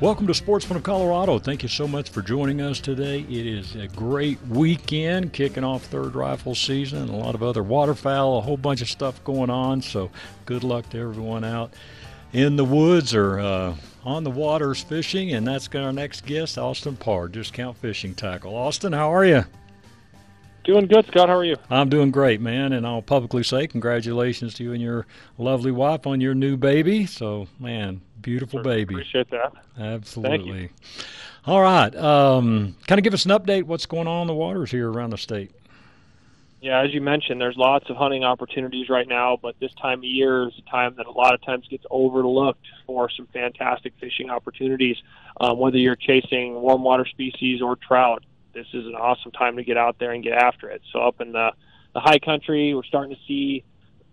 Welcome 0.00 0.26
to 0.26 0.34
Sportsman 0.34 0.76
of 0.76 0.82
Colorado. 0.82 1.38
Thank 1.38 1.62
you 1.62 1.68
so 1.68 1.86
much 1.86 2.10
for 2.10 2.20
joining 2.20 2.60
us 2.60 2.80
today. 2.80 3.20
It 3.20 3.46
is 3.46 3.76
a 3.76 3.86
great 3.86 4.44
weekend, 4.48 5.32
kicking 5.32 5.62
off 5.62 5.84
third 5.84 6.16
rifle 6.16 6.56
season, 6.56 7.02
and 7.02 7.10
a 7.10 7.16
lot 7.16 7.36
of 7.36 7.44
other 7.44 7.62
waterfowl, 7.62 8.38
a 8.38 8.40
whole 8.40 8.56
bunch 8.56 8.82
of 8.82 8.88
stuff 8.88 9.22
going 9.22 9.50
on. 9.50 9.80
So, 9.80 10.10
good 10.46 10.64
luck 10.64 10.90
to 10.90 10.98
everyone 10.98 11.44
out 11.44 11.72
in 12.32 12.56
the 12.56 12.64
woods 12.64 13.14
or 13.14 13.38
uh, 13.38 13.76
on 14.04 14.24
the 14.24 14.30
waters 14.30 14.82
fishing. 14.82 15.32
And 15.32 15.46
that's 15.46 15.68
our 15.72 15.92
next 15.92 16.26
guest, 16.26 16.58
Austin 16.58 16.96
Parr, 16.96 17.28
Discount 17.28 17.76
Fishing 17.78 18.16
Tackle. 18.16 18.54
Austin, 18.56 18.92
how 18.92 19.14
are 19.14 19.24
you? 19.24 19.44
Doing 20.64 20.86
good, 20.88 21.06
Scott. 21.06 21.28
How 21.28 21.36
are 21.36 21.44
you? 21.44 21.56
I'm 21.70 21.88
doing 21.88 22.10
great, 22.10 22.40
man. 22.40 22.72
And 22.72 22.84
I'll 22.84 23.02
publicly 23.02 23.44
say 23.44 23.68
congratulations 23.68 24.54
to 24.54 24.64
you 24.64 24.72
and 24.72 24.82
your 24.82 25.06
lovely 25.38 25.70
wife 25.70 26.04
on 26.04 26.20
your 26.20 26.34
new 26.34 26.56
baby. 26.56 27.06
So, 27.06 27.46
man, 27.60 28.00
beautiful 28.24 28.62
baby. 28.62 28.94
Appreciate 28.94 29.30
that. 29.30 29.52
Absolutely. 29.78 30.70
All 31.46 31.60
right. 31.60 31.94
Um, 31.94 32.74
kind 32.86 32.98
of 32.98 33.04
give 33.04 33.14
us 33.14 33.26
an 33.26 33.30
update. 33.30 33.64
What's 33.64 33.86
going 33.86 34.08
on 34.08 34.22
in 34.22 34.26
the 34.26 34.34
waters 34.34 34.70
here 34.70 34.90
around 34.90 35.10
the 35.10 35.18
state? 35.18 35.52
Yeah, 36.62 36.80
as 36.80 36.94
you 36.94 37.02
mentioned, 37.02 37.42
there's 37.42 37.58
lots 37.58 37.90
of 37.90 37.96
hunting 37.96 38.24
opportunities 38.24 38.88
right 38.88 39.06
now, 39.06 39.38
but 39.40 39.54
this 39.60 39.74
time 39.74 39.98
of 39.98 40.04
year 40.04 40.48
is 40.48 40.54
a 40.58 40.70
time 40.70 40.94
that 40.96 41.06
a 41.06 41.10
lot 41.10 41.34
of 41.34 41.42
times 41.42 41.68
gets 41.68 41.84
overlooked 41.90 42.66
for 42.86 43.10
some 43.10 43.26
fantastic 43.34 43.92
fishing 44.00 44.30
opportunities. 44.30 44.96
Um, 45.38 45.58
whether 45.58 45.76
you're 45.76 45.94
chasing 45.94 46.54
warm 46.54 46.82
water 46.82 47.04
species 47.04 47.60
or 47.60 47.76
trout, 47.76 48.24
this 48.54 48.66
is 48.72 48.86
an 48.86 48.94
awesome 48.94 49.32
time 49.32 49.56
to 49.56 49.64
get 49.64 49.76
out 49.76 49.98
there 49.98 50.12
and 50.12 50.24
get 50.24 50.32
after 50.32 50.70
it. 50.70 50.80
So 50.90 51.00
up 51.00 51.20
in 51.20 51.32
the 51.32 51.50
the 51.92 52.00
high 52.00 52.18
country, 52.18 52.74
we're 52.74 52.82
starting 52.82 53.14
to 53.14 53.20
see 53.28 53.62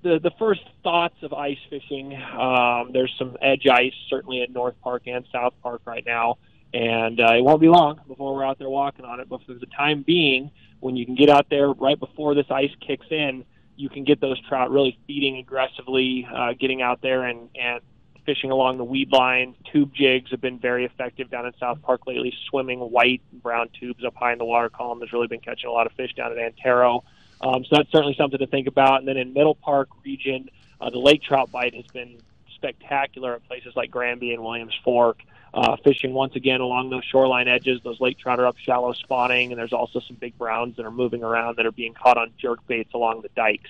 the 0.04 0.20
the 0.20 0.32
first 0.40 0.62
thoughts 0.84 1.16
of 1.22 1.34
ice 1.34 1.58
fishing. 1.70 2.16
Um, 2.16 2.92
there's 2.94 3.14
some 3.18 3.38
edge 3.42 3.68
ice 3.68 3.94
certainly 4.10 4.42
at 4.42 4.52
North 4.52 4.76
Park 4.82 5.04
and 5.08 5.26
South 5.32 5.54
Park 5.62 5.82
right 5.86 6.06
now, 6.06 6.38
and 6.74 7.20
uh, 7.20 7.34
it 7.34 7.44
won't 7.44 7.62
be 7.62 7.70
long 7.70 8.00
before 8.08 8.36
we're 8.36 8.46
out 8.46 8.60
there 8.60 8.70
walking 8.70 9.06
on 9.06 9.20
it. 9.20 9.30
But 9.30 9.44
for 9.46 9.54
the 9.54 9.66
time 9.68 10.04
being, 10.04 10.52
when 10.80 10.96
you 10.96 11.06
can 11.06 11.16
get 11.16 11.30
out 11.30 11.48
there 11.50 11.72
right 11.72 12.00
before 12.00 12.36
this 12.36 12.48
ice 12.50 12.72
kicks 12.86 13.08
in, 13.10 13.46
you 13.76 13.90
can 13.90 14.04
get 14.04 14.22
those 14.22 14.40
trout 14.48 14.72
really 14.72 14.98
feeding 15.08 15.38
aggressively, 15.38 16.28
uh, 16.34 16.54
getting 16.60 16.82
out 16.82 17.02
there 17.02 17.24
and 17.24 17.50
and 17.56 17.82
fishing 18.26 18.52
along 18.52 18.78
the 18.78 18.84
weed 18.84 19.12
line. 19.12 19.56
Tube 19.72 19.94
jigs 19.94 20.32
have 20.32 20.42
been 20.42 20.60
very 20.60 20.86
effective 20.86 21.30
down 21.30 21.46
in 21.46 21.54
South 21.60 21.82
Park 21.82 22.06
lately. 22.06 22.34
Swimming 22.50 22.80
white 22.80 23.22
and 23.32 23.42
brown 23.42 23.70
tubes 23.80 24.04
up 24.06 24.16
high 24.16 24.32
in 24.32 24.38
the 24.38 24.46
water 24.46 24.70
column 24.70 25.00
has 25.02 25.12
really 25.12 25.28
been 25.28 25.40
catching 25.40 25.70
a 25.70 25.72
lot 25.72 25.88
of 25.88 25.94
fish 25.94 26.14
down 26.14 26.32
at 26.32 26.38
Antero. 26.38 27.04
Um, 27.42 27.64
so 27.66 27.78
that's 27.78 27.92
certainly 27.92 28.16
something 28.16 28.40
to 28.40 28.48
think 28.48 28.68
about. 28.68 29.00
And 29.00 29.08
then 29.08 29.18
in 29.18 29.34
Middle 29.34 29.56
Park 29.56 29.90
region, 30.06 30.50
uh, 30.80 30.90
the 30.90 31.00
lake 31.00 31.24
trout 31.24 31.52
bite 31.52 31.74
has 31.74 31.86
been 31.88 32.18
spectacular 32.56 33.36
at 33.36 33.48
places 33.48 33.76
like 33.76 33.90
Granby 33.90 34.34
and 34.34 34.44
Williams 34.44 34.78
Fork. 34.84 35.20
Uh, 35.54 35.76
fishing 35.84 36.14
once 36.14 36.34
again 36.38 36.62
along 36.62 36.90
those 36.90 37.04
shoreline 37.04 37.50
edges. 37.50 37.82
Those 37.84 38.00
lake 38.00 38.18
trout 38.18 38.40
are 38.40 38.46
up 38.46 38.58
shallow 38.58 38.94
spawning, 38.94 39.52
and 39.52 39.60
there's 39.60 39.74
also 39.74 40.00
some 40.00 40.16
big 40.16 40.38
browns 40.38 40.78
that 40.78 40.86
are 40.86 40.92
moving 40.92 41.24
around 41.24 41.58
that 41.58 41.66
are 41.66 41.74
being 41.74 41.94
caught 41.94 42.18
on 42.18 42.32
jerk 42.38 42.66
baits 42.68 42.94
along 42.94 43.22
the 43.22 43.30
dikes. 43.36 43.70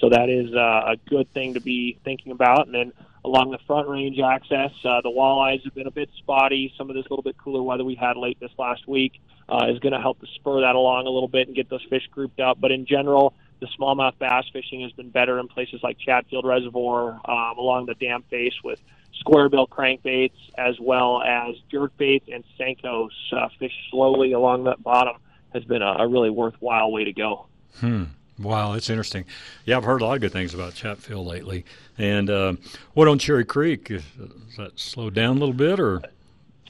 So 0.00 0.08
that 0.08 0.30
is 0.30 0.54
uh, 0.54 0.92
a 0.92 0.96
good 1.08 1.30
thing 1.34 1.54
to 1.54 1.60
be 1.60 1.98
thinking 2.02 2.32
about. 2.32 2.66
And 2.66 2.74
then 2.74 2.92
along 3.26 3.50
the 3.50 3.58
front 3.66 3.88
range 3.88 4.18
access, 4.20 4.70
uh, 4.84 5.02
the 5.02 5.10
walleyes 5.10 5.62
have 5.64 5.74
been 5.74 5.86
a 5.86 5.90
bit 5.90 6.08
spotty. 6.16 6.72
Some 6.78 6.88
of 6.88 6.96
this 6.96 7.04
little 7.10 7.22
bit 7.22 7.36
cooler 7.36 7.62
weather 7.62 7.84
we 7.84 7.94
had 7.94 8.16
late 8.16 8.40
this 8.40 8.52
last 8.56 8.88
week 8.88 9.20
uh, 9.48 9.66
is 9.68 9.78
going 9.78 9.92
to 9.92 10.00
help 10.00 10.20
to 10.20 10.26
spur 10.34 10.60
that 10.60 10.74
along 10.74 11.06
a 11.06 11.10
little 11.10 11.28
bit 11.28 11.46
and 11.46 11.56
get 11.56 11.68
those 11.68 11.84
fish 11.88 12.06
grouped 12.10 12.40
up. 12.40 12.60
But 12.60 12.70
in 12.70 12.86
general, 12.86 13.34
the 13.60 13.66
smallmouth 13.78 14.18
bass 14.18 14.44
fishing 14.52 14.82
has 14.82 14.92
been 14.92 15.10
better 15.10 15.38
in 15.38 15.48
places 15.48 15.80
like 15.82 15.98
Chatfield 15.98 16.44
Reservoir, 16.44 17.20
um, 17.24 17.58
along 17.58 17.86
the 17.86 17.94
dam 17.94 18.22
face 18.30 18.54
with 18.62 18.80
square 19.20 19.48
bill 19.48 19.66
crankbaits, 19.66 20.32
as 20.56 20.78
well 20.78 21.22
as 21.22 21.56
jerk 21.70 21.96
baits 21.96 22.28
and 22.32 22.44
Senkos. 22.58 23.10
Uh, 23.32 23.48
fish 23.58 23.72
slowly 23.90 24.32
along 24.32 24.64
that 24.64 24.82
bottom 24.82 25.16
has 25.52 25.64
been 25.64 25.82
a, 25.82 25.96
a 25.98 26.06
really 26.06 26.30
worthwhile 26.30 26.92
way 26.92 27.04
to 27.04 27.12
go. 27.12 27.46
Hmm. 27.80 28.04
Wow, 28.38 28.72
that's 28.72 28.88
interesting. 28.88 29.24
Yeah, 29.64 29.78
I've 29.78 29.84
heard 29.84 30.00
a 30.00 30.04
lot 30.04 30.14
of 30.14 30.20
good 30.20 30.32
things 30.32 30.54
about 30.54 30.74
Chatfield 30.74 31.26
lately. 31.26 31.64
And 31.96 32.30
uh, 32.30 32.54
what 32.94 33.08
on 33.08 33.18
Cherry 33.18 33.44
Creek? 33.44 33.90
Is, 33.90 34.04
is 34.48 34.56
that 34.56 34.78
slowed 34.78 35.14
down 35.14 35.38
a 35.38 35.40
little 35.40 35.54
bit, 35.54 35.80
or? 35.80 36.02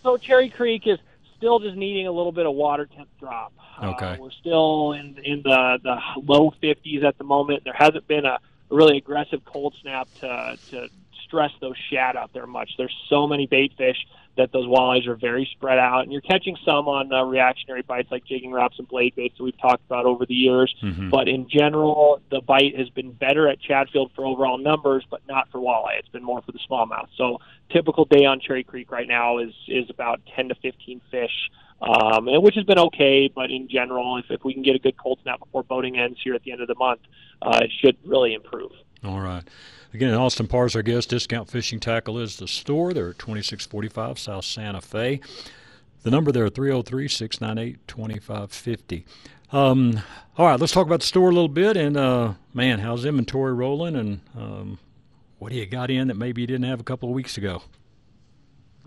So 0.02 0.16
Cherry 0.16 0.48
Creek 0.48 0.86
is 0.86 0.98
still 1.38 1.58
just 1.60 1.76
needing 1.76 2.06
a 2.06 2.12
little 2.12 2.32
bit 2.32 2.46
of 2.46 2.54
water 2.54 2.86
temp 2.86 3.08
drop. 3.18 3.52
Okay. 3.82 4.06
Uh, 4.06 4.16
we're 4.18 4.30
still 4.32 4.92
in 4.92 5.16
in 5.24 5.42
the 5.42 5.78
the 5.82 5.96
low 6.24 6.52
50s 6.62 7.04
at 7.04 7.16
the 7.16 7.24
moment. 7.24 7.64
There 7.64 7.72
hasn't 7.72 8.06
been 8.06 8.26
a 8.26 8.38
really 8.70 8.98
aggressive 8.98 9.44
cold 9.44 9.74
snap 9.80 10.08
to 10.20 10.58
to 10.70 10.88
stress 11.28 11.52
those 11.60 11.76
shad 11.90 12.16
out 12.16 12.32
there 12.32 12.46
much. 12.46 12.70
There's 12.76 12.96
so 13.08 13.28
many 13.28 13.46
bait 13.46 13.72
fish 13.78 13.96
that 14.36 14.52
those 14.52 14.66
walleyes 14.66 15.06
are 15.06 15.16
very 15.16 15.48
spread 15.52 15.78
out, 15.78 16.02
and 16.02 16.12
you're 16.12 16.20
catching 16.20 16.56
some 16.64 16.88
on 16.88 17.12
uh, 17.12 17.24
reactionary 17.24 17.82
bites 17.82 18.10
like 18.10 18.24
jigging 18.24 18.52
Raps 18.52 18.78
and 18.78 18.88
blade 18.88 19.14
baits 19.16 19.36
that 19.36 19.44
we've 19.44 19.60
talked 19.60 19.84
about 19.84 20.06
over 20.06 20.24
the 20.24 20.34
years. 20.34 20.74
Mm-hmm. 20.82 21.10
But 21.10 21.28
in 21.28 21.48
general, 21.48 22.22
the 22.30 22.40
bite 22.40 22.76
has 22.78 22.88
been 22.90 23.12
better 23.12 23.48
at 23.48 23.60
Chatfield 23.60 24.12
for 24.14 24.24
overall 24.24 24.56
numbers, 24.56 25.04
but 25.10 25.20
not 25.28 25.50
for 25.50 25.58
walleye. 25.58 25.98
It's 25.98 26.08
been 26.08 26.24
more 26.24 26.40
for 26.42 26.52
the 26.52 26.60
smallmouth. 26.70 27.08
So 27.16 27.38
typical 27.70 28.04
day 28.04 28.24
on 28.24 28.40
Cherry 28.40 28.62
Creek 28.64 28.90
right 28.90 29.08
now 29.08 29.38
is 29.38 29.52
is 29.66 29.90
about 29.90 30.20
10 30.34 30.48
to 30.48 30.54
15 30.54 31.00
fish. 31.10 31.50
Um, 31.80 32.26
and 32.26 32.42
which 32.42 32.56
has 32.56 32.64
been 32.64 32.78
okay, 32.78 33.30
but 33.32 33.52
in 33.52 33.68
general, 33.68 34.16
if, 34.16 34.24
if 34.30 34.42
we 34.44 34.52
can 34.52 34.64
get 34.64 34.74
a 34.74 34.80
good 34.80 34.96
cold 34.96 35.20
snap 35.22 35.38
before 35.38 35.62
boating 35.62 35.96
ends 35.96 36.18
here 36.22 36.34
at 36.34 36.42
the 36.42 36.50
end 36.50 36.60
of 36.60 36.66
the 36.66 36.74
month, 36.74 37.00
uh, 37.40 37.60
it 37.62 37.70
should 37.80 37.96
really 38.04 38.34
improve. 38.34 38.72
All 39.04 39.20
right. 39.20 39.42
Again, 39.94 40.12
Austin 40.14 40.46
Parr's 40.46 40.76
our 40.76 40.82
guest. 40.82 41.10
Discount 41.10 41.48
Fishing 41.48 41.80
Tackle 41.80 42.18
is 42.18 42.36
the 42.36 42.48
store. 42.48 42.92
They're 42.92 43.10
at 43.10 43.18
2645 43.18 44.18
South 44.18 44.44
Santa 44.44 44.80
Fe. 44.80 45.20
The 46.02 46.10
number 46.10 46.30
there, 46.30 46.48
303 46.48 47.08
698 47.08 47.88
2550. 47.88 49.06
Um, 49.50 50.00
all 50.36 50.46
right, 50.46 50.60
let's 50.60 50.72
talk 50.72 50.86
about 50.86 51.00
the 51.00 51.06
store 51.06 51.30
a 51.30 51.32
little 51.32 51.48
bit. 51.48 51.76
And, 51.76 51.96
uh, 51.96 52.34
man, 52.52 52.80
how's 52.80 53.04
inventory 53.04 53.54
rolling? 53.54 53.96
And 53.96 54.20
um, 54.36 54.78
what 55.38 55.52
do 55.52 55.58
you 55.58 55.66
got 55.66 55.90
in 55.90 56.08
that 56.08 56.16
maybe 56.16 56.42
you 56.42 56.46
didn't 56.46 56.66
have 56.66 56.80
a 56.80 56.84
couple 56.84 57.08
of 57.08 57.14
weeks 57.14 57.38
ago? 57.38 57.62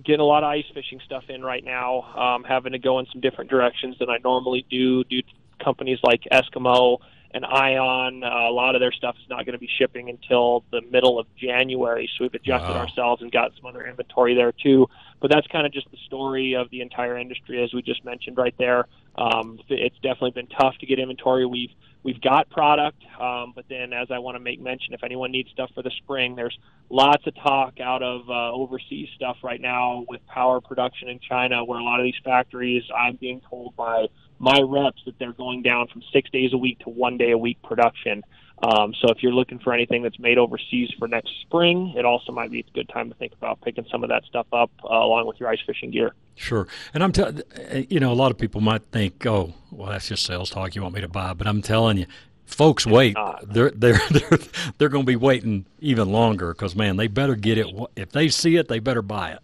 Getting 0.03 0.21
a 0.21 0.25
lot 0.25 0.43
of 0.43 0.49
ice 0.49 0.65
fishing 0.73 0.99
stuff 1.05 1.23
in 1.29 1.41
right 1.41 1.63
now, 1.63 2.01
um, 2.15 2.43
having 2.43 2.73
to 2.73 2.79
go 2.79 2.99
in 2.99 3.05
some 3.11 3.21
different 3.21 3.49
directions 3.49 3.97
than 3.99 4.09
I 4.09 4.17
normally 4.23 4.65
do 4.69 5.03
due 5.03 5.21
to 5.21 5.27
companies 5.63 5.99
like 6.03 6.21
Eskimo 6.31 6.99
and 7.33 7.45
Ion. 7.45 8.23
Uh, 8.23 8.27
a 8.27 8.51
lot 8.51 8.75
of 8.75 8.81
their 8.81 8.91
stuff 8.91 9.15
is 9.21 9.29
not 9.29 9.45
going 9.45 9.53
to 9.53 9.59
be 9.59 9.69
shipping 9.77 10.09
until 10.09 10.63
the 10.71 10.81
middle 10.91 11.19
of 11.19 11.27
January, 11.35 12.09
so 12.17 12.23
we've 12.25 12.33
adjusted 12.33 12.69
Wow. 12.73 12.79
ourselves 12.81 13.21
and 13.21 13.31
got 13.31 13.51
some 13.55 13.65
other 13.65 13.85
inventory 13.85 14.35
there 14.35 14.51
too. 14.51 14.87
But 15.19 15.31
that's 15.31 15.47
kind 15.47 15.65
of 15.65 15.71
just 15.73 15.89
the 15.91 15.97
story 16.05 16.55
of 16.55 16.69
the 16.71 16.81
entire 16.81 17.17
industry, 17.17 17.63
as 17.63 17.73
we 17.73 17.81
just 17.81 18.03
mentioned 18.03 18.37
right 18.37 18.55
there. 18.57 18.85
Um, 19.15 19.59
it's 19.69 19.95
definitely 19.97 20.31
been 20.31 20.47
tough 20.47 20.77
to 20.79 20.85
get 20.85 20.99
inventory. 20.99 21.45
We've 21.45 21.71
we've 22.03 22.19
got 22.21 22.49
product, 22.49 23.03
um, 23.19 23.53
but 23.55 23.65
then 23.69 23.93
as 23.93 24.07
I 24.09 24.17
want 24.19 24.35
to 24.35 24.39
make 24.39 24.59
mention, 24.59 24.93
if 24.93 25.03
anyone 25.03 25.31
needs 25.31 25.51
stuff 25.51 25.69
for 25.75 25.83
the 25.83 25.91
spring, 25.91 26.35
there's 26.35 26.57
lots 26.89 27.25
of 27.27 27.35
talk 27.35 27.79
out 27.79 28.01
of 28.01 28.27
uh, 28.29 28.51
overseas 28.51 29.09
stuff 29.15 29.37
right 29.43 29.61
now 29.61 30.05
with 30.09 30.25
power 30.27 30.59
production 30.61 31.09
in 31.09 31.19
China, 31.19 31.63
where 31.63 31.79
a 31.79 31.83
lot 31.83 31.99
of 31.99 32.03
these 32.03 32.19
factories, 32.23 32.83
I'm 32.95 33.17
being 33.17 33.41
told 33.49 33.75
by 33.75 34.07
my 34.41 34.59
reps 34.59 35.03
that 35.05 35.17
they're 35.19 35.33
going 35.33 35.61
down 35.61 35.87
from 35.87 36.01
six 36.11 36.29
days 36.31 36.51
a 36.51 36.57
week 36.57 36.79
to 36.79 36.89
one 36.89 37.15
day 37.15 37.29
a 37.29 37.37
week 37.37 37.61
production. 37.61 38.23
Um, 38.63 38.93
so 38.99 39.11
if 39.11 39.21
you're 39.21 39.33
looking 39.33 39.59
for 39.59 39.71
anything 39.71 40.01
that's 40.01 40.17
made 40.17 40.39
overseas 40.39 40.91
for 40.97 41.07
next 41.07 41.31
spring, 41.41 41.93
it 41.95 42.05
also 42.05 42.31
might 42.31 42.49
be 42.49 42.59
a 42.59 42.73
good 42.73 42.89
time 42.89 43.09
to 43.09 43.15
think 43.15 43.33
about 43.33 43.61
picking 43.61 43.85
some 43.91 44.03
of 44.03 44.09
that 44.09 44.23
stuff 44.25 44.47
up 44.51 44.71
uh, 44.83 44.87
along 44.87 45.27
with 45.27 45.39
your 45.39 45.47
ice 45.47 45.59
fishing 45.65 45.91
gear. 45.91 46.13
Sure. 46.35 46.67
And 46.93 47.03
I'm, 47.03 47.11
telling 47.11 47.43
you 47.89 47.99
know, 47.99 48.11
a 48.11 48.15
lot 48.15 48.31
of 48.31 48.37
people 48.39 48.61
might 48.61 48.81
think, 48.91 49.23
oh, 49.27 49.53
well, 49.69 49.91
that's 49.91 50.07
just 50.07 50.25
sales 50.25 50.49
talk. 50.49 50.75
You 50.75 50.81
want 50.81 50.95
me 50.95 51.01
to 51.01 51.07
buy? 51.07 51.33
But 51.33 51.45
I'm 51.45 51.61
telling 51.61 51.97
you, 51.97 52.07
folks, 52.45 52.85
wait. 52.87 53.13
not. 53.13 53.43
They're 53.47 53.71
they're 53.71 54.01
they're 54.11 54.39
they're 54.77 54.89
going 54.89 55.05
to 55.05 55.11
be 55.11 55.15
waiting 55.15 55.65
even 55.79 56.11
longer 56.11 56.53
because 56.53 56.75
man, 56.75 56.97
they 56.97 57.07
better 57.07 57.35
get 57.35 57.59
it. 57.59 57.67
If 57.95 58.11
they 58.11 58.29
see 58.29 58.57
it, 58.57 58.67
they 58.67 58.79
better 58.79 59.03
buy 59.03 59.31
it. 59.31 59.39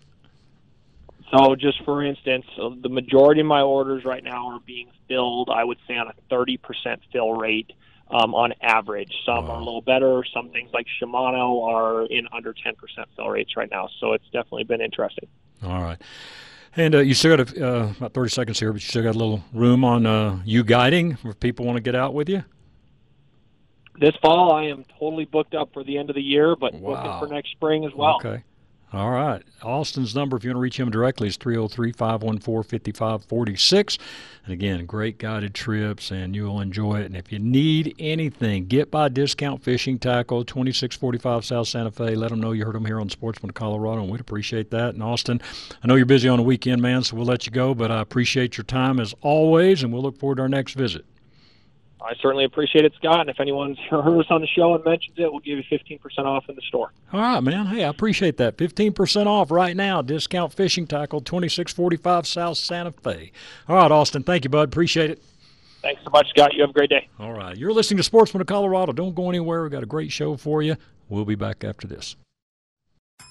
So, 1.31 1.56
just 1.56 1.83
for 1.83 2.03
instance, 2.03 2.45
uh, 2.62 2.69
the 2.81 2.89
majority 2.89 3.41
of 3.41 3.47
my 3.47 3.62
orders 3.62 4.06
right 4.06 4.24
now 4.24 4.47
are 4.50 4.59
being 4.65 4.89
filled, 5.09 5.50
I 5.51 5.63
would 5.63 5.77
say, 5.88 5.95
on 5.97 6.07
a 6.07 6.33
30% 6.33 6.57
fill 7.12 7.33
rate 7.33 7.71
um, 8.09 8.33
on 8.33 8.53
average. 8.62 9.12
Some 9.25 9.47
Wow. 9.47 9.56
are 9.56 9.56
a 9.56 9.63
little 9.63 9.81
better. 9.81 10.24
Some 10.33 10.50
things 10.51 10.69
like 10.74 10.85
Shimano 11.01 11.68
are 11.68 12.06
in 12.06 12.27
under 12.31 12.53
10% 12.53 12.75
fill 13.15 13.29
rates 13.29 13.57
right 13.57 13.69
now. 13.69 13.89
So, 14.00 14.13
it's 14.13 14.25
definitely 14.25 14.63
been 14.63 14.81
interesting. 14.81 15.27
All 15.63 15.81
right. 15.81 16.01
And 16.77 16.95
uh, 16.95 17.00
you 17.00 17.13
still 17.13 17.35
got 17.35 17.57
a, 17.57 17.68
uh, 17.68 17.91
about 17.97 18.13
30 18.13 18.30
seconds 18.30 18.59
here, 18.59 18.71
but 18.71 18.81
you 18.81 18.88
still 18.88 19.03
got 19.03 19.15
a 19.15 19.18
little 19.18 19.44
room 19.51 19.83
on 19.83 20.06
uh, 20.06 20.39
you 20.45 20.63
guiding 20.63 21.18
if 21.25 21.39
people 21.39 21.65
want 21.65 21.75
to 21.75 21.81
get 21.81 21.95
out 21.95 22.13
with 22.13 22.30
you. 22.30 22.44
This 24.00 24.15
fall, 24.21 24.51
I 24.53 24.65
am 24.65 24.85
totally 25.00 25.25
booked 25.25 25.56
up 25.56 25.73
for 25.73 25.83
the 25.83 25.97
end 25.97 26.09
of 26.09 26.15
the 26.15 26.21
year, 26.21 26.56
but 26.56 26.73
wow. 26.75 26.91
looking 26.91 27.19
for 27.19 27.33
next 27.33 27.50
spring 27.51 27.83
as 27.83 27.94
well. 27.95 28.18
Okay. 28.23 28.44
All 28.97 29.11
right. 29.11 29.44
Austin's 29.61 30.15
number, 30.15 30.35
if 30.38 30.44
you 30.44 30.49
want 30.49 30.55
to 30.55 30.61
reach 30.61 30.79
him 30.79 30.89
directly, 30.89 31.27
is 31.27 31.38
303 31.38 31.91
514 31.91 32.79
5546. 32.79 33.97
And 34.44 34.53
again, 34.53 34.88
great 34.88 35.19
guided 35.19 35.53
trips, 35.53 36.09
and 36.09 36.35
you'll 36.35 36.59
enjoy 36.59 37.01
it. 37.01 37.05
And 37.05 37.15
if 37.15 37.31
you 37.31 37.38
need 37.38 37.94
anything, 37.99 38.65
get 38.65 38.89
by 38.89 39.09
Discount 39.09 39.61
Fishing 39.61 39.99
Tackle, 39.99 40.44
2645 40.45 41.45
South 41.45 41.67
Santa 41.67 41.91
Fe. 41.91 42.15
Let 42.15 42.31
them 42.31 42.39
know 42.39 42.53
you 42.53 42.65
heard 42.65 42.73
them 42.73 42.85
here 42.85 42.99
on 42.99 43.11
Sportsman 43.11 43.51
Colorado, 43.51 44.01
and 44.01 44.09
we'd 44.09 44.19
appreciate 44.19 44.71
that. 44.71 44.95
And 44.95 45.03
Austin, 45.03 45.41
I 45.83 45.88
know 45.88 45.94
you're 45.94 46.07
busy 46.07 46.27
on 46.27 46.38
the 46.38 46.44
weekend, 46.44 46.81
man, 46.81 47.03
so 47.03 47.17
we'll 47.17 47.25
let 47.27 47.45
you 47.45 47.51
go, 47.51 47.75
but 47.75 47.91
I 47.91 48.01
appreciate 48.01 48.57
your 48.57 48.65
time 48.65 48.99
as 48.99 49.13
always, 49.21 49.83
and 49.83 49.94
we'll 49.94 50.01
look 50.01 50.17
forward 50.17 50.38
to 50.38 50.41
our 50.41 50.49
next 50.49 50.73
visit. 50.73 51.05
I 52.07 52.13
certainly 52.21 52.45
appreciate 52.45 52.86
it, 52.86 52.94
Scott. 52.98 53.19
And 53.19 53.30
if 53.30 53.39
anyone's 53.39 53.77
heard 53.89 54.19
us 54.19 54.27
on 54.30 54.39
the 54.39 54.48
show 54.48 54.75
and 54.75 54.86
mentions 54.86 55.18
it, 55.18 55.30
we'll 55.30 55.42
give 55.42 55.57
you 55.57 55.63
15% 55.63 56.00
off 56.19 56.48
in 56.48 56.56
the 56.56 56.62
store. 56.62 56.94
All 57.12 57.19
right, 57.19 57.42
man. 57.42 57.65
Hey, 57.65 57.83
I 57.83 57.89
appreciate 57.89 58.38
that. 58.38 58.56
15% 58.57 59.25
off 59.27 59.51
right 59.51 59.75
now. 59.75 60.01
Discount 60.01 60.54
fishing 60.54 60.88
tackle, 60.88 61.19
2645 61.19 62.25
South 62.25 62.57
Santa 62.57 62.92
Fe. 62.92 63.31
All 63.68 63.75
right, 63.75 63.92
Austin. 63.92 64.24
Thank 64.24 64.45
you, 64.45 64.50
bud. 64.50 64.69
Appreciate 64.69 65.12
it. 65.12 65.21
Thanks 65.81 66.01
so 66.04 66.09
much, 66.09 66.30
Scott. 66.30 66.54
You 66.54 66.62
have 66.62 66.69
a 66.69 66.74
great 66.74 66.89
day. 66.89 67.07
All 67.19 67.33
right. 67.33 67.57
You're 67.57 67.74
listening 67.74 67.98
to 67.98 68.04
Sportsman 68.04 68.42
of 68.42 68.48
Colorado. 68.48 68.94
Don't 68.94 69.13
go 69.13 69.30
anywhere. 69.30 69.63
We've 69.63 69.71
got 69.71 69.83
a 69.83 69.88
great 69.88 70.12
show 70.12 70.38
for 70.38 70.62
you. 70.62 70.77
We'll 71.09 71.25
be 71.25 71.36
back 71.36 71.63
after 71.63 71.88
this. 71.88 72.15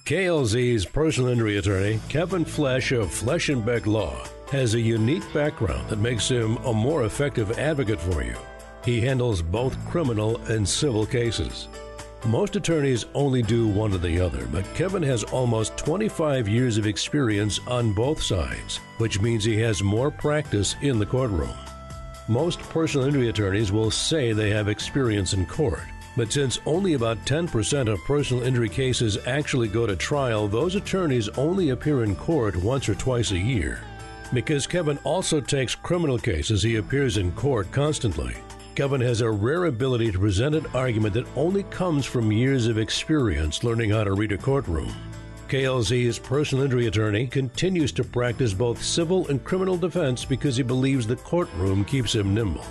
KLZ's 0.07 0.85
personal 0.85 1.31
injury 1.31 1.57
attorney, 1.57 2.01
Kevin 2.09 2.45
Flesh 2.45 2.93
of 2.93 3.13
Flesh 3.13 3.49
and 3.49 3.65
Beck 3.65 3.87
Law, 3.87 4.25
has 4.53 4.75
a 4.75 4.81
unique 4.81 5.25
background 5.33 5.89
that 5.89 5.99
makes 5.99 6.29
him 6.29 6.57
a 6.59 6.73
more 6.73 7.05
effective 7.05 7.59
advocate 7.59 8.01
for 8.01 8.23
you. 8.23 8.37
He 8.87 9.01
handles 9.01 9.43
both 9.43 9.77
criminal 9.91 10.37
and 10.47 10.67
civil 10.67 11.05
cases. 11.05 11.67
Most 12.25 12.55
attorneys 12.55 13.05
only 13.15 13.43
do 13.43 13.67
one 13.67 13.93
or 13.93 13.99
the 13.99 14.21
other, 14.21 14.47
but 14.47 14.65
Kevin 14.75 15.03
has 15.03 15.25
almost 15.25 15.77
25 15.77 16.49
years 16.49 16.79
of 16.79 16.87
experience 16.87 17.59
on 17.67 17.93
both 17.93 18.23
sides, 18.23 18.77
which 18.99 19.21
means 19.21 19.45
he 19.45 19.59
has 19.59 19.83
more 19.83 20.13
practice 20.13 20.77
in 20.83 21.01
the 21.01 21.07
courtroom. 21.07 21.53
Most 22.29 22.61
personal 22.61 23.09
injury 23.09 23.29
attorneys 23.29 23.73
will 23.73 23.91
say 23.91 24.33
they 24.33 24.51
have 24.51 24.69
experience 24.69 25.33
in 25.33 25.47
court, 25.47 25.83
but 26.17 26.33
since 26.33 26.61
only 26.65 26.95
about 26.95 27.19
10% 27.27 27.93
of 27.93 28.05
personal 28.05 28.45
injury 28.45 28.69
cases 28.69 29.19
actually 29.27 29.67
go 29.67 29.85
to 29.85 29.97
trial, 29.97 30.47
those 30.47 30.77
attorneys 30.77 31.29
only 31.31 31.71
appear 31.71 32.05
in 32.05 32.15
court 32.15 32.55
once 32.55 32.89
or 32.89 32.95
twice 32.95 33.33
a 33.33 33.39
year. 33.39 33.81
Because 34.33 34.69
Kevin 34.69 34.99
also 35.03 35.41
takes 35.41 35.75
criminal 35.75 36.19
cases, 36.21 36.63
he 36.63 36.77
appears 36.77 37.17
in 37.17 37.33
court 37.33 37.71
constantly. 37.73 38.37
Kevin 38.77 39.01
has 39.01 39.23
a 39.23 39.31
rare 39.31 39.65
ability 39.65 40.13
to 40.13 40.19
present 40.19 40.55
an 40.55 40.67
argument 40.75 41.15
that 41.15 41.27
only 41.35 41.63
comes 41.63 42.05
from 42.05 42.31
years 42.31 42.67
of 42.67 42.77
experience 42.77 43.65
learning 43.65 43.89
how 43.89 44.05
to 44.05 44.13
read 44.13 44.33
a 44.33 44.37
courtroom. 44.37 44.95
KLZ's 45.49 46.19
personal 46.19 46.65
injury 46.65 46.87
attorney 46.87 47.27
continues 47.27 47.91
to 47.93 48.05
practice 48.05 48.53
both 48.53 48.85
civil 48.85 49.27
and 49.29 49.43
criminal 49.43 49.79
defense 49.79 50.27
because 50.27 50.59
he 50.59 50.63
believes 50.63 51.07
the 51.07 51.17
courtroom 51.17 51.87
keeps 51.87 52.15
him 52.15 52.35
nimble. 52.35 52.67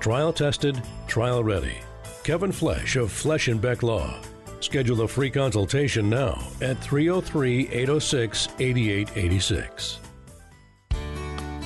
Trial 0.00 0.32
tested, 0.32 0.82
trial 1.06 1.44
ready. 1.44 1.76
Kevin 2.24 2.50
Flesh 2.50 2.96
of 2.96 3.12
Flesh 3.12 3.48
and 3.48 3.60
Beck 3.60 3.82
Law. 3.82 4.20
Schedule 4.60 5.02
a 5.02 5.08
free 5.08 5.30
consultation 5.30 6.08
now 6.08 6.42
at 6.62 6.78
303 6.78 7.68
806 7.68 8.48
8886. 8.58 9.98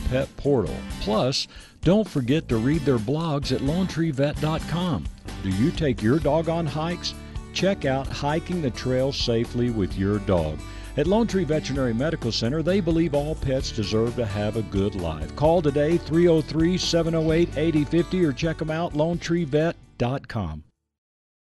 Pet 0.00 0.34
Portal. 0.36 0.76
Plus, 1.00 1.48
don't 1.82 2.08
forget 2.08 2.48
to 2.48 2.56
read 2.56 2.82
their 2.82 2.98
blogs 2.98 3.52
at 3.52 3.60
LoneTreeVet.com. 3.60 5.04
Do 5.42 5.48
you 5.48 5.70
take 5.70 6.02
your 6.02 6.18
dog 6.18 6.48
on 6.48 6.66
hikes? 6.66 7.14
Check 7.52 7.84
out 7.84 8.06
Hiking 8.06 8.62
the 8.62 8.70
Trail 8.70 9.12
Safely 9.12 9.70
with 9.70 9.96
Your 9.98 10.18
Dog. 10.20 10.58
At 10.96 11.06
Lone 11.06 11.28
Tree 11.28 11.44
Veterinary 11.44 11.94
Medical 11.94 12.32
Center, 12.32 12.60
they 12.62 12.80
believe 12.80 13.14
all 13.14 13.36
pets 13.36 13.70
deserve 13.70 14.16
to 14.16 14.26
have 14.26 14.56
a 14.56 14.62
good 14.62 14.96
life. 14.96 15.34
Call 15.36 15.62
today 15.62 15.96
303 15.96 16.76
708 16.76 17.56
8050 17.56 18.24
or 18.24 18.32
check 18.32 18.58
them 18.58 18.70
out 18.70 18.94
lonetreevet.com. 18.94 20.64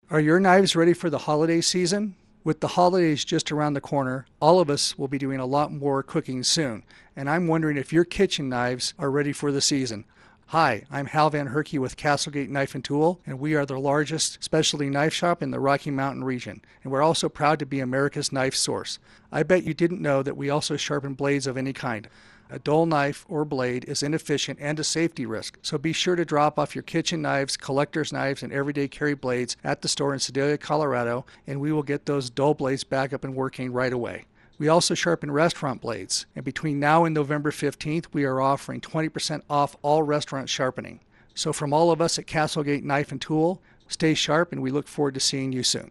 Are 0.10 0.20
your 0.20 0.40
knives 0.40 0.76
ready 0.76 0.94
for 0.94 1.10
the 1.10 1.20
holiday 1.20 1.62
season? 1.62 2.16
With 2.46 2.60
the 2.60 2.68
holidays 2.70 3.24
just 3.24 3.54
around 3.54 3.74
the 3.74 3.80
corner, 3.80 4.26
all 4.42 4.60
of 4.60 4.70
us 4.70 4.98
will 4.98 5.08
be 5.08 5.18
doing 5.18 5.40
a 5.40 5.46
lot 5.46 5.72
more 5.72 6.04
cooking 6.04 6.44
soon, 6.44 6.84
and 7.16 7.30
I'm 7.30 7.48
wondering 7.48 7.78
if 7.78 7.94
your 7.94 8.04
kitchen 8.04 8.50
knives 8.50 8.94
are 9.00 9.10
ready 9.10 9.32
for 9.32 9.50
the 9.50 9.62
season. 9.62 10.04
Hi, 10.48 10.84
I'm 10.92 11.06
Hal 11.06 11.30
Van 11.30 11.48
Herky 11.48 11.80
with 11.80 11.96
Castlegate 11.96 12.50
Knife 12.50 12.76
and 12.76 12.84
Tool, 12.84 13.22
and 13.26 13.40
we 13.40 13.56
are 13.56 13.66
the 13.66 13.80
largest 13.80 14.44
specialty 14.44 14.90
knife 14.90 15.14
shop 15.14 15.42
in 15.42 15.52
the 15.52 15.60
Rocky 15.62 15.90
Mountain 15.90 16.26
region, 16.26 16.62
and 16.84 16.92
we're 16.92 17.02
also 17.02 17.30
proud 17.30 17.60
to 17.60 17.66
be 17.66 17.80
America's 17.80 18.34
knife 18.34 18.56
source. 18.56 19.00
I 19.32 19.44
bet 19.44 19.64
you 19.64 19.74
didn't 19.74 20.02
know 20.02 20.22
that 20.22 20.36
we 20.36 20.50
also 20.50 20.76
sharpen 20.76 21.14
blades 21.14 21.48
of 21.48 21.56
any 21.56 21.72
kind. 21.72 22.10
A 22.54 22.60
dull 22.60 22.86
knife 22.86 23.26
or 23.28 23.46
blade 23.46 23.84
is 23.86 24.04
inefficient 24.04 24.60
and 24.62 24.80
a 24.80 24.84
safety 24.84 25.26
risk, 25.26 25.58
so 25.64 25.80
be 25.80 25.92
sure 25.92 26.16
to 26.16 26.24
drop 26.24 26.60
off 26.60 26.76
your 26.76 26.84
kitchen 26.84 27.20
knives, 27.20 27.58
collector's 27.58 28.14
knives, 28.14 28.44
and 28.44 28.54
everyday 28.54 28.88
carry 28.88 29.16
blades 29.16 29.58
at 29.64 29.82
the 29.82 29.88
store 29.88 30.14
in 30.14 30.20
Sedalia, 30.20 30.60
Colorado, 30.60 31.26
and 31.48 31.60
we 31.60 31.72
will 31.72 31.82
get 31.82 32.06
those 32.06 32.30
dull 32.30 32.54
blades 32.54 32.84
back 32.84 33.12
up 33.12 33.24
and 33.24 33.34
working 33.34 33.74
right 33.74 33.92
away. 33.92 34.26
We 34.60 34.68
also 34.68 34.94
sharpen 34.94 35.32
restaurant 35.32 35.82
blades, 35.82 36.28
and 36.36 36.46
between 36.46 36.80
now 36.80 37.06
and 37.06 37.16
November 37.16 37.50
15th, 37.50 38.06
we 38.14 38.24
are 38.24 38.40
offering 38.40 38.82
20% 38.82 39.42
off 39.50 39.76
all 39.82 40.04
restaurant 40.04 40.48
sharpening. 40.48 41.00
So, 41.34 41.54
from 41.54 41.74
all 41.74 41.90
of 41.90 42.02
us 42.02 42.20
at 42.20 42.28
Castlegate 42.28 42.84
Knife 42.84 43.12
and 43.12 43.20
Tool, 43.20 43.64
stay 43.88 44.14
sharp, 44.14 44.52
and 44.52 44.62
we 44.62 44.70
look 44.70 44.88
forward 44.88 45.16
to 45.16 45.20
seeing 45.20 45.54
you 45.54 45.64
soon. 45.64 45.90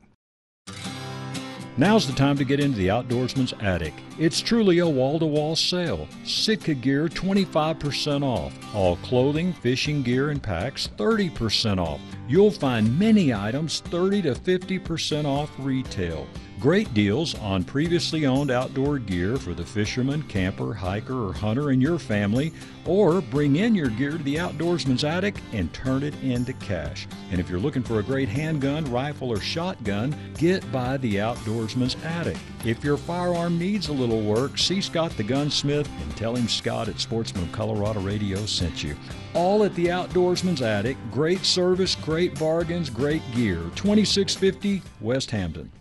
Now's 1.78 2.06
the 2.06 2.12
time 2.12 2.36
to 2.36 2.44
get 2.44 2.60
into 2.60 2.76
the 2.76 2.88
Outdoorsman's 2.88 3.54
Attic. 3.60 3.94
It's 4.18 4.42
truly 4.42 4.80
a 4.80 4.88
wall 4.88 5.18
to 5.18 5.24
wall 5.24 5.56
sale. 5.56 6.06
Sitka 6.22 6.74
gear 6.74 7.08
25% 7.08 8.22
off. 8.22 8.52
All 8.74 8.96
clothing, 8.96 9.54
fishing 9.54 10.02
gear, 10.02 10.28
and 10.28 10.42
packs 10.42 10.90
30% 10.98 11.78
off. 11.78 12.00
You'll 12.28 12.50
find 12.50 12.98
many 12.98 13.32
items 13.32 13.80
30 13.80 14.20
to 14.22 14.34
50% 14.34 15.24
off 15.24 15.50
retail. 15.58 16.26
Great 16.62 16.94
deals 16.94 17.36
on 17.40 17.64
previously 17.64 18.24
owned 18.24 18.52
outdoor 18.52 19.00
gear 19.00 19.36
for 19.36 19.52
the 19.52 19.64
fisherman, 19.64 20.22
camper, 20.22 20.72
hiker, 20.72 21.26
or 21.26 21.32
hunter 21.32 21.72
in 21.72 21.80
your 21.80 21.98
family, 21.98 22.52
or 22.86 23.20
bring 23.20 23.56
in 23.56 23.74
your 23.74 23.88
gear 23.88 24.12
to 24.12 24.18
the 24.18 24.36
Outdoorsman's 24.36 25.02
Attic 25.02 25.34
and 25.52 25.72
turn 25.72 26.04
it 26.04 26.14
into 26.22 26.52
cash. 26.52 27.08
And 27.32 27.40
if 27.40 27.50
you're 27.50 27.58
looking 27.58 27.82
for 27.82 27.98
a 27.98 28.02
great 28.04 28.28
handgun, 28.28 28.84
rifle, 28.92 29.30
or 29.30 29.40
shotgun, 29.40 30.14
get 30.38 30.70
by 30.70 30.98
the 30.98 31.16
Outdoorsman's 31.16 31.96
Attic. 32.04 32.38
If 32.64 32.84
your 32.84 32.96
firearm 32.96 33.58
needs 33.58 33.88
a 33.88 33.92
little 33.92 34.22
work, 34.22 34.56
see 34.56 34.80
Scott 34.80 35.16
the 35.16 35.24
gunsmith 35.24 35.90
and 36.00 36.16
tell 36.16 36.36
him 36.36 36.46
Scott 36.46 36.88
at 36.88 37.00
Sportsman 37.00 37.42
of 37.42 37.50
Colorado 37.50 37.98
Radio 37.98 38.46
sent 38.46 38.84
you. 38.84 38.94
All 39.34 39.64
at 39.64 39.74
the 39.74 39.86
Outdoorsman's 39.86 40.62
Attic. 40.62 40.96
Great 41.10 41.44
service, 41.44 41.96
great 41.96 42.38
bargains, 42.38 42.88
great 42.88 43.22
gear. 43.34 43.58
2650 43.74 44.80
West 45.00 45.32
Hampton. 45.32 45.72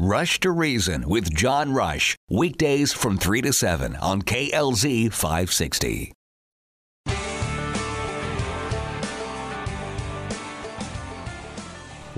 Rush 0.00 0.38
to 0.38 0.52
Reason 0.52 1.08
with 1.08 1.34
John 1.34 1.72
Rush. 1.72 2.16
Weekdays 2.30 2.92
from 2.92 3.18
3 3.18 3.42
to 3.42 3.52
7 3.52 3.96
on 3.96 4.22
KLZ 4.22 5.12
560. 5.12 6.12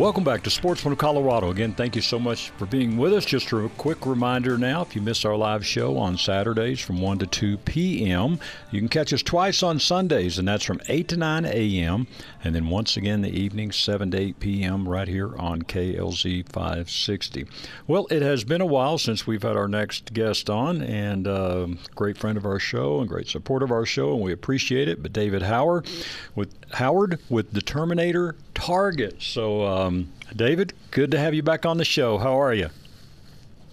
Welcome 0.01 0.25
back 0.25 0.43
to 0.45 0.51
Sportsman 0.51 0.93
of 0.93 0.99
Colorado. 0.99 1.51
Again, 1.51 1.75
thank 1.75 1.95
you 1.95 2.01
so 2.01 2.19
much 2.19 2.51
for 2.57 2.65
being 2.65 2.97
with 2.97 3.13
us. 3.13 3.27
Just 3.27 3.53
a 3.53 3.71
quick 3.77 4.07
reminder 4.07 4.57
now 4.57 4.81
if 4.81 4.97
you 4.97 5.03
miss 5.03 5.27
our 5.27 5.37
live 5.37 5.65
show 5.67 5.99
on 5.99 6.17
Saturdays 6.17 6.81
from 6.81 7.03
1 7.03 7.19
to 7.19 7.27
2 7.27 7.59
p.m., 7.59 8.39
you 8.71 8.81
can 8.81 8.89
catch 8.89 9.13
us 9.13 9.23
twice 9.23 9.63
on 9.63 9.79
Sundays, 9.79 10.39
and 10.39 10.49
that's 10.49 10.65
from 10.65 10.81
8 10.89 11.09
to 11.09 11.19
9 11.19 11.45
a.m., 11.45 12.07
and 12.43 12.55
then 12.55 12.69
once 12.69 12.97
again 12.97 13.21
the 13.21 13.31
evening, 13.31 13.71
7 13.71 14.11
to 14.13 14.19
8 14.19 14.41
p.m., 14.41 14.89
right 14.89 15.09
here 15.09 15.37
on 15.37 15.63
KLZ 15.63 16.49
560. 16.49 17.47
Well, 17.87 18.07
it 18.11 18.23
has 18.23 18.45
been 18.45 18.61
a 18.61 18.67
while 18.67 18.97
since 18.97 19.27
we've 19.27 19.43
had 19.43 19.57
our 19.57 19.69
next 19.69 20.15
guest 20.15 20.49
on, 20.49 20.81
and 20.81 21.29
uh, 21.29 21.67
great 21.95 22.17
friend 22.17 22.39
of 22.39 22.47
our 22.47 22.59
show 22.59 23.01
and 23.01 23.09
great 23.09 23.29
support 23.29 23.63
of 23.63 23.71
our 23.71 23.85
show, 23.85 24.15
and 24.15 24.23
we 24.23 24.33
appreciate 24.33 24.89
it. 24.89 25.03
But 25.03 25.13
David 25.13 25.43
Howard 25.43 25.89
with 26.35 26.55
Howard 26.73 27.19
with 27.29 27.53
the 27.53 27.61
Terminator 27.61 28.37
Target. 28.55 29.21
So, 29.21 29.67
um, 29.67 30.11
David, 30.35 30.73
good 30.91 31.11
to 31.11 31.19
have 31.19 31.35
you 31.35 31.43
back 31.43 31.67
on 31.67 31.77
the 31.77 31.85
show. 31.85 32.17
How 32.17 32.41
are 32.41 32.55
you? 32.55 32.71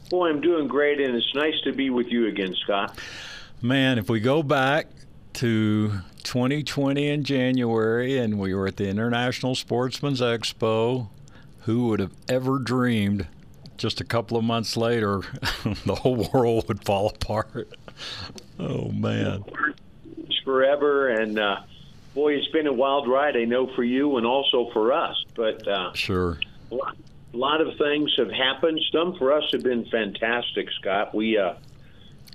Boy, 0.10 0.30
I'm 0.30 0.42
doing 0.42 0.68
great, 0.68 1.00
and 1.00 1.16
it's 1.16 1.36
nice 1.36 1.60
to 1.64 1.74
be 1.74 1.90
with 1.90 2.08
you 2.08 2.28
again, 2.28 2.56
Scott. 2.64 2.98
Man, 3.62 3.98
if 3.98 4.10
we 4.10 4.20
go 4.20 4.44
back 4.44 4.88
to 5.34 5.94
2020 6.28 7.08
in 7.08 7.24
January 7.24 8.18
and 8.18 8.38
we 8.38 8.54
were 8.54 8.68
at 8.68 8.76
the 8.76 8.90
International 8.90 9.56
Sportsman's 9.56 10.20
Expo, 10.20 11.08
who 11.62 11.88
would 11.88 12.02
have 12.02 12.12
ever 12.28 12.60
dreamed 12.60 13.28
just 13.78 14.02
a 14.02 14.04
couple 14.04 14.36
of 14.36 14.44
months 14.44 14.76
later 14.76 15.22
the 15.86 15.96
whole 15.96 16.30
world 16.34 16.68
would 16.68 16.84
fall 16.84 17.08
apart? 17.08 17.70
Oh, 18.60 18.90
man. 18.90 19.46
It's 20.18 20.38
forever, 20.44 21.08
and 21.08 21.40
uh, 21.40 21.62
boy, 22.14 22.34
it's 22.34 22.50
been 22.50 22.68
a 22.68 22.74
wild 22.74 23.08
ride. 23.08 23.38
I 23.38 23.46
know 23.46 23.74
for 23.74 23.86
you 23.86 24.18
and 24.18 24.26
also 24.26 24.70
for 24.74 24.92
us. 24.92 25.16
But 25.34 25.66
uh, 25.66 25.94
sure, 25.94 26.40
a 26.72 26.76
lot, 26.76 26.98
a 27.34 27.38
lot 27.38 27.62
of 27.62 27.78
things 27.78 28.14
have 28.18 28.32
happened. 28.32 28.82
Some 28.92 29.16
for 29.18 29.32
us 29.32 29.46
have 29.54 29.64
been 29.64 29.86
fantastic, 29.86 30.68
Scott. 30.82 31.16
We 31.16 31.38
uh, 31.38 31.54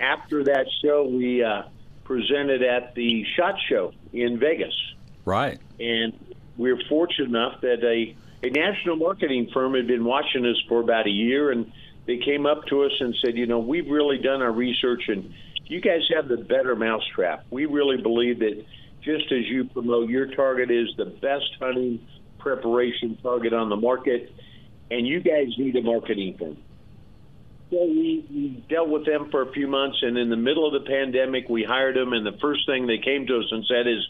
after 0.01 0.45
that 0.45 0.67
show, 0.83 1.07
we 1.07 1.45
uh, 1.45 1.65
presented 2.05 2.63
at 2.63 2.95
the 2.95 3.25
Shot 3.37 3.55
Show 3.69 3.93
in 4.13 4.39
Vegas. 4.39 4.75
Right, 5.25 5.59
and 5.79 6.13
we 6.57 6.73
we're 6.73 6.83
fortunate 6.89 7.29
enough 7.29 7.61
that 7.63 7.85
a 7.85 8.17
a 8.45 8.51
national 8.51 8.97
marketing 8.97 9.51
firm 9.55 9.75
had 9.75 9.87
been 9.87 10.05
watching 10.05 10.45
us 10.45 10.61
for 10.69 10.81
about 10.81 11.07
a 11.07 11.11
year, 11.11 11.53
and 11.53 11.73
they 12.07 12.19
came 12.19 12.45
up 12.45 12.67
to 12.67 12.83
us 12.83 12.93
and 12.99 13.15
said, 13.25 13.37
you 13.37 13.47
know, 13.47 13.61
we've 13.61 13.89
really 13.89 14.19
done 14.19 14.43
our 14.43 14.51
research 14.51 15.05
and 15.09 15.33
you 15.67 15.81
guys 15.81 16.03
have 16.15 16.29
the 16.29 16.37
better 16.37 16.77
mousetrap. 16.77 17.45
We 17.51 17.67
really 17.67 17.97
believe 17.97 18.41
that 18.41 18.65
just 19.03 19.33
as 19.33 19.47
you 19.47 19.65
promote, 19.65 20.11
your 20.11 20.27
target 20.35 20.71
is 20.71 20.89
the 20.97 21.07
best 21.07 21.51
hunting 21.59 22.07
preparation 22.39 23.17
target 23.23 23.53
on 23.53 23.69
the 23.69 23.77
market, 23.77 24.33
and 24.91 25.07
you 25.07 25.21
guys 25.21 25.47
need 25.57 25.77
a 25.77 25.83
marketing 25.83 26.37
firm. 26.39 26.59
So 27.73 27.87
we, 27.87 28.27
we 28.31 28.65
dealt 28.69 28.91
with 28.91 29.07
them 29.07 29.31
for 29.31 29.49
a 29.49 29.53
few 29.53 29.67
months, 29.67 29.97
and 30.03 30.19
in 30.19 30.29
the 30.29 30.37
middle 30.37 30.67
of 30.67 30.75
the 30.75 30.87
pandemic, 30.87 31.49
we 31.49 31.65
hired 31.65 31.97
them, 31.97 32.13
and 32.13 32.27
the 32.27 32.37
first 32.39 32.67
thing 32.67 32.87
they 32.87 32.99
came 32.99 33.27
to 33.27 33.39
us 33.39 33.47
and 33.51 33.65
said 33.67 33.87
is, 33.87 34.07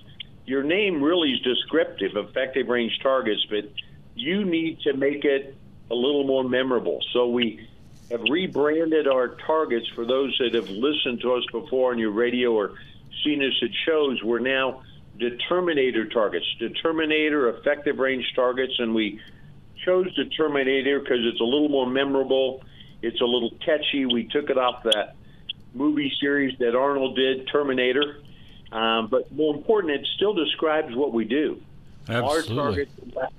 your 0.46 0.64
name 0.64 1.00
really 1.00 1.30
is 1.30 1.40
descriptive, 1.42 2.16
effective 2.16 2.66
range 2.66 2.98
targets, 3.04 3.46
but 3.48 3.70
you 4.16 4.44
need 4.44 4.80
to 4.80 4.96
make 4.96 5.24
it 5.24 5.56
a 5.92 5.94
little 5.94 6.26
more 6.26 6.42
memorable. 6.42 6.98
So 7.12 7.28
we 7.28 7.68
have 8.10 8.22
rebranded 8.28 9.06
our 9.06 9.36
targets 9.46 9.86
for 9.94 10.04
those 10.04 10.36
that 10.40 10.54
have 10.54 10.68
listened 10.68 11.20
to 11.20 11.34
us 11.34 11.44
before 11.52 11.92
on 11.92 12.00
your 12.00 12.10
radio 12.10 12.50
or 12.50 12.72
seen 13.24 13.44
us 13.44 13.52
at 13.62 13.70
shows, 13.86 14.20
we're 14.24 14.40
now 14.40 14.82
determinator 15.20 16.10
targets, 16.12 16.46
determinator 16.60 17.56
effective 17.56 17.98
range 17.98 18.24
targets, 18.34 18.72
and 18.80 18.92
we 18.92 19.20
chose 19.84 20.08
determinator 20.18 21.00
because 21.00 21.20
it's 21.20 21.40
a 21.40 21.44
little 21.44 21.68
more 21.68 21.86
memorable. 21.86 22.60
It's 23.02 23.20
a 23.20 23.24
little 23.24 23.50
catchy. 23.64 24.06
We 24.06 24.24
took 24.24 24.48
it 24.48 24.58
off 24.58 24.84
that 24.84 25.16
movie 25.74 26.12
series 26.20 26.56
that 26.58 26.74
Arnold 26.74 27.16
did, 27.16 27.48
Terminator. 27.48 28.22
Um, 28.70 29.08
but 29.08 29.30
more 29.32 29.54
important, 29.54 29.92
it 29.92 30.06
still 30.16 30.32
describes 30.32 30.94
what 30.94 31.12
we 31.12 31.24
do. 31.24 31.60
Absolutely. 32.08 32.58
Our 32.58 32.64
targets, 32.64 33.34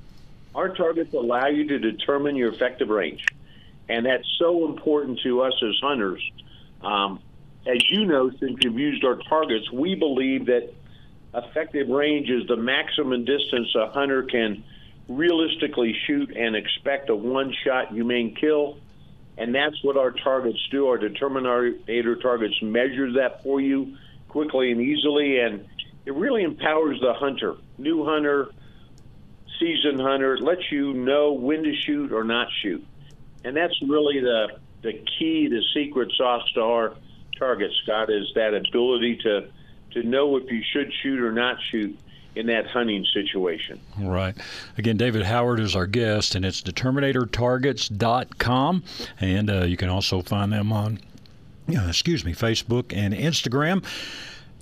our 0.55 0.69
targets 0.69 1.13
allow 1.13 1.47
you 1.47 1.67
to 1.69 1.79
determine 1.79 2.35
your 2.35 2.53
effective 2.53 2.89
range, 2.89 3.25
and 3.89 4.05
that's 4.05 4.27
so 4.37 4.67
important 4.67 5.19
to 5.23 5.41
us 5.41 5.53
as 5.63 5.75
hunters. 5.81 6.21
Um, 6.81 7.19
as 7.65 7.81
you 7.89 8.05
know, 8.05 8.29
since 8.39 8.57
you've 8.61 8.77
used 8.77 9.03
our 9.03 9.15
targets, 9.15 9.71
we 9.71 9.95
believe 9.95 10.45
that 10.47 10.73
effective 11.33 11.89
range 11.89 12.29
is 12.29 12.45
the 12.47 12.57
maximum 12.57 13.25
distance 13.25 13.73
a 13.75 13.89
hunter 13.89 14.23
can 14.23 14.63
realistically 15.07 15.95
shoot 16.05 16.35
and 16.35 16.55
expect 16.55 17.09
a 17.09 17.15
one 17.15 17.53
shot 17.63 17.91
humane 17.91 18.35
kill. 18.35 18.77
And 19.37 19.53
that's 19.53 19.83
what 19.83 19.97
our 19.97 20.11
targets 20.11 20.59
do. 20.69 20.87
Our 20.87 20.97
determinator 20.97 22.21
targets 22.21 22.55
measure 22.61 23.13
that 23.13 23.43
for 23.43 23.59
you 23.59 23.97
quickly 24.27 24.71
and 24.71 24.79
easily. 24.79 25.39
And 25.39 25.65
it 26.05 26.13
really 26.13 26.43
empowers 26.43 26.99
the 27.01 27.13
hunter, 27.13 27.55
new 27.77 28.05
hunter, 28.05 28.49
seasoned 29.59 29.99
hunter. 29.99 30.37
Lets 30.37 30.71
you 30.71 30.93
know 30.93 31.33
when 31.33 31.63
to 31.63 31.73
shoot 31.75 32.11
or 32.11 32.23
not 32.23 32.47
shoot. 32.61 32.85
And 33.43 33.57
that's 33.57 33.79
really 33.81 34.19
the, 34.19 34.59
the 34.83 34.93
key, 34.93 35.47
the 35.47 35.63
secret 35.73 36.11
sauce 36.15 36.49
to 36.53 36.61
our 36.61 36.95
target, 37.37 37.71
Scott, 37.83 38.09
is 38.09 38.31
that 38.35 38.53
ability 38.53 39.17
to 39.23 39.49
to 39.91 40.01
know 40.01 40.37
if 40.37 40.49
you 40.51 40.61
should 40.73 40.91
shoot 41.03 41.19
or 41.19 41.31
not 41.31 41.57
shoot 41.71 41.99
in 42.35 42.47
that 42.47 42.67
hunting 42.67 43.05
situation. 43.13 43.79
Right. 43.99 44.35
Again, 44.77 44.97
David 44.97 45.23
Howard 45.23 45.59
is 45.59 45.75
our 45.75 45.87
guest, 45.87 46.35
and 46.35 46.45
it's 46.45 46.61
determinatortargets.com, 46.61 48.83
and 49.19 49.49
uh, 49.49 49.63
you 49.63 49.77
can 49.77 49.89
also 49.89 50.21
find 50.21 50.51
them 50.51 50.71
on, 50.71 50.99
uh, 51.69 51.87
excuse 51.87 52.23
me, 52.25 52.33
Facebook 52.33 52.95
and 52.95 53.13
Instagram. 53.13 53.83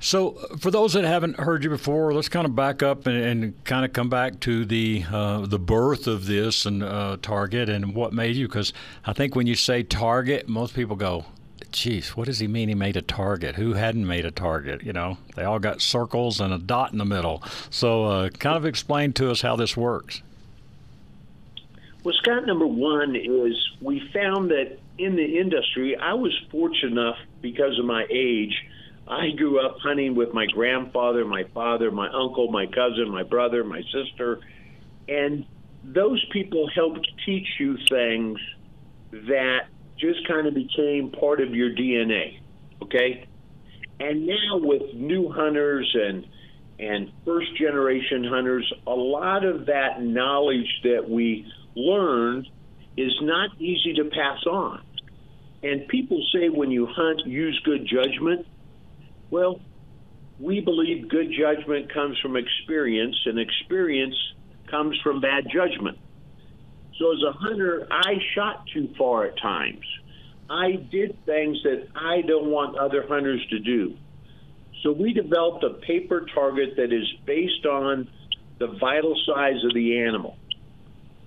So, 0.04 0.32
for 0.58 0.72
those 0.72 0.94
that 0.94 1.04
haven't 1.04 1.40
heard 1.40 1.64
you 1.64 1.70
before, 1.70 2.12
let's 2.12 2.28
kind 2.28 2.48
of 2.48 2.56
back 2.56 2.82
up 2.82 3.06
and, 3.06 3.18
and 3.18 3.64
kind 3.66 3.86
of 3.86 3.94
come 3.94 4.10
back 4.10 4.40
to 4.42 4.66
the 4.66 5.06
uh, 5.12 5.46
the 5.46 5.60
birth 5.60 6.08
of 6.08 6.26
this 6.26 6.66
and 6.66 6.82
uh, 6.82 7.18
Target 7.22 7.70
and 7.70 7.94
what 7.94 8.12
made 8.12 8.36
you. 8.36 8.48
Because 8.48 8.74
I 9.06 9.14
think 9.14 9.36
when 9.36 9.46
you 9.46 9.54
say 9.54 9.84
Target, 9.84 10.50
most 10.50 10.74
people 10.74 10.96
go, 10.96 11.26
geez, 11.72 12.16
what 12.16 12.28
does 12.28 12.40
he 12.40 12.48
mean 12.48 12.70
he 12.70 12.76
made 12.76 12.98
a 12.98 13.02
target? 13.02 13.56
Who 13.56 13.74
hadn't 13.74 14.06
made 14.06 14.26
a 14.26 14.32
target? 14.32 14.84
You 14.84 14.94
know, 14.94 15.18
they 15.36 15.44
all 15.44 15.60
got 15.60 15.82
circles 15.82 16.40
and 16.40 16.54
a 16.54 16.58
dot 16.58 16.92
in 16.92 16.98
the 16.98 17.06
middle. 17.06 17.44
So, 17.70 18.06
uh, 18.06 18.30
kind 18.30 18.58
of 18.58 18.66
explain 18.66 19.14
to 19.14 19.32
us 19.32 19.42
how 19.42 19.56
this 19.56 19.76
works. 19.76 20.22
Well, 22.04 22.16
Scott, 22.16 22.46
number 22.46 22.66
one 22.68 23.16
is 23.16 23.56
we 23.80 24.10
found 24.14 24.50
that 24.52 24.80
in 24.98 25.16
the 25.16 25.40
industry, 25.40 25.96
I 25.96 26.14
was 26.14 26.34
fortunate 26.50 26.92
enough 26.92 27.18
because 27.42 27.78
of 27.78 27.86
my 27.86 28.06
age. 28.10 28.54
I 29.08 29.32
grew 29.32 29.60
up 29.60 29.78
hunting 29.80 30.16
with 30.16 30.34
my 30.34 30.46
grandfather, 30.48 31.26
my 31.26 31.44
father, 31.54 31.92
my 31.92 32.08
uncle, 32.08 32.52
my 32.52 32.66
cousin, 32.66 33.10
my 33.10 33.24
brother, 33.24 33.64
my 33.64 33.82
sister, 33.92 34.40
and 35.08 35.46
those 35.84 36.24
people 36.32 36.70
helped 36.70 37.08
teach 37.26 37.48
you 37.60 37.78
things 37.90 38.40
that 39.12 39.68
just 40.02 40.28
kind 40.28 40.48
of 40.48 40.54
became 40.54 41.12
part 41.12 41.40
of 41.40 41.54
your 41.54 41.70
DNA. 41.70 42.40
Okay? 42.82 43.26
And 44.00 44.26
now 44.26 44.58
with 44.58 44.94
new 44.96 45.32
hunters 45.32 45.90
and 45.94 46.26
and 46.80 47.12
first 47.26 47.56
generation 47.58 48.24
hunters, 48.24 48.74
a 48.88 48.92
lot 48.92 49.46
of 49.46 49.68
that 49.68 50.02
knowledge 50.02 50.82
that 50.84 51.08
we 51.08 51.46
learned 51.76 52.48
is 52.98 53.14
not 53.22 53.52
easy 53.60 53.94
to 53.94 54.06
pass 54.06 54.44
on. 54.50 54.82
And 55.62 55.88
people 55.88 56.26
say 56.34 56.50
when 56.50 56.72
you 56.72 56.88
hunt, 56.88 57.28
use 57.28 57.62
good 57.64 57.88
judgment. 57.88 58.48
Well, 59.30 59.62
we 60.40 60.60
believe 60.60 61.08
good 61.08 61.32
judgment 61.38 61.94
comes 61.94 62.18
from 62.20 62.36
experience, 62.36 63.16
and 63.26 63.40
experience 63.40 64.16
comes 64.68 65.00
from 65.04 65.22
bad 65.22 65.46
judgment. 65.54 66.00
So 66.98 67.12
as 67.12 67.20
a 67.28 67.32
hunter, 67.32 67.88
I 67.90 68.16
shot 68.36 68.66
too 68.74 68.94
far 68.98 69.26
at 69.26 69.40
times. 69.40 69.86
I 70.50 70.74
did 70.92 71.18
things 71.26 71.58
that 71.64 71.88
I 71.96 72.22
don't 72.22 72.48
want 72.48 72.78
other 72.78 73.06
hunters 73.08 73.46
to 73.50 73.60
do. 73.60 73.96
So 74.84 74.92
we 74.92 75.14
developed 75.14 75.64
a 75.64 75.76
paper 75.76 76.26
target 76.34 76.76
that 76.78 76.92
is 76.92 77.08
based 77.26 77.66
on 77.66 78.08
the 78.60 78.68
vital 78.80 79.16
size 79.26 79.64
of 79.64 79.74
the 79.74 80.00
animal. 80.00 80.38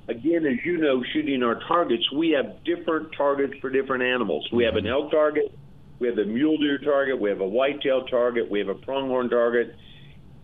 Again, 0.09 0.45
as 0.45 0.65
you 0.65 0.77
know, 0.77 1.03
shooting 1.13 1.43
our 1.43 1.61
targets, 1.67 2.11
we 2.13 2.31
have 2.31 2.63
different 2.65 3.13
targets 3.17 3.55
for 3.61 3.71
different 3.71 4.03
animals. 4.03 4.47
We 4.53 4.65
have 4.65 4.77
an 4.77 4.87
elk 4.87 5.11
target, 5.11 5.57
we 5.99 6.09
have 6.09 6.19
a 6.19 6.27
mule 6.27 6.59
deer 6.59 6.79
target, 6.79 7.19
we 7.19 7.31
have 7.31 7.41
a 7.41 7.49
whitetail 7.49 8.05
target, 8.07 8.51
we 8.51 8.59
have 8.59 8.69
a 8.69 8.75
pronghorn 8.75 9.31
target, 9.31 9.75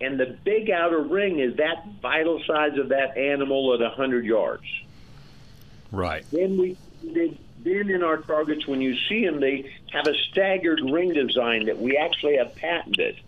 and 0.00 0.18
the 0.18 0.38
big 0.44 0.70
outer 0.70 1.02
ring 1.02 1.40
is 1.40 1.56
that 1.58 1.84
vital 2.00 2.42
size 2.46 2.78
of 2.78 2.88
that 2.88 3.18
animal 3.18 3.74
at 3.74 3.80
100 3.80 4.24
yards. 4.24 4.64
Right. 5.92 6.24
Then 6.30 6.58
we 6.58 6.76
did. 7.02 7.38
Then 7.62 7.90
in 7.90 8.02
our 8.02 8.16
targets, 8.16 8.66
when 8.66 8.80
you 8.80 8.96
see 9.08 9.24
them, 9.24 9.38
they 9.38 9.70
have 9.92 10.06
a 10.06 10.14
staggered 10.30 10.80
ring 10.80 11.12
design 11.12 11.66
that 11.66 11.78
we 11.78 11.96
actually 11.96 12.38
have 12.38 12.54
patented. 12.54 13.20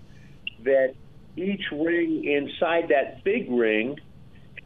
That 0.65 0.95
each 1.37 1.65
ring 1.71 2.25
inside 2.25 2.89
that 2.89 3.25
big 3.25 3.51
ring 3.51 3.99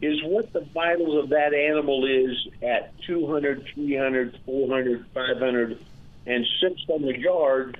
is 0.01 0.23
what 0.23 0.53
the 0.53 0.61
vitals 0.73 1.23
of 1.23 1.29
that 1.29 1.53
animal 1.53 2.05
is 2.05 2.47
at 2.61 2.93
200, 3.07 3.67
300, 3.73 4.39
400, 4.45 5.05
500, 5.13 5.85
and 6.27 6.45
600 6.61 7.17
yards 7.17 7.79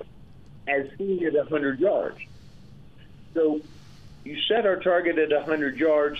as 0.67 0.87
seen 0.97 1.25
at 1.25 1.33
100 1.33 1.79
yards. 1.79 2.17
So 3.33 3.61
you 4.23 4.41
set 4.47 4.65
our 4.65 4.77
target 4.77 5.17
at 5.19 5.29
100 5.29 5.77
yards, 5.77 6.19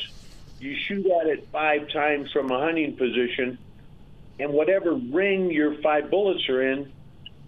you 0.60 0.76
shoot 0.88 1.06
at 1.08 1.28
it 1.28 1.48
five 1.52 1.90
times 1.92 2.32
from 2.32 2.52
a 2.52 2.60
hunting 2.60 2.96
position, 2.96 3.58
and 4.40 4.54
whatever 4.54 4.94
ring 4.94 5.52
your 5.52 5.82
five 5.82 6.12
bullets 6.12 6.48
are 6.50 6.62
in, 6.62 6.92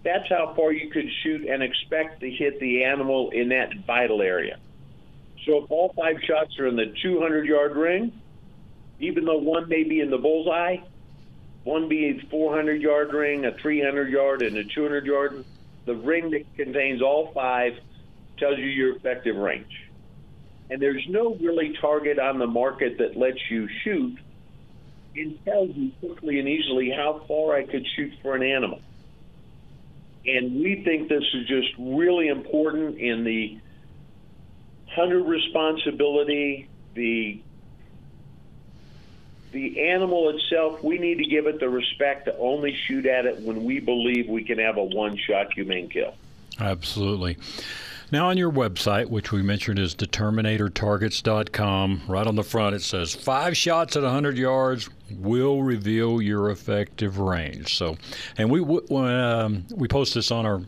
that's 0.02 0.28
how 0.28 0.54
far 0.56 0.72
you 0.72 0.90
could 0.90 1.06
shoot 1.22 1.46
and 1.46 1.62
expect 1.62 2.20
to 2.20 2.30
hit 2.30 2.58
the 2.60 2.84
animal 2.84 3.30
in 3.30 3.50
that 3.50 3.70
vital 3.86 4.22
area. 4.22 4.58
So 5.46 5.64
if 5.64 5.70
all 5.70 5.92
five 5.96 6.16
shots 6.26 6.58
are 6.58 6.66
in 6.66 6.76
the 6.76 6.92
200 7.02 7.46
yard 7.46 7.76
ring, 7.76 8.12
even 8.98 9.24
though 9.24 9.38
one 9.38 9.68
may 9.68 9.84
be 9.84 10.00
in 10.00 10.10
the 10.10 10.18
bullseye, 10.18 10.76
one 11.64 11.88
being 11.88 12.20
400 12.30 12.80
yard 12.80 13.12
ring, 13.12 13.44
a 13.44 13.52
300 13.52 14.10
yard, 14.10 14.42
and 14.42 14.56
a 14.56 14.64
200 14.64 15.06
yard, 15.06 15.44
the 15.86 15.94
ring 15.94 16.30
that 16.30 16.44
contains 16.56 17.02
all 17.02 17.32
five 17.32 17.72
tells 18.38 18.58
you 18.58 18.66
your 18.66 18.96
effective 18.96 19.36
range. 19.36 19.90
And 20.70 20.80
there's 20.80 21.04
no 21.08 21.34
really 21.34 21.74
target 21.80 22.18
on 22.18 22.38
the 22.38 22.46
market 22.46 22.98
that 22.98 23.16
lets 23.16 23.38
you 23.50 23.68
shoot 23.82 24.18
and 25.16 25.44
tells 25.44 25.70
you 25.74 25.90
quickly 26.00 26.38
and 26.38 26.48
easily 26.48 26.90
how 26.90 27.22
far 27.26 27.54
I 27.54 27.64
could 27.64 27.86
shoot 27.96 28.12
for 28.22 28.34
an 28.34 28.42
animal. 28.42 28.80
And 30.26 30.60
we 30.60 30.82
think 30.84 31.08
this 31.08 31.24
is 31.34 31.46
just 31.46 31.68
really 31.78 32.28
important 32.28 32.98
in 32.98 33.24
the 33.24 33.58
hunter 34.94 35.22
responsibility, 35.22 36.68
the 36.94 37.40
the 39.52 39.88
animal 39.88 40.28
itself, 40.28 40.82
we 40.84 40.98
need 40.98 41.18
to 41.18 41.24
give 41.24 41.48
it 41.48 41.58
the 41.58 41.68
respect 41.68 42.26
to 42.26 42.36
only 42.38 42.76
shoot 42.86 43.04
at 43.04 43.26
it 43.26 43.40
when 43.40 43.64
we 43.64 43.80
believe 43.80 44.28
we 44.28 44.44
can 44.44 44.60
have 44.60 44.76
a 44.76 44.84
one 44.84 45.16
shot 45.16 45.52
humane 45.52 45.88
kill. 45.88 46.14
Absolutely. 46.60 47.36
Now, 48.12 48.28
on 48.28 48.36
your 48.36 48.50
website, 48.50 49.06
which 49.06 49.30
we 49.30 49.40
mentioned 49.42 49.78
is 49.78 49.94
determinatortargets.com, 49.94 52.02
right 52.08 52.26
on 52.26 52.34
the 52.34 52.42
front 52.42 52.74
it 52.74 52.82
says 52.82 53.14
five 53.14 53.56
shots 53.56 53.94
at 53.96 54.02
100 54.02 54.36
yards 54.36 54.90
will 55.12 55.62
reveal 55.62 56.20
your 56.20 56.50
effective 56.50 57.18
range. 57.18 57.76
So, 57.76 57.96
and 58.36 58.50
we 58.50 58.60
um, 58.60 59.64
we 59.74 59.86
post 59.86 60.14
this 60.14 60.32
on 60.32 60.44
our 60.44 60.60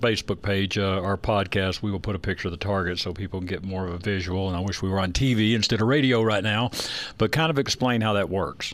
Facebook 0.00 0.42
page, 0.42 0.78
uh, 0.78 1.00
our 1.02 1.16
podcast, 1.16 1.82
we 1.82 1.90
will 1.90 2.00
put 2.00 2.14
a 2.14 2.18
picture 2.18 2.48
of 2.48 2.52
the 2.52 2.58
target 2.58 2.98
so 2.98 3.12
people 3.12 3.40
can 3.40 3.46
get 3.46 3.64
more 3.64 3.86
of 3.86 3.92
a 3.92 3.98
visual. 3.98 4.48
And 4.48 4.56
I 4.56 4.60
wish 4.60 4.80
we 4.80 4.88
were 4.88 5.00
on 5.00 5.12
TV 5.12 5.54
instead 5.54 5.80
of 5.80 5.88
radio 5.88 6.22
right 6.22 6.42
now, 6.42 6.70
but 7.18 7.32
kind 7.32 7.50
of 7.50 7.58
explain 7.58 8.00
how 8.00 8.14
that 8.14 8.30
works. 8.30 8.72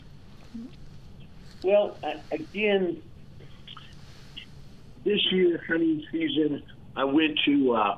Well, 1.63 1.97
again, 2.31 3.01
this 5.03 5.31
year 5.31 5.63
hunting 5.67 6.05
season, 6.11 6.61
I 6.95 7.03
went 7.03 7.39
to 7.45 7.73
uh, 7.73 7.97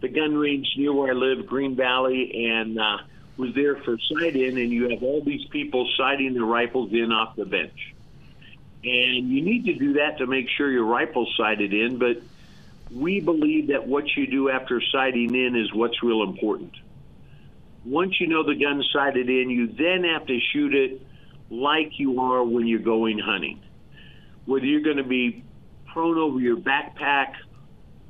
the 0.00 0.08
gun 0.08 0.36
range 0.36 0.66
near 0.76 0.92
where 0.92 1.12
I 1.12 1.14
live, 1.14 1.46
Green 1.46 1.76
Valley, 1.76 2.46
and 2.50 2.78
uh, 2.78 2.98
was 3.36 3.54
there 3.54 3.76
for 3.76 3.98
sight 3.98 4.36
in, 4.36 4.58
and 4.58 4.70
you 4.70 4.90
have 4.90 5.02
all 5.02 5.22
these 5.22 5.44
people 5.50 5.88
sighting 5.96 6.34
their 6.34 6.44
rifles 6.44 6.92
in 6.92 7.12
off 7.12 7.36
the 7.36 7.44
bench. 7.44 7.94
And 8.84 9.28
you 9.28 9.42
need 9.42 9.66
to 9.66 9.74
do 9.74 9.94
that 9.94 10.18
to 10.18 10.26
make 10.26 10.48
sure 10.56 10.70
your 10.70 10.84
rifle's 10.84 11.34
sighted 11.36 11.74
in, 11.74 11.98
but 11.98 12.22
we 12.92 13.20
believe 13.20 13.68
that 13.68 13.86
what 13.86 14.04
you 14.16 14.26
do 14.26 14.48
after 14.48 14.80
sighting 14.92 15.34
in 15.34 15.56
is 15.56 15.72
what's 15.74 16.02
real 16.02 16.22
important. 16.22 16.72
Once 17.84 18.20
you 18.20 18.26
know 18.26 18.44
the 18.44 18.54
gun's 18.54 18.88
sighted 18.92 19.28
in, 19.28 19.50
you 19.50 19.66
then 19.66 20.04
have 20.04 20.26
to 20.26 20.38
shoot 20.52 20.74
it 20.74 21.02
like 21.50 21.98
you 21.98 22.20
are 22.20 22.44
when 22.44 22.66
you're 22.66 22.78
going 22.78 23.18
hunting. 23.18 23.60
Whether 24.46 24.66
you're 24.66 24.82
going 24.82 24.96
to 24.96 25.04
be 25.04 25.44
prone 25.86 26.18
over 26.18 26.40
your 26.40 26.56
backpack, 26.56 27.34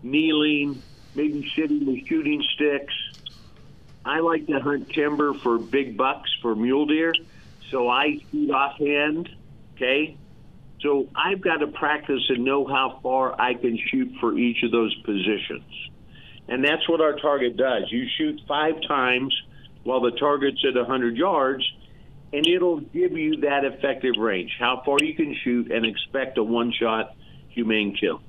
kneeling, 0.02 0.83
maybe 1.14 1.50
sitting 1.57 1.87
with 1.87 2.07
shooting 2.07 2.43
sticks. 2.55 2.95
I 4.05 4.21
like 4.21 4.47
to 4.47 4.61
hunt 4.61 4.90
timber 4.90 5.35
for 5.35 5.59
big 5.59 5.97
bucks 5.97 6.31
for 6.40 6.55
mule 6.55 6.87
deer, 6.87 7.12
so 7.71 7.88
I 7.88 8.21
shoot 8.31 8.50
offhand, 8.50 9.28
okay? 9.75 10.17
So 10.81 11.09
I've 11.14 11.40
got 11.40 11.57
to 11.57 11.67
practice 11.67 12.23
and 12.28 12.45
know 12.45 12.67
how 12.67 13.00
far 13.02 13.38
I 13.40 13.55
can 13.55 13.78
shoot 13.90 14.14
for 14.21 14.38
each 14.38 14.62
of 14.62 14.71
those 14.71 14.95
positions. 15.02 15.64
And 16.47 16.64
that's 16.64 16.88
what 16.88 17.00
our 17.00 17.17
target 17.17 17.57
does. 17.57 17.90
You 17.90 18.07
shoot 18.16 18.40
five 18.49 18.81
times 18.87 19.35
while 19.83 20.01
the 20.01 20.12
target's 20.12 20.64
at 20.66 20.75
100 20.75 21.16
yards, 21.16 21.64
and 22.33 22.46
it'll 22.46 22.81
give 22.81 23.12
you 23.12 23.38
that 23.38 23.64
effective 23.64 24.16
range, 24.18 24.57
how 24.59 24.83
far 24.85 24.99
you 25.01 25.14
can 25.14 25.35
shoot 25.42 25.70
and 25.73 25.85
expect 25.85 26.38
a 26.38 26.42
one 26.42 26.73
shot 26.73 27.14
humane 27.49 27.96
kill. 27.96 28.20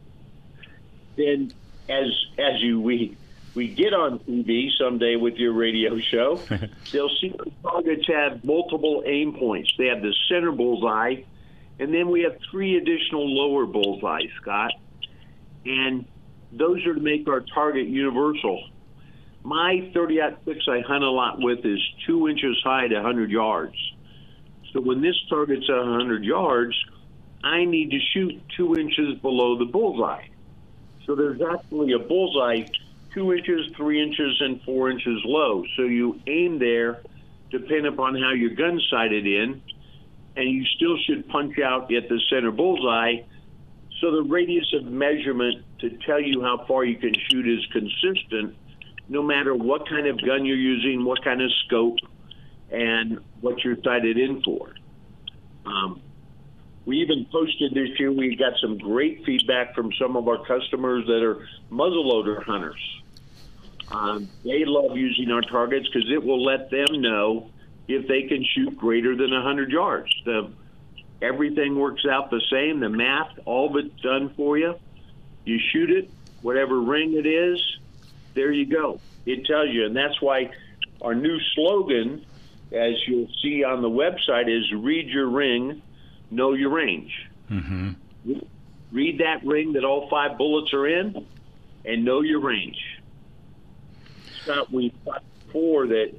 Then, 1.15 1.51
as, 1.89 2.07
as 2.37 2.61
you, 2.61 2.79
we, 2.79 3.17
we 3.55 3.67
get 3.67 3.93
on 3.93 4.19
TV 4.19 4.69
someday 4.77 5.15
with 5.15 5.35
your 5.35 5.53
radio 5.53 5.99
show, 5.99 6.35
they'll 6.91 7.09
see 7.21 7.29
the 7.29 7.51
targets 7.63 8.07
have 8.07 8.43
multiple 8.43 9.03
aim 9.05 9.33
points. 9.33 9.73
They 9.77 9.87
have 9.87 10.01
the 10.01 10.13
center 10.29 10.51
bullseye 10.51 11.23
and 11.79 11.93
then 11.93 12.09
we 12.09 12.21
have 12.23 12.37
three 12.51 12.77
additional 12.77 13.25
lower 13.25 13.65
bullseyes, 13.65 14.29
Scott. 14.41 14.73
And 15.65 16.05
those 16.51 16.85
are 16.85 16.93
to 16.93 16.99
make 16.99 17.27
our 17.27 17.39
target 17.39 17.87
universal. 17.87 18.61
My 19.43 19.89
30 19.93 20.19
6 20.45 20.59
I 20.67 20.81
hunt 20.81 21.03
a 21.03 21.09
lot 21.09 21.39
with 21.39 21.65
is 21.65 21.79
two 22.05 22.27
inches 22.27 22.59
high 22.63 22.87
to 22.89 22.95
100 22.95 23.31
yards. 23.31 23.75
So 24.73 24.81
when 24.81 25.01
this 25.01 25.15
target's 25.29 25.67
at 25.69 25.77
100 25.77 26.25
yards, 26.25 26.75
I 27.43 27.63
need 27.63 27.91
to 27.91 27.99
shoot 28.13 28.41
two 28.57 28.75
inches 28.75 29.17
below 29.21 29.57
the 29.57 29.65
bullseye. 29.65 30.25
So 31.09 31.15
there's 31.15 31.41
actually 31.41 31.93
a 31.93 31.97
bullseye 31.97 32.65
two 33.15 33.33
inches, 33.33 33.71
three 33.75 33.99
inches, 33.99 34.39
and 34.41 34.61
four 34.61 34.91
inches 34.91 35.19
low. 35.25 35.63
So 35.75 35.81
you 35.81 36.21
aim 36.27 36.59
there, 36.59 37.01
depending 37.49 37.87
upon 37.87 38.13
how 38.13 38.33
your 38.33 38.51
gun's 38.51 38.87
sighted 38.91 39.25
in, 39.25 39.59
and 40.35 40.51
you 40.51 40.63
still 40.75 40.95
should 41.07 41.27
punch 41.27 41.57
out 41.57 41.91
at 41.91 42.09
the 42.09 42.21
center 42.29 42.51
bullseye. 42.51 43.23
So 43.99 44.11
the 44.11 44.21
radius 44.21 44.71
of 44.75 44.85
measurement 44.85 45.65
to 45.79 45.89
tell 46.05 46.21
you 46.21 46.43
how 46.43 46.63
far 46.67 46.85
you 46.85 46.97
can 46.97 47.15
shoot 47.27 47.47
is 47.47 47.65
consistent, 47.71 48.55
no 49.07 49.23
matter 49.23 49.55
what 49.55 49.89
kind 49.89 50.05
of 50.05 50.23
gun 50.23 50.45
you're 50.45 50.57
using, 50.57 51.03
what 51.05 51.23
kind 51.23 51.41
of 51.41 51.49
scope, 51.65 51.97
and 52.69 53.17
what 53.41 53.63
you're 53.63 53.81
sighted 53.83 54.19
in 54.19 54.43
for. 54.43 54.75
Um, 55.65 56.03
we 56.89 57.01
even 57.01 57.23
posted 57.25 57.71
this 57.75 57.99
year, 57.99 58.11
we 58.11 58.35
got 58.35 58.53
some 58.59 58.75
great 58.75 59.23
feedback 59.23 59.75
from 59.75 59.93
some 59.93 60.15
of 60.15 60.27
our 60.27 60.43
customers 60.43 61.05
that 61.05 61.21
are 61.21 61.47
muzzleloader 61.71 62.43
hunters. 62.43 63.01
Um, 63.91 64.27
they 64.43 64.65
love 64.65 64.97
using 64.97 65.29
our 65.29 65.41
targets 65.41 65.87
because 65.87 66.09
it 66.11 66.23
will 66.23 66.43
let 66.43 66.71
them 66.71 66.99
know 66.99 67.51
if 67.87 68.07
they 68.07 68.23
can 68.23 68.43
shoot 68.43 68.75
greater 68.75 69.15
than 69.15 69.29
100 69.29 69.71
yards. 69.71 70.11
The, 70.25 70.51
everything 71.21 71.77
works 71.77 72.07
out 72.09 72.31
the 72.31 72.41
same. 72.51 72.79
The 72.79 72.89
math, 72.89 73.37
all 73.45 73.77
it's 73.77 74.01
done 74.01 74.33
for 74.35 74.57
you. 74.57 74.73
You 75.45 75.59
shoot 75.71 75.91
it, 75.91 76.09
whatever 76.41 76.81
ring 76.81 77.13
it 77.13 77.27
is, 77.27 77.61
there 78.33 78.51
you 78.51 78.65
go. 78.65 78.99
It 79.27 79.45
tells 79.45 79.69
you. 79.69 79.85
And 79.85 79.95
that's 79.95 80.19
why 80.23 80.49
our 81.03 81.13
new 81.13 81.39
slogan, 81.53 82.25
as 82.71 82.95
you'll 83.07 83.29
see 83.43 83.63
on 83.63 83.83
the 83.83 83.89
website, 83.91 84.49
is 84.49 84.73
read 84.73 85.07
your 85.07 85.27
ring, 85.27 85.83
know 86.31 86.53
your 86.53 86.69
range. 86.69 87.11
Mm-hmm. 87.49 87.91
Read 88.91 89.19
that 89.19 89.45
ring 89.45 89.73
that 89.73 89.83
all 89.83 90.09
five 90.09 90.37
bullets 90.37 90.73
are 90.73 90.87
in 90.87 91.25
and 91.85 92.05
know 92.05 92.21
your 92.21 92.39
range. 92.39 92.77
Scott, 94.43 94.71
we 94.71 94.93
thought 95.05 95.23
before 95.45 95.87
that 95.87 96.11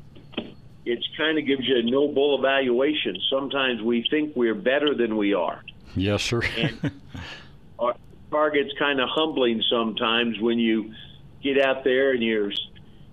it 0.85 0.99
kind 1.17 1.39
of 1.39 1.47
gives 1.47 1.67
you 1.67 1.77
a 1.79 1.83
no 1.83 2.09
bull 2.09 2.39
evaluation. 2.39 3.17
Sometimes 3.31 3.83
we 3.83 4.07
think 4.11 4.35
we're 4.35 4.55
better 4.55 4.95
than 4.95 5.17
we 5.17 5.35
are. 5.35 5.63
Yes, 5.95 6.23
sir. 6.23 6.43
and 6.57 6.93
our 7.79 7.95
target's 8.31 8.73
kind 8.79 9.01
of 9.01 9.09
humbling 9.09 9.63
sometimes 9.71 10.39
when 10.41 10.59
you 10.59 10.95
get 11.43 11.61
out 11.61 11.85
there 11.85 12.13
and 12.13 12.23
you're, 12.23 12.53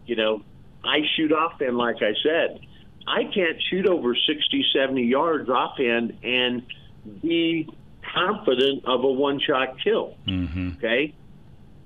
you 0.05 0.15
know, 0.15 0.41
I 0.83 0.99
shoot 1.15 1.31
offhand, 1.31 1.77
like 1.77 1.97
I 1.97 2.13
said. 2.23 2.61
I 3.07 3.23
can't 3.23 3.61
shoot 3.69 3.87
over 3.87 4.15
60, 4.15 4.65
70 4.73 5.03
yards 5.03 5.49
offhand 5.49 6.17
and 6.23 6.63
be 7.07 7.69
confident 8.13 8.85
of 8.85 9.03
a 9.03 9.11
one 9.11 9.39
shot 9.39 9.81
kill. 9.83 10.15
Mm-hmm. 10.27 10.71
Okay? 10.77 11.13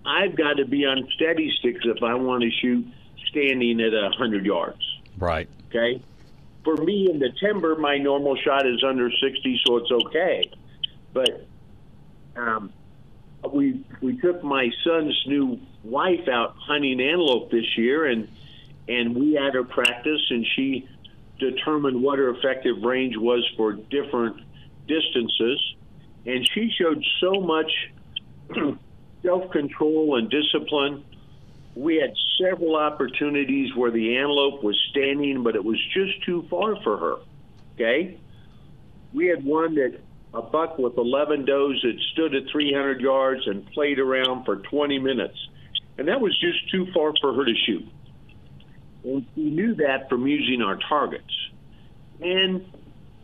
I've 0.05 0.35
got 0.35 0.53
to 0.53 0.65
be 0.65 0.85
on 0.85 1.07
steady 1.15 1.51
sticks 1.59 1.81
if 1.83 2.01
I 2.03 2.15
want 2.15 2.43
to 2.43 2.49
shoot 2.49 2.87
standing 3.29 3.79
at 3.81 3.93
a 3.93 4.09
100 4.09 4.45
yards. 4.45 4.81
Right. 5.17 5.47
Okay. 5.69 6.01
For 6.63 6.75
me 6.75 7.09
in 7.09 7.19
the 7.19 7.31
timber, 7.39 7.75
my 7.75 7.97
normal 7.97 8.35
shot 8.35 8.67
is 8.67 8.83
under 8.83 9.09
60, 9.09 9.61
so 9.65 9.77
it's 9.77 9.91
okay. 9.91 10.51
But 11.13 11.47
um, 12.35 12.71
we 13.51 13.83
we 14.01 14.17
took 14.17 14.43
my 14.43 14.69
son's 14.83 15.23
new 15.27 15.59
wife 15.83 16.27
out 16.27 16.55
hunting 16.57 17.01
antelope 17.01 17.51
this 17.51 17.77
year, 17.77 18.05
and 18.05 18.27
and 18.87 19.15
we 19.15 19.33
had 19.33 19.53
her 19.55 19.63
practice, 19.63 20.21
and 20.29 20.45
she 20.55 20.87
determined 21.39 22.01
what 22.01 22.19
her 22.19 22.29
effective 22.29 22.83
range 22.83 23.17
was 23.17 23.47
for 23.57 23.73
different 23.73 24.37
distances. 24.87 25.75
And 26.25 26.47
she 26.53 26.71
showed 26.77 27.03
so 27.19 27.41
much 27.41 27.71
self 29.23 29.51
control 29.51 30.17
and 30.17 30.29
discipline. 30.29 31.03
We 31.75 31.95
had 31.95 32.13
several 32.39 32.75
opportunities 32.75 33.75
where 33.75 33.91
the 33.91 34.17
antelope 34.17 34.63
was 34.63 34.77
standing, 34.89 35.43
but 35.43 35.55
it 35.55 35.63
was 35.63 35.79
just 35.93 36.23
too 36.25 36.45
far 36.49 36.81
for 36.83 36.97
her. 36.97 37.15
Okay? 37.75 38.17
We 39.13 39.27
had 39.27 39.43
one 39.43 39.75
that 39.75 39.99
a 40.33 40.41
buck 40.41 40.77
with 40.77 40.97
11 40.97 41.45
does 41.45 41.81
that 41.83 41.99
stood 42.13 42.35
at 42.35 42.43
300 42.51 43.01
yards 43.01 43.47
and 43.47 43.65
played 43.71 43.99
around 43.99 44.45
for 44.45 44.57
20 44.57 44.99
minutes. 44.99 45.35
And 45.97 46.07
that 46.07 46.21
was 46.21 46.37
just 46.39 46.69
too 46.71 46.87
far 46.93 47.13
for 47.19 47.33
her 47.33 47.45
to 47.45 47.53
shoot. 47.65 47.87
And 49.03 49.25
she 49.35 49.49
knew 49.49 49.75
that 49.75 50.09
from 50.09 50.25
using 50.27 50.61
our 50.61 50.77
targets. 50.77 51.33
And 52.21 52.65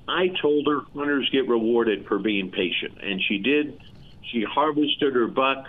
I 0.08 0.30
told 0.42 0.68
her 0.68 0.82
hunters 0.94 1.30
get 1.32 1.48
rewarded 1.48 2.08
for 2.08 2.20
being 2.20 2.52
patient. 2.52 2.98
And 3.02 3.22
she 3.28 3.40
did. 3.40 3.80
She 4.32 4.44
harvested 4.44 5.14
her 5.14 5.28
buck 5.28 5.66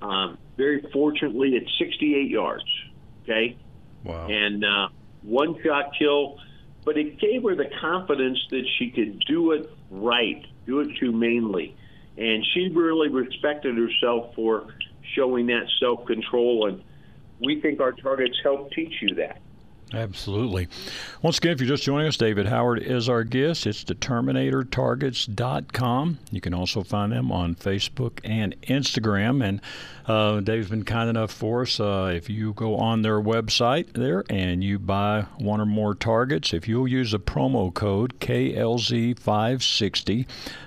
um, 0.00 0.38
very 0.56 0.82
fortunately 0.92 1.56
at 1.56 1.62
68 1.78 2.30
yards. 2.30 2.64
Okay? 3.22 3.56
Wow. 4.04 4.26
And 4.28 4.64
uh, 4.64 4.88
one 5.22 5.60
shot 5.62 5.92
kill, 5.98 6.38
but 6.84 6.96
it 6.96 7.18
gave 7.18 7.42
her 7.44 7.54
the 7.54 7.70
confidence 7.80 8.38
that 8.50 8.64
she 8.78 8.90
could 8.90 9.20
do 9.20 9.52
it 9.52 9.70
right, 9.90 10.44
do 10.66 10.80
it 10.80 10.90
humanely. 10.98 11.76
And 12.16 12.44
she 12.52 12.68
really 12.68 13.08
respected 13.08 13.76
herself 13.76 14.34
for 14.34 14.66
showing 15.14 15.46
that 15.46 15.66
self 15.80 16.04
control. 16.06 16.68
And 16.68 16.82
we 17.40 17.60
think 17.60 17.80
our 17.80 17.92
targets 17.92 18.36
help 18.42 18.72
teach 18.72 18.94
you 19.00 19.14
that. 19.16 19.40
Absolutely. 19.92 20.68
Once 21.20 21.36
again, 21.36 21.52
if 21.52 21.60
you're 21.60 21.68
just 21.68 21.82
joining 21.82 22.08
us, 22.08 22.16
David 22.16 22.46
Howard 22.46 22.78
is 22.78 23.10
our 23.10 23.24
guest. 23.24 23.66
It's 23.66 23.84
determinatortargets.com. 23.84 26.18
You 26.30 26.40
can 26.40 26.54
also 26.54 26.82
find 26.82 27.12
them 27.12 27.30
on 27.30 27.54
Facebook 27.54 28.20
and 28.24 28.58
Instagram. 28.62 29.46
And 29.46 29.60
uh, 30.06 30.40
Dave's 30.40 30.70
been 30.70 30.84
kind 30.84 31.10
enough 31.10 31.30
for 31.30 31.60
us. 31.62 31.78
Uh, 31.78 32.10
if 32.14 32.30
you 32.30 32.54
go 32.54 32.76
on 32.76 33.02
their 33.02 33.20
website 33.20 33.92
there 33.92 34.24
and 34.30 34.64
you 34.64 34.78
buy 34.78 35.26
one 35.38 35.60
or 35.60 35.66
more 35.66 35.94
targets, 35.94 36.54
if 36.54 36.66
you'll 36.66 36.88
use 36.88 37.12
the 37.12 37.20
promo 37.20 37.72
code 37.72 38.18
KLZ560, 38.20 40.26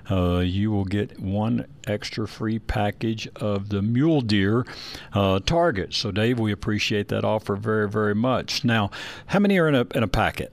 uh, 0.10 0.40
you 0.40 0.72
will 0.72 0.86
get 0.86 1.20
one 1.20 1.66
extra 1.88 2.28
free 2.28 2.60
package 2.60 3.28
of 3.36 3.70
the 3.70 3.82
mule 3.82 4.22
deer 4.22 4.66
uh, 5.14 5.40
targets. 5.40 5.98
So, 5.98 6.12
Dave, 6.12 6.40
we 6.40 6.52
appreciate 6.52 7.08
that 7.10 7.26
offer 7.26 7.56
very, 7.56 7.90
very 7.90 8.16
much. 8.16 8.64
Now, 8.64 8.92
how 9.28 9.40
many 9.40 9.58
are 9.58 9.68
in 9.68 9.76
a 9.76 9.86
in 9.96 10.04
a 10.04 10.08
packet? 10.08 10.52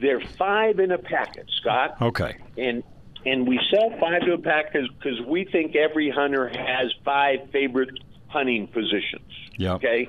There 0.00 0.18
are 0.18 0.26
five 0.36 0.78
in 0.80 0.90
a 0.90 0.98
packet, 0.98 1.46
Scott. 1.60 1.96
Okay. 2.00 2.36
And 2.56 2.82
and 3.26 3.46
we 3.46 3.60
sell 3.70 3.90
five 4.00 4.22
to 4.22 4.34
a 4.34 4.38
pack 4.38 4.72
because 4.72 5.20
we 5.26 5.44
think 5.44 5.76
every 5.76 6.10
hunter 6.10 6.48
has 6.48 6.92
five 7.04 7.50
favorite 7.50 7.90
hunting 8.28 8.66
positions. 8.68 9.30
Yeah. 9.56 9.74
Okay. 9.74 10.08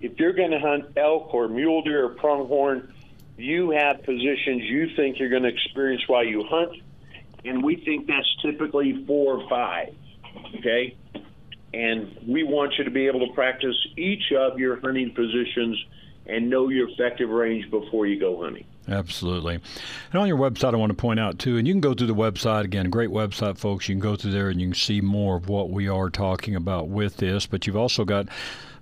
If 0.00 0.18
you're 0.18 0.32
going 0.32 0.50
to 0.50 0.58
hunt 0.58 0.96
elk 0.96 1.32
or 1.32 1.48
mule 1.48 1.82
deer 1.82 2.06
or 2.06 2.08
pronghorn, 2.10 2.92
you 3.36 3.70
have 3.70 4.02
positions 4.02 4.62
you 4.64 4.88
think 4.96 5.18
you're 5.18 5.28
going 5.28 5.44
to 5.44 5.48
experience 5.48 6.02
while 6.06 6.24
you 6.24 6.44
hunt, 6.44 6.72
and 7.44 7.62
we 7.62 7.76
think 7.76 8.06
that's 8.06 8.28
typically 8.42 9.04
four 9.06 9.38
or 9.40 9.48
five. 9.48 9.94
Okay. 10.58 10.96
And 11.74 12.16
we 12.26 12.42
want 12.42 12.74
you 12.78 12.84
to 12.84 12.90
be 12.90 13.06
able 13.06 13.26
to 13.26 13.32
practice 13.34 13.76
each 13.96 14.32
of 14.32 14.58
your 14.58 14.80
hunting 14.80 15.12
positions 15.12 15.84
and 16.26 16.50
know 16.50 16.68
your 16.68 16.88
effective 16.88 17.28
range 17.28 17.70
before 17.70 18.06
you 18.06 18.18
go 18.18 18.42
hunting. 18.42 18.64
Absolutely. 18.88 19.54
And 20.12 20.20
on 20.20 20.28
your 20.28 20.38
website, 20.38 20.72
I 20.72 20.76
want 20.76 20.90
to 20.90 20.96
point 20.96 21.18
out 21.18 21.38
too, 21.38 21.56
and 21.56 21.66
you 21.66 21.74
can 21.74 21.80
go 21.80 21.92
through 21.92 22.06
the 22.06 22.14
website 22.14 22.64
again, 22.64 22.88
great 22.88 23.10
website, 23.10 23.58
folks. 23.58 23.88
You 23.88 23.94
can 23.94 24.00
go 24.00 24.16
through 24.16 24.32
there 24.32 24.48
and 24.48 24.60
you 24.60 24.68
can 24.68 24.74
see 24.74 25.00
more 25.00 25.36
of 25.36 25.48
what 25.48 25.70
we 25.70 25.88
are 25.88 26.08
talking 26.08 26.54
about 26.54 26.88
with 26.88 27.16
this. 27.16 27.46
But 27.46 27.66
you've 27.66 27.76
also 27.76 28.04
got 28.04 28.28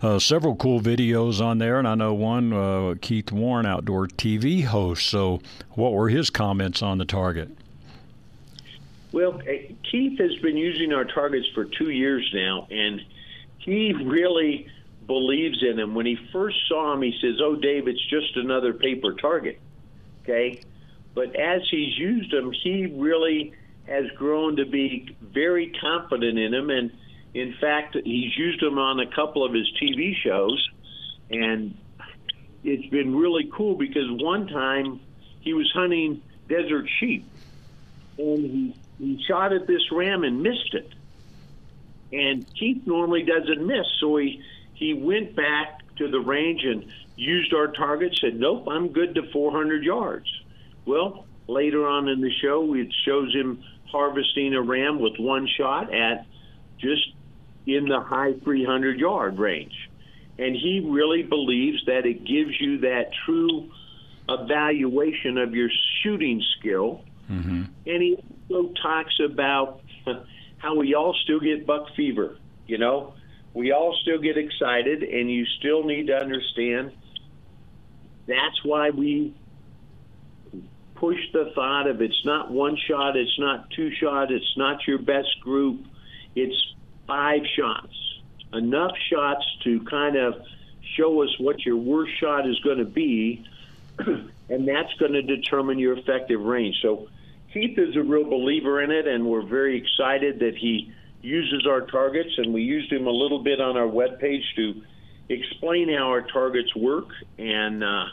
uh, 0.02 0.18
several 0.18 0.56
cool 0.56 0.80
videos 0.80 1.40
on 1.40 1.58
there, 1.58 1.78
and 1.78 1.88
I 1.88 1.94
know 1.94 2.12
one, 2.12 2.52
uh, 2.52 2.94
Keith 3.00 3.32
Warren, 3.32 3.64
outdoor 3.64 4.06
TV 4.08 4.64
host. 4.64 5.06
So, 5.06 5.40
what 5.70 5.92
were 5.92 6.10
his 6.10 6.28
comments 6.28 6.82
on 6.82 6.98
the 6.98 7.06
target? 7.06 7.50
Well, 9.14 9.40
eh, 9.46 9.68
Keith 9.88 10.18
has 10.18 10.34
been 10.42 10.56
using 10.56 10.92
our 10.92 11.04
targets 11.04 11.46
for 11.54 11.66
two 11.66 11.90
years 11.90 12.28
now, 12.34 12.66
and 12.68 13.00
he 13.58 13.92
really 13.92 14.66
believes 15.06 15.62
in 15.62 15.76
them. 15.76 15.94
When 15.94 16.04
he 16.04 16.18
first 16.32 16.56
saw 16.66 16.90
them, 16.90 17.02
he 17.02 17.16
says, 17.20 17.40
"Oh, 17.40 17.54
Dave, 17.54 17.86
it's 17.86 18.04
just 18.06 18.36
another 18.36 18.72
paper 18.72 19.12
target." 19.12 19.60
Okay, 20.22 20.60
but 21.14 21.36
as 21.36 21.62
he's 21.70 21.96
used 21.96 22.32
them, 22.32 22.50
he 22.50 22.86
really 22.86 23.52
has 23.86 24.10
grown 24.16 24.56
to 24.56 24.64
be 24.66 25.14
very 25.20 25.68
confident 25.68 26.36
in 26.36 26.50
them, 26.50 26.70
and 26.70 26.90
in 27.34 27.52
fact, 27.60 27.96
he's 28.04 28.36
used 28.36 28.60
them 28.60 28.78
on 28.80 28.98
a 28.98 29.06
couple 29.06 29.44
of 29.44 29.52
his 29.52 29.70
TV 29.80 30.16
shows, 30.16 30.70
and 31.30 31.76
it's 32.64 32.90
been 32.90 33.14
really 33.14 33.48
cool 33.52 33.76
because 33.76 34.10
one 34.10 34.48
time 34.48 34.98
he 35.40 35.54
was 35.54 35.70
hunting 35.72 36.20
desert 36.48 36.88
sheep, 36.98 37.24
and 38.18 38.44
he 38.44 38.74
he 38.98 39.22
shot 39.26 39.52
at 39.52 39.66
this 39.66 39.82
ram 39.92 40.24
and 40.24 40.42
missed 40.42 40.74
it. 40.74 40.92
And 42.12 42.46
Keith 42.54 42.86
normally 42.86 43.24
doesn't 43.24 43.66
miss, 43.66 43.86
so 44.00 44.16
he 44.16 44.42
he 44.74 44.94
went 44.94 45.36
back 45.36 45.80
to 45.96 46.10
the 46.10 46.20
range 46.20 46.64
and 46.64 46.84
used 47.16 47.54
our 47.54 47.68
target, 47.68 48.18
said, 48.20 48.38
Nope, 48.38 48.66
I'm 48.68 48.88
good 48.88 49.14
to 49.14 49.30
400 49.32 49.84
yards. 49.84 50.26
Well, 50.84 51.26
later 51.46 51.86
on 51.86 52.08
in 52.08 52.20
the 52.20 52.32
show, 52.42 52.74
it 52.74 52.88
shows 53.04 53.32
him 53.32 53.62
harvesting 53.86 54.54
a 54.54 54.62
ram 54.62 54.98
with 54.98 55.14
one 55.18 55.48
shot 55.56 55.94
at 55.94 56.26
just 56.78 57.14
in 57.66 57.86
the 57.86 58.00
high 58.00 58.34
300 58.44 58.98
yard 58.98 59.38
range. 59.38 59.90
And 60.38 60.56
he 60.56 60.80
really 60.84 61.22
believes 61.22 61.84
that 61.86 62.06
it 62.06 62.24
gives 62.24 62.60
you 62.60 62.78
that 62.78 63.10
true 63.24 63.70
evaluation 64.28 65.38
of 65.38 65.54
your 65.54 65.70
shooting 66.02 66.42
skill. 66.58 67.02
Mm-hmm. 67.30 67.62
And 67.86 68.02
he 68.02 68.18
also 68.50 68.72
talks 68.82 69.14
about 69.24 69.80
how 70.58 70.76
we 70.76 70.94
all 70.94 71.14
still 71.24 71.40
get 71.40 71.66
buck 71.66 71.94
fever, 71.94 72.38
you 72.66 72.78
know? 72.78 73.14
we 73.54 73.70
all 73.70 73.96
still 74.02 74.18
get 74.18 74.36
excited, 74.36 75.04
and 75.04 75.30
you 75.30 75.46
still 75.58 75.84
need 75.84 76.08
to 76.08 76.16
understand 76.16 76.92
that's 78.26 78.64
why 78.64 78.90
we 78.90 79.32
push 80.96 81.18
the 81.32 81.52
thought 81.54 81.86
of 81.86 82.02
it's 82.02 82.24
not 82.24 82.50
one 82.50 82.76
shot, 82.88 83.16
it's 83.16 83.38
not 83.38 83.70
two 83.70 83.92
shot, 83.94 84.32
it's 84.32 84.56
not 84.56 84.86
your 84.88 84.98
best 84.98 85.40
group, 85.40 85.84
it's 86.34 86.74
five 87.06 87.42
shots. 87.56 87.94
Enough 88.52 88.96
shots 89.10 89.44
to 89.64 89.80
kind 89.84 90.16
of 90.16 90.34
show 90.96 91.22
us 91.22 91.38
what 91.38 91.64
your 91.64 91.76
worst 91.76 92.18
shot 92.18 92.48
is 92.48 92.58
going 92.60 92.78
to 92.78 92.84
be, 92.84 93.44
and 93.98 94.66
that's 94.66 94.92
going 94.98 95.12
to 95.12 95.22
determine 95.22 95.78
your 95.78 95.96
effective 95.96 96.40
range. 96.40 96.76
So 96.82 97.08
Keith 97.54 97.78
is 97.78 97.94
a 97.94 98.02
real 98.02 98.24
believer 98.24 98.82
in 98.82 98.90
it, 98.90 99.06
and 99.06 99.24
we're 99.24 99.46
very 99.46 99.78
excited 99.78 100.40
that 100.40 100.56
he 100.60 100.92
uses 101.22 101.66
our 101.68 101.82
targets, 101.82 102.30
and 102.36 102.52
we 102.52 102.62
used 102.62 102.92
him 102.92 103.06
a 103.06 103.10
little 103.10 103.44
bit 103.44 103.60
on 103.60 103.76
our 103.76 103.86
webpage 103.86 104.42
to 104.56 104.82
explain 105.28 105.88
how 105.88 106.08
our 106.08 106.22
targets 106.22 106.74
work. 106.74 107.06
And 107.38 107.84
uh, 107.84 108.06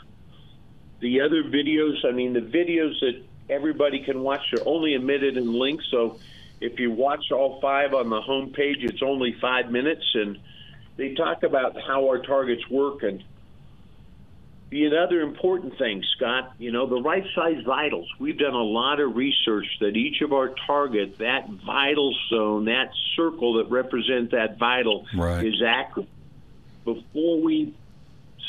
the 1.00 1.20
other 1.22 1.42
videos, 1.42 2.06
I 2.08 2.12
mean, 2.12 2.32
the 2.34 2.40
videos 2.40 2.92
that 3.00 3.24
everybody 3.50 4.04
can 4.04 4.20
watch 4.20 4.42
are 4.52 4.62
only 4.64 4.94
emitted 4.94 5.36
in 5.36 5.52
links. 5.52 5.84
So 5.90 6.20
if 6.60 6.78
you 6.78 6.92
watch 6.92 7.24
all 7.32 7.60
five 7.60 7.94
on 7.94 8.10
the 8.10 8.20
home 8.20 8.52
page, 8.52 8.78
it's 8.80 9.02
only 9.04 9.34
five 9.40 9.72
minutes, 9.72 10.04
and 10.14 10.38
they 10.96 11.14
talk 11.14 11.42
about 11.42 11.76
how 11.84 12.06
our 12.06 12.22
targets 12.22 12.62
work 12.70 13.02
and 13.02 13.24
the 14.72 14.96
other 14.96 15.20
important 15.20 15.76
thing, 15.76 16.02
Scott, 16.16 16.54
you 16.58 16.72
know, 16.72 16.86
the 16.86 17.00
right 17.00 17.24
size 17.34 17.62
vitals. 17.64 18.08
We've 18.18 18.38
done 18.38 18.54
a 18.54 18.62
lot 18.62 19.00
of 19.00 19.14
research 19.14 19.66
that 19.80 19.96
each 19.96 20.22
of 20.22 20.32
our 20.32 20.54
target, 20.66 21.18
that 21.18 21.46
vital 21.66 22.14
zone, 22.30 22.64
that 22.64 22.90
circle 23.14 23.58
that 23.58 23.70
represents 23.70 24.32
that 24.32 24.58
vital, 24.58 25.06
right. 25.14 25.44
is 25.44 25.62
accurate. 25.62 26.08
Before 26.86 27.42
we 27.42 27.74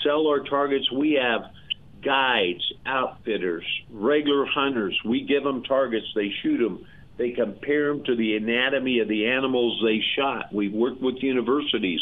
sell 0.02 0.28
our 0.28 0.40
targets, 0.40 0.90
we 0.94 1.20
have 1.22 1.52
guides, 2.02 2.64
outfitters, 2.86 3.66
regular 3.92 4.46
hunters. 4.46 4.98
We 5.04 5.26
give 5.26 5.44
them 5.44 5.64
targets, 5.64 6.08
they 6.16 6.32
shoot 6.42 6.58
them, 6.58 6.86
they 7.18 7.32
compare 7.32 7.90
them 7.90 8.06
to 8.06 8.16
the 8.16 8.38
anatomy 8.38 9.00
of 9.00 9.10
the 9.10 9.28
animals 9.28 9.82
they 9.84 10.02
shot. 10.16 10.54
We've 10.54 10.74
worked 10.74 11.02
with 11.02 11.22
universities, 11.22 12.02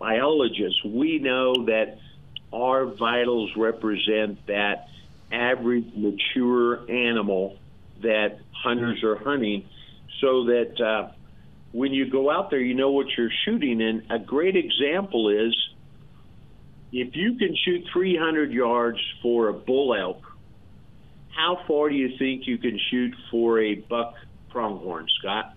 biologists. 0.00 0.84
We 0.84 1.20
know 1.20 1.66
that 1.66 1.98
our 2.52 2.86
vitals 2.86 3.50
represent 3.56 4.44
that 4.46 4.88
average 5.32 5.92
mature 5.94 6.90
animal 6.90 7.58
that 8.02 8.38
hunters 8.52 9.02
are 9.02 9.16
hunting 9.16 9.64
so 10.20 10.44
that 10.44 10.80
uh, 10.80 11.10
when 11.72 11.92
you 11.92 12.10
go 12.10 12.30
out 12.30 12.50
there, 12.50 12.60
you 12.60 12.74
know 12.74 12.90
what 12.90 13.06
you're 13.16 13.30
shooting. 13.44 13.82
And 13.82 14.10
a 14.10 14.18
great 14.18 14.56
example 14.56 15.28
is 15.30 15.54
if 16.92 17.14
you 17.16 17.34
can 17.36 17.56
shoot 17.64 17.84
300 17.92 18.52
yards 18.52 18.98
for 19.22 19.48
a 19.48 19.52
bull 19.52 19.94
elk, 19.94 20.22
how 21.34 21.60
far 21.66 21.90
do 21.90 21.94
you 21.94 22.16
think 22.16 22.46
you 22.46 22.56
can 22.58 22.78
shoot 22.90 23.14
for 23.30 23.60
a 23.60 23.74
buck 23.74 24.14
pronghorn, 24.50 25.06
Scott? 25.18 25.54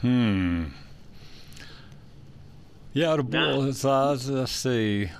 Hmm. 0.00 0.66
Yeah, 2.94 3.16
the 3.16 3.22
bull 3.22 3.72
size. 3.72 4.30
Let's 4.30 4.52
see. 4.52 5.10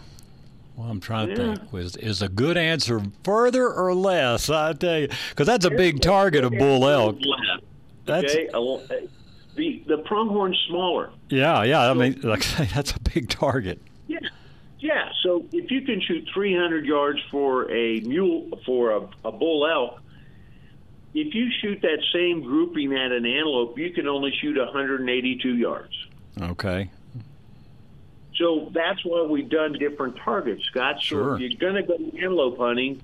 Well, 0.76 0.88
I'm 0.88 1.00
trying 1.00 1.28
to 1.28 1.32
Yeah. 1.34 1.54
think. 1.56 1.72
Was 1.72 1.96
is 1.96 2.22
a 2.22 2.28
good 2.28 2.56
answer 2.56 3.02
further 3.22 3.68
or 3.70 3.94
less? 3.94 4.48
I 4.48 4.72
tell 4.72 5.00
you, 5.00 5.08
because 5.30 5.46
that's 5.46 5.64
a 5.64 5.70
big 5.70 6.00
target 6.00 6.44
of 6.44 6.52
bull 6.52 6.88
elk. 6.88 7.18
That's 8.06 8.32
Okay, 8.34 8.48
uh, 8.48 8.60
the 9.56 9.82
the 9.86 9.98
pronghorn's 9.98 10.58
smaller. 10.68 11.10
yeah, 11.30 11.62
yeah. 11.64 11.90
I 11.90 11.94
mean, 11.94 12.20
like 12.22 12.40
I 12.40 12.64
say, 12.64 12.64
that's 12.74 12.92
a 12.92 13.00
big 13.00 13.28
target. 13.28 13.80
Yeah, 14.08 14.18
yeah. 14.80 15.10
So 15.22 15.44
if 15.52 15.70
you 15.70 15.82
can 15.82 16.00
shoot 16.00 16.28
300 16.34 16.84
yards 16.86 17.20
for 17.30 17.70
a 17.70 18.00
mule 18.00 18.60
for 18.66 18.90
a, 18.90 19.08
a 19.28 19.32
bull 19.32 19.66
elk, 19.66 20.00
if 21.14 21.34
you 21.34 21.50
shoot 21.62 21.80
that 21.82 22.02
same 22.12 22.42
grouping 22.42 22.92
at 22.94 23.12
an 23.12 23.24
antelope, 23.24 23.78
you 23.78 23.90
can 23.92 24.06
only 24.08 24.32
shoot 24.40 24.56
182 24.58 25.56
yards. 25.56 25.94
Okay. 26.40 26.90
So 28.36 28.70
that's 28.72 29.04
why 29.04 29.22
we've 29.22 29.48
done 29.48 29.74
different 29.74 30.16
targets, 30.16 30.64
Scott. 30.64 30.96
So 30.96 31.02
Sure. 31.02 31.34
if 31.34 31.40
you're 31.40 31.50
going 31.58 31.74
to 31.74 31.82
go 31.82 31.94
antelope 31.94 32.58
hunting, 32.58 33.00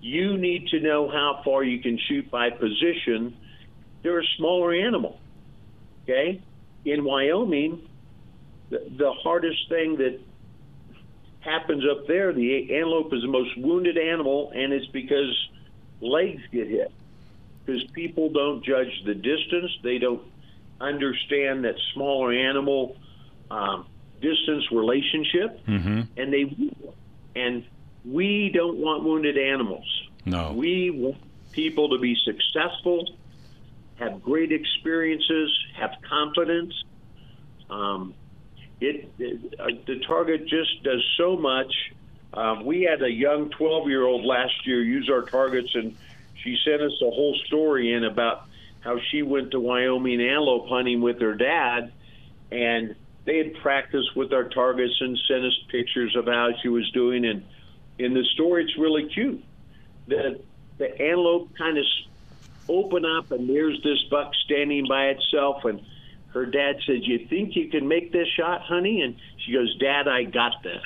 you 0.00 0.36
need 0.36 0.68
to 0.68 0.80
know 0.80 1.08
how 1.08 1.40
far 1.44 1.64
you 1.64 1.80
can 1.80 1.98
shoot 1.98 2.30
by 2.30 2.50
position. 2.50 3.36
They're 4.02 4.20
a 4.20 4.26
smaller 4.36 4.74
animal. 4.74 5.18
Okay? 6.02 6.42
In 6.84 7.04
Wyoming, 7.04 7.88
the, 8.68 8.86
the 8.98 9.12
hardest 9.12 9.68
thing 9.70 9.96
that 9.96 10.20
happens 11.40 11.84
up 11.90 12.06
there, 12.06 12.32
the 12.32 12.74
antelope 12.74 13.12
is 13.14 13.22
the 13.22 13.28
most 13.28 13.56
wounded 13.56 13.96
animal, 13.96 14.52
and 14.54 14.72
it's 14.72 14.86
because 14.86 15.48
legs 16.00 16.42
get 16.52 16.68
hit. 16.68 16.92
Because 17.64 17.84
people 17.92 18.28
don't 18.28 18.62
judge 18.62 19.02
the 19.06 19.14
distance, 19.14 19.70
they 19.82 19.96
don't 19.96 20.22
understand 20.80 21.64
that 21.64 21.76
smaller 21.94 22.32
animal 22.32 22.96
um, 23.50 23.86
distance 24.24 24.64
relationship, 24.72 25.64
Mm-hmm. 25.66 26.00
and 26.16 26.32
they 26.32 26.44
and 27.36 27.64
we 28.04 28.50
don't 28.52 28.78
want 28.78 29.04
wounded 29.04 29.36
animals. 29.38 29.86
No. 30.24 30.52
We 30.52 30.90
want 30.90 31.16
people 31.52 31.90
to 31.90 31.98
be 31.98 32.16
successful, 32.24 32.98
have 33.96 34.22
great 34.22 34.52
experiences, 34.52 35.50
have 35.76 35.92
confidence. 36.08 36.74
Um, 37.70 38.14
it, 38.80 39.08
it 39.18 39.60
uh, 39.60 39.66
the 39.86 40.00
target 40.06 40.46
just 40.48 40.82
does 40.82 41.02
so 41.16 41.36
much. 41.36 41.72
Um, 42.32 42.64
we 42.64 42.82
had 42.82 43.02
a 43.02 43.10
young 43.10 43.50
12 43.50 43.88
year 43.88 44.04
old 44.04 44.24
last 44.24 44.66
year 44.66 44.82
use 44.82 45.08
our 45.10 45.22
targets, 45.22 45.70
and 45.74 45.96
she 46.42 46.56
sent 46.64 46.82
us 46.82 46.92
a 47.00 47.10
whole 47.10 47.36
story 47.46 47.92
in 47.92 48.04
about 48.04 48.46
how 48.80 48.98
she 49.10 49.22
went 49.22 49.52
to 49.52 49.60
Wyoming 49.60 50.20
antelope 50.20 50.68
hunting 50.68 51.00
with 51.00 51.20
her 51.20 51.34
dad, 51.34 51.92
and 52.50 52.94
they 53.24 53.38
had 53.38 53.54
practiced 53.62 54.14
with 54.16 54.32
our 54.32 54.48
targets 54.48 54.94
and 55.00 55.18
sent 55.28 55.44
us 55.44 55.58
pictures 55.70 56.14
of 56.16 56.26
how 56.26 56.50
she 56.62 56.68
was 56.68 56.88
doing. 56.92 57.24
And 57.24 57.44
in 57.98 58.14
the 58.14 58.24
story, 58.34 58.64
it's 58.64 58.78
really 58.78 59.08
cute. 59.08 59.42
The 60.06 60.40
the 60.78 60.90
antelope 61.00 61.50
kind 61.56 61.78
of 61.78 61.84
open 62.68 63.04
up, 63.04 63.30
and 63.30 63.48
there's 63.48 63.80
this 63.82 64.02
buck 64.10 64.32
standing 64.44 64.86
by 64.88 65.06
itself, 65.06 65.64
and 65.64 65.80
her 66.32 66.46
dad 66.46 66.76
says, 66.86 67.06
"You 67.06 67.26
think 67.28 67.54
you 67.54 67.68
can 67.68 67.86
make 67.86 68.12
this 68.12 68.28
shot, 68.36 68.62
honey?" 68.62 69.02
And 69.02 69.16
she 69.38 69.52
goes, 69.52 69.74
"Dad, 69.78 70.08
I 70.08 70.24
got 70.24 70.62
this," 70.62 70.82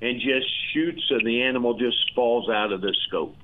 and 0.00 0.20
just 0.20 0.46
shoots, 0.72 1.02
and 1.10 1.26
the 1.26 1.42
animal 1.42 1.74
just 1.74 2.14
falls 2.14 2.48
out 2.48 2.72
of 2.72 2.80
the 2.80 2.94
scope. 3.06 3.36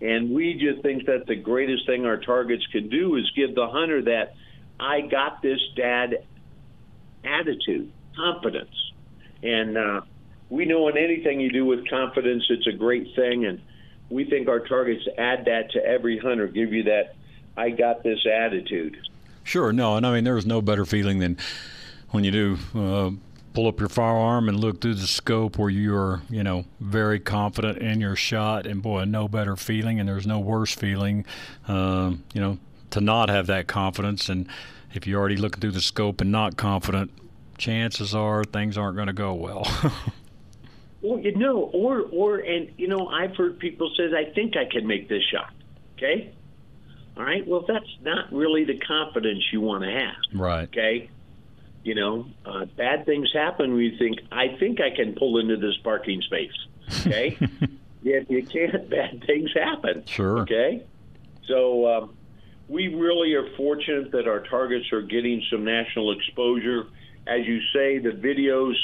And 0.00 0.30
we 0.30 0.54
just 0.54 0.82
think 0.82 1.06
that 1.06 1.26
the 1.26 1.36
greatest 1.36 1.86
thing 1.86 2.06
our 2.06 2.16
targets 2.16 2.66
can 2.68 2.88
do 2.88 3.16
is 3.16 3.30
give 3.32 3.54
the 3.54 3.66
hunter 3.66 4.00
that 4.02 4.34
"I 4.78 5.02
got 5.02 5.42
this, 5.42 5.60
Dad" 5.74 6.24
attitude, 7.24 7.90
confidence, 8.16 8.74
and 9.42 9.76
uh, 9.76 10.00
we 10.48 10.64
know 10.64 10.88
in 10.88 10.96
anything 10.96 11.40
you 11.40 11.50
do 11.50 11.64
with 11.64 11.88
confidence, 11.88 12.44
it's 12.50 12.66
a 12.66 12.72
great 12.72 13.14
thing, 13.14 13.46
and 13.46 13.60
we 14.08 14.24
think 14.24 14.48
our 14.48 14.60
targets 14.60 15.06
add 15.16 15.44
that 15.44 15.70
to 15.72 15.84
every 15.84 16.18
hunter, 16.18 16.46
give 16.48 16.72
you 16.72 16.84
that 16.84 17.14
"I 17.56 17.70
got 17.70 18.02
this" 18.02 18.26
attitude. 18.26 18.96
Sure, 19.44 19.72
no, 19.72 19.96
and 19.96 20.06
I 20.06 20.12
mean 20.14 20.24
there's 20.24 20.46
no 20.46 20.60
better 20.60 20.84
feeling 20.84 21.18
than 21.18 21.38
when 22.10 22.24
you 22.24 22.30
do 22.30 22.58
uh, 22.74 23.10
pull 23.54 23.66
up 23.66 23.80
your 23.80 23.88
firearm 23.88 24.48
and 24.48 24.58
look 24.60 24.80
through 24.80 24.94
the 24.94 25.06
scope 25.06 25.58
where 25.58 25.70
you're, 25.70 26.22
you 26.28 26.42
know, 26.42 26.64
very 26.80 27.18
confident 27.18 27.78
in 27.78 28.00
your 28.00 28.16
shot, 28.16 28.66
and 28.66 28.82
boy, 28.82 29.04
no 29.04 29.28
better 29.28 29.56
feeling, 29.56 29.98
and 29.98 30.08
there's 30.08 30.26
no 30.26 30.38
worse 30.38 30.74
feeling, 30.74 31.24
um, 31.68 32.22
you 32.32 32.40
know, 32.40 32.58
to 32.90 33.00
not 33.00 33.28
have 33.28 33.46
that 33.46 33.66
confidence, 33.66 34.28
and 34.28 34.48
if 34.92 35.06
you're 35.06 35.18
already 35.20 35.36
looking 35.36 35.60
through 35.60 35.72
the 35.72 35.80
scope 35.80 36.20
and 36.20 36.30
not 36.32 36.56
confident, 36.56 37.10
chances 37.58 38.14
are 38.14 38.44
things 38.44 38.76
aren't 38.78 38.96
going 38.96 39.06
to 39.08 39.12
go 39.12 39.34
well. 39.34 39.66
Well, 41.02 41.18
you 41.18 41.34
know, 41.34 41.56
or 41.72 42.02
or 42.12 42.40
and 42.40 42.72
you 42.76 42.86
know, 42.86 43.08
I've 43.08 43.34
heard 43.34 43.58
people 43.58 43.90
says, 43.96 44.12
"I 44.12 44.30
think 44.34 44.54
I 44.56 44.66
can 44.70 44.86
make 44.86 45.08
this 45.08 45.22
shot." 45.22 45.50
Okay, 45.96 46.30
all 47.16 47.22
right. 47.24 47.46
Well, 47.46 47.64
that's 47.66 47.88
not 48.02 48.30
really 48.30 48.64
the 48.64 48.76
confidence 48.78 49.42
you 49.50 49.62
want 49.62 49.84
to 49.84 49.90
have. 49.90 50.38
right. 50.38 50.64
Okay, 50.68 51.08
you 51.84 51.94
know, 51.94 52.26
uh, 52.44 52.66
bad 52.76 53.06
things 53.06 53.32
happen 53.32 53.72
when 53.72 53.80
you 53.80 53.96
think, 53.96 54.18
"I 54.30 54.48
think 54.58 54.80
I 54.82 54.90
can 54.94 55.14
pull 55.14 55.38
into 55.38 55.56
this 55.56 55.76
parking 55.82 56.20
space." 56.20 56.52
Okay, 57.00 57.38
if 58.04 58.28
you 58.28 58.42
can't, 58.44 58.90
bad 58.90 59.24
things 59.26 59.50
happen. 59.54 60.04
Sure. 60.04 60.40
Okay, 60.40 60.82
so 61.46 61.86
um, 61.96 62.14
we 62.70 62.86
really 62.86 63.34
are 63.34 63.48
fortunate 63.56 64.12
that 64.12 64.28
our 64.28 64.40
targets 64.46 64.92
are 64.92 65.02
getting 65.02 65.42
some 65.50 65.64
national 65.64 66.12
exposure. 66.12 66.84
As 67.26 67.44
you 67.44 67.58
say, 67.74 67.98
the 67.98 68.10
videos 68.10 68.74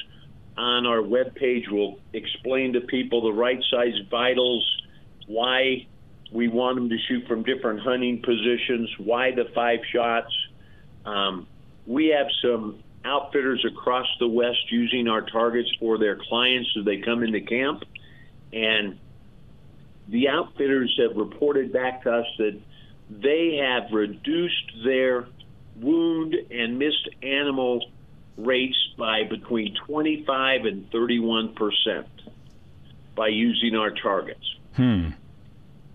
on 0.58 0.86
our 0.86 0.98
webpage 0.98 1.70
will 1.70 2.00
explain 2.12 2.72
to 2.72 2.80
people 2.80 3.22
the 3.22 3.32
right 3.32 3.62
size 3.70 3.94
vitals, 4.10 4.66
why 5.28 5.86
we 6.32 6.48
want 6.48 6.74
them 6.74 6.88
to 6.88 6.96
shoot 7.06 7.28
from 7.28 7.44
different 7.44 7.78
hunting 7.78 8.20
positions, 8.22 8.90
why 8.98 9.30
the 9.30 9.44
five 9.54 9.78
shots. 9.94 10.34
Um, 11.04 11.46
we 11.86 12.08
have 12.08 12.26
some 12.42 12.82
outfitters 13.04 13.64
across 13.64 14.08
the 14.18 14.26
West 14.26 14.58
using 14.68 15.06
our 15.06 15.22
targets 15.22 15.70
for 15.78 15.96
their 15.96 16.18
clients 16.28 16.68
as 16.76 16.84
they 16.84 16.96
come 16.96 17.22
into 17.22 17.40
camp. 17.40 17.84
And 18.52 18.98
the 20.08 20.28
outfitters 20.28 20.98
have 21.00 21.16
reported 21.16 21.72
back 21.72 22.02
to 22.02 22.12
us 22.12 22.26
that 22.38 22.60
they 23.10 23.60
have 23.62 23.92
reduced 23.92 24.84
their 24.84 25.26
wound 25.80 26.34
and 26.50 26.78
missed 26.78 27.08
animal 27.22 27.90
rates 28.36 28.76
by 28.98 29.24
between 29.24 29.74
25 29.86 30.64
and 30.64 30.90
31 30.90 31.54
percent 31.54 32.06
by 33.14 33.28
using 33.28 33.76
our 33.76 33.90
targets. 33.90 34.54
Hmm. 34.74 35.10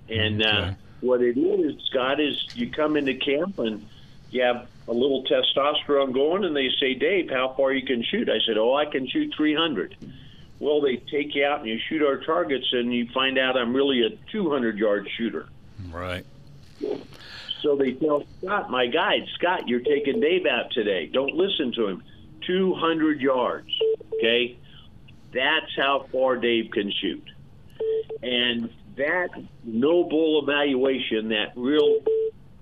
And 0.10 0.43
uh, 0.43 0.71
what 1.02 1.21
it 1.21 1.38
is, 1.38 1.82
Scott, 1.89 2.19
is 2.19 2.36
you 2.56 2.69
come 2.69 2.97
into 2.97 3.13
camp 3.13 3.60
and 3.60 3.86
you 4.32 4.41
have 4.41 4.67
a 4.88 4.93
little 4.93 5.24
testosterone 5.24 6.13
going, 6.13 6.43
and 6.43 6.56
they 6.56 6.69
say, 6.80 6.95
Dave, 6.95 7.30
how 7.30 7.54
far 7.56 7.71
you 7.71 7.86
can 7.86 8.04
shoot? 8.04 8.30
I 8.30 8.39
said, 8.45 8.58
Oh, 8.58 8.74
I 8.74 8.86
can 8.86 9.08
shoot 9.08 9.34
300. 9.38 9.95
Well, 10.60 10.82
they 10.82 10.97
take 10.97 11.34
you 11.34 11.45
out 11.45 11.60
and 11.60 11.69
you 11.69 11.80
shoot 11.89 12.04
our 12.04 12.17
targets, 12.17 12.67
and 12.71 12.93
you 12.93 13.08
find 13.13 13.38
out 13.38 13.58
I'm 13.58 13.74
really 13.74 14.04
a 14.04 14.10
200 14.32 14.78
yard 14.78 15.08
shooter. 15.17 15.47
Right. 15.91 16.26
So 17.61 17.75
they 17.75 17.93
tell 17.93 18.25
Scott, 18.41 18.71
my 18.71 18.87
guide, 18.87 19.27
Scott, 19.35 19.67
you're 19.67 19.81
taking 19.81 20.19
Dave 20.19 20.45
out 20.45 20.71
today. 20.71 21.07
Don't 21.07 21.35
listen 21.35 21.71
to 21.73 21.87
him. 21.87 22.03
200 22.47 23.21
yards. 23.21 23.69
Okay? 24.15 24.57
That's 25.31 25.75
how 25.77 26.07
far 26.11 26.37
Dave 26.37 26.71
can 26.71 26.91
shoot. 26.91 27.23
And 28.23 28.69
that 28.95 29.29
noble 29.63 30.41
evaluation, 30.43 31.29
that 31.29 31.53
real 31.55 31.99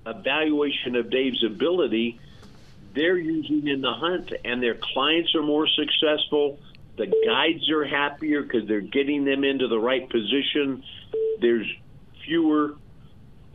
evaluation 0.05 0.95
of 0.95 1.09
Dave's 1.09 1.43
ability, 1.43 2.19
they're 2.93 3.17
using 3.17 3.67
in 3.67 3.81
the 3.81 3.93
hunt, 3.93 4.33
and 4.43 4.61
their 4.61 4.75
clients 4.75 5.33
are 5.35 5.43
more 5.43 5.67
successful. 5.67 6.59
The 6.97 7.07
guides 7.25 7.69
are 7.69 7.85
happier 7.85 8.41
because 8.43 8.67
they're 8.67 8.81
getting 8.81 9.23
them 9.25 9.43
into 9.43 9.67
the 9.67 9.79
right 9.79 10.07
position. 10.09 10.83
There's 11.39 11.67
fewer 12.25 12.75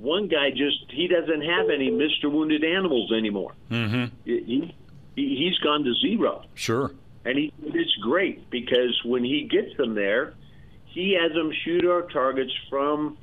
one 0.05 0.29
guy 0.29 0.51
just 0.51 0.85
he 0.90 1.09
doesn't 1.09 1.43
have 1.43 1.71
any 1.71 1.90
Mr. 1.90 2.31
Wounded 2.31 2.62
Animals 2.62 3.11
anymore. 3.12 3.53
Mm-hmm. 3.71 4.14
He, 4.25 4.73
he 5.17 5.37
he's 5.37 5.59
gone 5.59 5.83
to 5.85 5.95
zero, 5.95 6.45
Sure. 6.55 6.93
and 7.25 7.38
he 7.38 7.53
it's 7.62 7.95
great 8.03 8.51
because 8.51 9.01
when 9.05 9.25
he 9.25 9.45
gets 9.51 9.77
them 9.77 9.95
there, 9.95 10.35
he 10.87 11.17
has 11.21 11.33
them 11.33 11.51
shoot 11.64 11.85
our 11.87 12.03
targets 12.03 12.53
from 12.71 13.17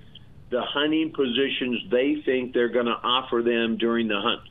the 0.50 0.62
hunting 0.62 1.12
positions 1.14 1.90
they 1.90 2.22
think 2.26 2.54
they're 2.54 2.68
going 2.70 2.88
to 2.88 3.00
offer 3.04 3.42
them 3.42 3.78
during 3.78 4.08
the 4.10 4.20
hunt. 4.20 4.42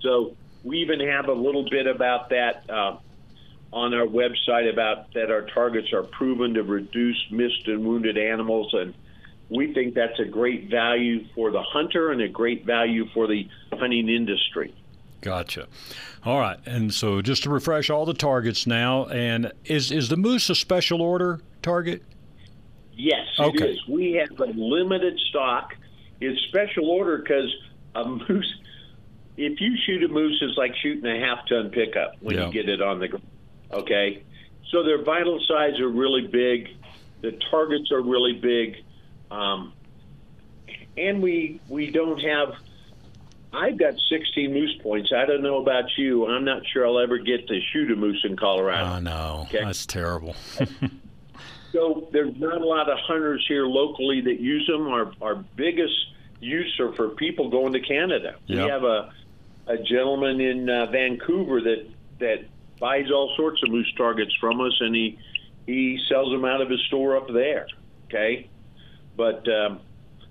So 0.00 0.34
we 0.64 0.78
even 0.78 1.00
have 1.00 1.28
a 1.28 1.32
little 1.34 1.68
bit 1.68 1.86
about 1.86 2.30
that 2.30 2.64
uh, 2.70 2.96
on 3.72 3.92
our 3.92 4.06
website 4.06 4.72
about 4.72 5.12
that 5.14 5.30
our 5.30 5.42
targets 5.42 5.92
are 5.92 6.02
proven 6.02 6.54
to 6.54 6.62
reduce 6.62 7.18
missed 7.30 7.66
and 7.66 7.84
wounded 7.84 8.16
animals, 8.16 8.72
and 8.72 8.94
we 9.48 9.72
think 9.72 9.94
that's 9.94 10.18
a 10.18 10.24
great 10.24 10.70
value 10.70 11.24
for 11.34 11.50
the 11.50 11.62
hunter 11.62 12.10
and 12.10 12.20
a 12.20 12.28
great 12.28 12.64
value 12.64 13.06
for 13.14 13.26
the 13.26 13.48
hunting 13.72 14.08
industry. 14.08 14.74
Gotcha. 15.20 15.66
All 16.24 16.38
right, 16.38 16.58
and 16.66 16.92
so 16.92 17.22
just 17.22 17.42
to 17.44 17.50
refresh 17.50 17.90
all 17.90 18.04
the 18.04 18.14
targets 18.14 18.66
now, 18.66 19.06
and 19.06 19.52
is 19.64 19.90
is 19.90 20.08
the 20.08 20.16
moose 20.16 20.48
a 20.50 20.54
special 20.54 21.00
order 21.02 21.40
target? 21.62 22.02
Yes, 22.94 23.26
okay. 23.38 23.64
it 23.64 23.70
is. 23.72 23.86
We 23.88 24.12
have 24.14 24.38
a 24.40 24.46
limited 24.52 25.18
stock. 25.28 25.74
It's 26.20 26.40
special 26.48 26.88
order 26.90 27.18
because 27.18 27.54
a 27.94 28.04
moose. 28.04 28.54
If 29.36 29.60
you 29.60 29.76
shoot 29.84 30.02
a 30.02 30.08
moose, 30.08 30.38
it's 30.40 30.56
like 30.56 30.74
shooting 30.76 31.04
a 31.06 31.20
half 31.20 31.46
ton 31.48 31.70
pickup 31.70 32.14
when 32.20 32.36
Yeah. 32.36 32.46
you 32.46 32.52
get 32.52 32.68
it 32.68 32.80
on 32.80 33.00
the 33.00 33.08
ground. 33.08 33.26
Okay, 33.72 34.22
so 34.70 34.82
their 34.82 35.02
vital 35.02 35.38
signs 35.46 35.78
are 35.80 35.88
really 35.88 36.26
big. 36.26 36.70
The 37.20 37.32
targets 37.50 37.90
are 37.92 38.00
really 38.00 38.32
big, 38.32 38.76
um, 39.30 39.72
and 40.96 41.22
we 41.22 41.60
we 41.68 41.90
don't 41.90 42.18
have. 42.20 42.54
I've 43.52 43.78
got 43.78 43.94
16 44.10 44.52
moose 44.52 44.76
points. 44.82 45.12
I 45.16 45.24
don't 45.24 45.42
know 45.42 45.56
about 45.62 45.84
you. 45.96 46.26
I'm 46.26 46.44
not 46.44 46.62
sure 46.66 46.86
I'll 46.86 46.98
ever 46.98 47.16
get 47.16 47.46
to 47.48 47.58
shoot 47.72 47.90
a 47.90 47.96
moose 47.96 48.22
in 48.24 48.36
Colorado. 48.36 48.96
Oh 48.96 49.00
no, 49.00 49.46
Okay. 49.48 49.64
that's 49.64 49.86
terrible. 49.86 50.34
So 51.72 52.08
there's 52.10 52.34
not 52.38 52.62
a 52.62 52.64
lot 52.64 52.88
of 52.88 52.96
hunters 53.00 53.44
here 53.48 53.66
locally 53.66 54.22
that 54.22 54.40
use 54.40 54.66
them. 54.66 54.86
Our 54.86 55.12
our 55.20 55.34
biggest 55.34 55.92
use 56.40 56.74
are 56.80 56.92
for 56.94 57.10
people 57.10 57.50
going 57.50 57.72
to 57.74 57.80
Canada. 57.80 58.36
Yep. 58.46 58.64
We 58.64 58.70
have 58.70 58.84
a 58.84 59.12
a 59.66 59.76
gentleman 59.78 60.40
in 60.40 60.70
uh, 60.70 60.86
Vancouver 60.86 61.60
that 61.60 61.86
that 62.20 62.44
buys 62.80 63.10
all 63.10 63.34
sorts 63.36 63.62
of 63.62 63.70
moose 63.70 63.92
targets 63.98 64.32
from 64.40 64.60
us, 64.62 64.72
and 64.80 64.94
he 64.94 65.18
he 65.66 66.00
sells 66.08 66.30
them 66.32 66.46
out 66.46 66.62
of 66.62 66.70
his 66.70 66.80
store 66.86 67.14
up 67.16 67.26
there. 67.30 67.66
Okay, 68.06 68.48
but 69.16 69.46
um, 69.48 69.80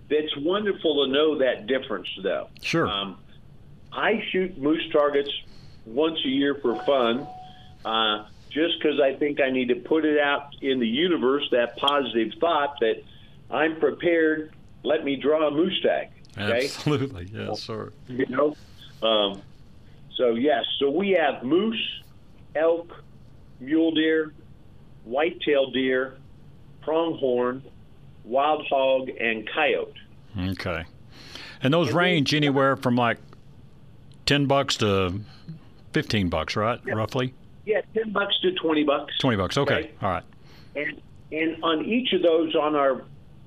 it's 0.09 0.35
wonderful 0.37 1.05
to 1.05 1.11
know 1.11 1.37
that 1.39 1.67
difference, 1.67 2.07
though. 2.21 2.49
Sure. 2.61 2.87
Um, 2.87 3.17
I 3.91 4.23
shoot 4.31 4.57
moose 4.57 4.87
targets 4.91 5.29
once 5.85 6.19
a 6.25 6.29
year 6.29 6.55
for 6.55 6.75
fun, 6.83 7.27
uh, 7.83 8.25
just 8.49 8.79
because 8.79 8.99
I 8.99 9.13
think 9.15 9.39
I 9.41 9.49
need 9.49 9.69
to 9.69 9.75
put 9.75 10.05
it 10.05 10.19
out 10.19 10.55
in 10.61 10.79
the 10.79 10.87
universe 10.87 11.47
that 11.51 11.77
positive 11.77 12.33
thought 12.39 12.79
that 12.81 13.03
I'm 13.49 13.79
prepared. 13.79 14.53
Let 14.83 15.03
me 15.03 15.15
draw 15.15 15.47
a 15.47 15.51
moose 15.51 15.79
tag. 15.81 16.09
Okay, 16.37 16.65
Absolutely, 16.65 17.29
yes, 17.33 17.61
sir. 17.61 17.91
you 18.07 18.25
know. 18.27 18.55
Um, 19.01 19.41
so 20.15 20.35
yes, 20.35 20.63
so 20.79 20.89
we 20.89 21.11
have 21.11 21.43
moose, 21.43 22.01
elk, 22.55 22.91
mule 23.59 23.91
deer, 23.91 24.33
white-tailed 25.03 25.73
deer, 25.73 26.17
pronghorn, 26.81 27.63
wild 28.25 28.65
hog, 28.67 29.09
and 29.09 29.47
coyote. 29.53 29.93
Okay, 30.37 30.83
and 31.61 31.73
those 31.73 31.93
range 31.93 32.33
anywhere 32.33 32.75
from 32.75 32.95
like 32.95 33.17
ten 34.25 34.45
bucks 34.45 34.75
to 34.77 35.19
fifteen 35.93 36.29
bucks, 36.29 36.55
right? 36.55 36.79
Roughly 36.85 37.33
Yeah, 37.65 37.81
ten 37.93 38.11
bucks 38.11 38.35
to 38.41 38.51
twenty 38.53 38.83
bucks. 38.83 39.13
twenty 39.19 39.37
bucks. 39.37 39.57
Okay, 39.57 39.73
Okay. 39.75 39.91
all 40.01 40.09
right. 40.09 40.23
And 40.75 41.01
and 41.31 41.63
on 41.63 41.85
each 41.85 42.11
of 42.13 42.21
those 42.21 42.55
on 42.55 42.75
our 42.75 43.03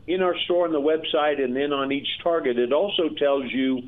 in 0.07 0.23
our 0.23 0.37
store 0.45 0.65
on 0.67 0.73
the 0.73 0.81
website 0.81 1.43
and 1.43 1.55
then 1.55 1.73
on 1.73 1.93
each 1.93 2.09
target, 2.23 2.59
it 2.59 2.73
also 2.73 3.11
tells 3.11 3.45
you 3.53 3.83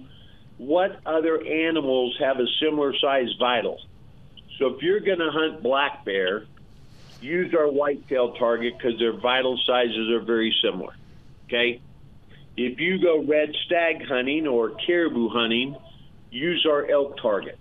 what 0.58 1.00
other 1.06 1.42
animals 1.46 2.14
have 2.20 2.38
a 2.38 2.46
similar 2.62 2.94
size 3.00 3.28
vital. 3.38 3.78
So 4.58 4.66
if 4.74 4.82
you're 4.82 5.00
going 5.00 5.20
to 5.20 5.30
hunt 5.30 5.62
black 5.62 6.04
bear, 6.04 6.44
use 7.20 7.54
our 7.54 7.70
whitetail 7.70 8.34
target 8.34 8.74
because 8.76 8.98
their 8.98 9.18
vital 9.18 9.58
sizes 9.66 10.10
are 10.10 10.20
very 10.20 10.54
similar. 10.62 10.94
Okay. 11.46 11.80
If 12.56 12.78
you 12.80 13.00
go 13.00 13.24
red 13.24 13.54
stag 13.66 14.06
hunting 14.06 14.46
or 14.46 14.72
caribou 14.86 15.28
hunting, 15.28 15.76
use 16.30 16.66
our 16.68 16.90
elk 16.90 17.16
target. 17.20 17.58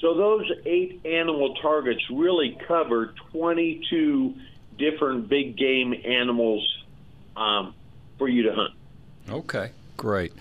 So 0.00 0.14
those 0.14 0.50
eight 0.66 1.04
animal 1.04 1.54
targets 1.62 2.00
really 2.10 2.58
cover 2.66 3.14
22 3.32 4.34
different 4.78 5.28
big 5.28 5.56
game 5.56 5.94
animals 6.04 6.66
um, 7.36 7.74
for 8.18 8.28
you 8.28 8.42
to 8.44 8.52
hunt. 8.52 8.74
Okay, 9.28 9.70
great. 9.96 10.32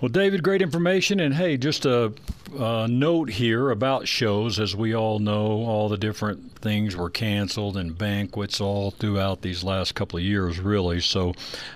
Well, 0.00 0.08
David, 0.08 0.44
great 0.44 0.62
information. 0.62 1.18
And 1.18 1.34
hey, 1.34 1.56
just 1.56 1.84
a, 1.84 2.12
a 2.56 2.86
note 2.86 3.30
here 3.30 3.70
about 3.70 4.06
shows. 4.06 4.60
As 4.60 4.76
we 4.76 4.94
all 4.94 5.18
know, 5.18 5.46
all 5.46 5.88
the 5.88 5.98
different 5.98 6.52
things 6.60 6.94
were 6.94 7.10
canceled 7.10 7.76
and 7.76 7.98
banquets 7.98 8.60
all 8.60 8.92
throughout 8.92 9.42
these 9.42 9.64
last 9.64 9.96
couple 9.96 10.16
of 10.16 10.24
years, 10.24 10.60
really. 10.60 11.00
So, 11.00 11.34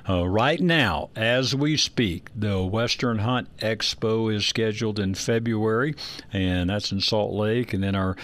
uh, 0.08 0.28
right 0.28 0.60
now, 0.60 1.10
as 1.16 1.56
we 1.56 1.76
speak, 1.76 2.30
the 2.36 2.62
Western 2.62 3.18
Hunt 3.18 3.48
Expo 3.56 4.32
is 4.32 4.46
scheduled 4.46 5.00
in 5.00 5.16
February, 5.16 5.96
and 6.32 6.70
that's 6.70 6.92
in 6.92 7.00
Salt 7.00 7.32
Lake. 7.32 7.72
And 7.72 7.82
then 7.82 7.96
our 7.96 8.16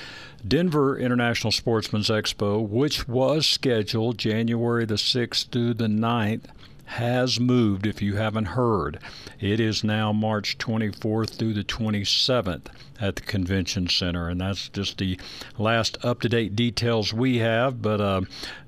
Denver 0.46 0.96
International 0.96 1.50
Sportsman's 1.50 2.08
Expo, 2.08 2.64
which 2.64 3.08
was 3.08 3.48
scheduled 3.48 4.16
January 4.16 4.84
the 4.84 4.94
6th 4.94 5.50
through 5.50 5.74
the 5.74 5.88
9th, 5.88 6.44
has 6.88 7.38
moved 7.38 7.86
if 7.86 8.00
you 8.00 8.16
haven't 8.16 8.46
heard. 8.46 8.98
It 9.40 9.60
is 9.60 9.84
now 9.84 10.12
March 10.12 10.56
24th 10.58 11.30
through 11.30 11.52
the 11.52 11.62
27th 11.62 12.66
at 13.00 13.16
the 13.16 13.22
convention 13.22 13.88
center, 13.88 14.28
and 14.28 14.40
that's 14.40 14.68
just 14.70 14.98
the 14.98 15.18
last 15.58 16.02
up 16.04 16.20
to 16.22 16.28
date 16.28 16.56
details 16.56 17.12
we 17.12 17.38
have. 17.38 17.82
But 17.82 18.00
uh, 18.00 18.20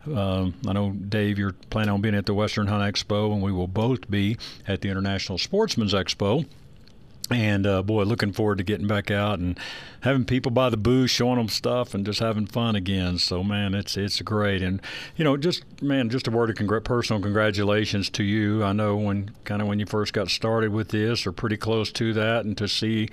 uh, 0.07 0.51
I 0.67 0.73
know, 0.73 0.91
Dave, 0.91 1.39
you're 1.39 1.55
planning 1.71 1.91
on 1.93 2.01
being 2.01 2.15
at 2.15 2.27
the 2.27 2.35
Western 2.35 2.67
Hunt 2.67 2.95
Expo, 2.95 3.33
and 3.33 3.43
we 3.43 3.53
will 3.53 3.69
both 3.69 4.11
be 4.11 4.37
at 4.69 4.83
the 4.83 4.91
International 4.91 5.39
Sportsman's 5.39 5.95
Expo. 5.95 6.47
And 7.31 7.65
uh, 7.65 7.83
boy, 7.83 8.03
looking 8.03 8.33
forward 8.33 8.59
to 8.59 8.65
getting 8.65 8.89
back 8.89 9.11
out 9.11 9.39
and 9.39 9.59
having 10.01 10.25
people 10.25 10.51
by 10.51 10.69
the 10.69 10.77
booth, 10.77 11.11
showing 11.11 11.37
them 11.37 11.49
stuff, 11.49 11.95
and 11.95 12.05
just 12.05 12.19
having 12.19 12.47
fun 12.47 12.75
again. 12.75 13.19
So 13.19 13.45
man, 13.45 13.73
it's 13.73 13.97
it's 13.97 14.21
great. 14.23 14.63
And 14.63 14.81
you 15.17 15.25
know, 15.25 15.37
just 15.37 15.65
man, 15.81 16.11
just 16.11 16.27
a 16.27 16.31
word 16.33 16.51
of 16.51 16.57
congr- 16.57 16.83
personal 16.83 17.23
congratulations 17.23 18.11
to 18.11 18.25
you. 18.25 18.65
I 18.65 18.73
know 18.73 18.97
when 18.97 19.31
kind 19.45 19.63
of 19.63 19.69
when 19.69 19.79
you 19.79 19.87
first 19.87 20.13
got 20.13 20.29
started 20.29 20.73
with 20.73 20.89
this, 20.89 21.25
or 21.25 21.31
pretty 21.31 21.57
close 21.57 21.93
to 21.93 22.13
that, 22.15 22.45
and 22.45 22.59
to 22.59 22.67
see 22.67 23.09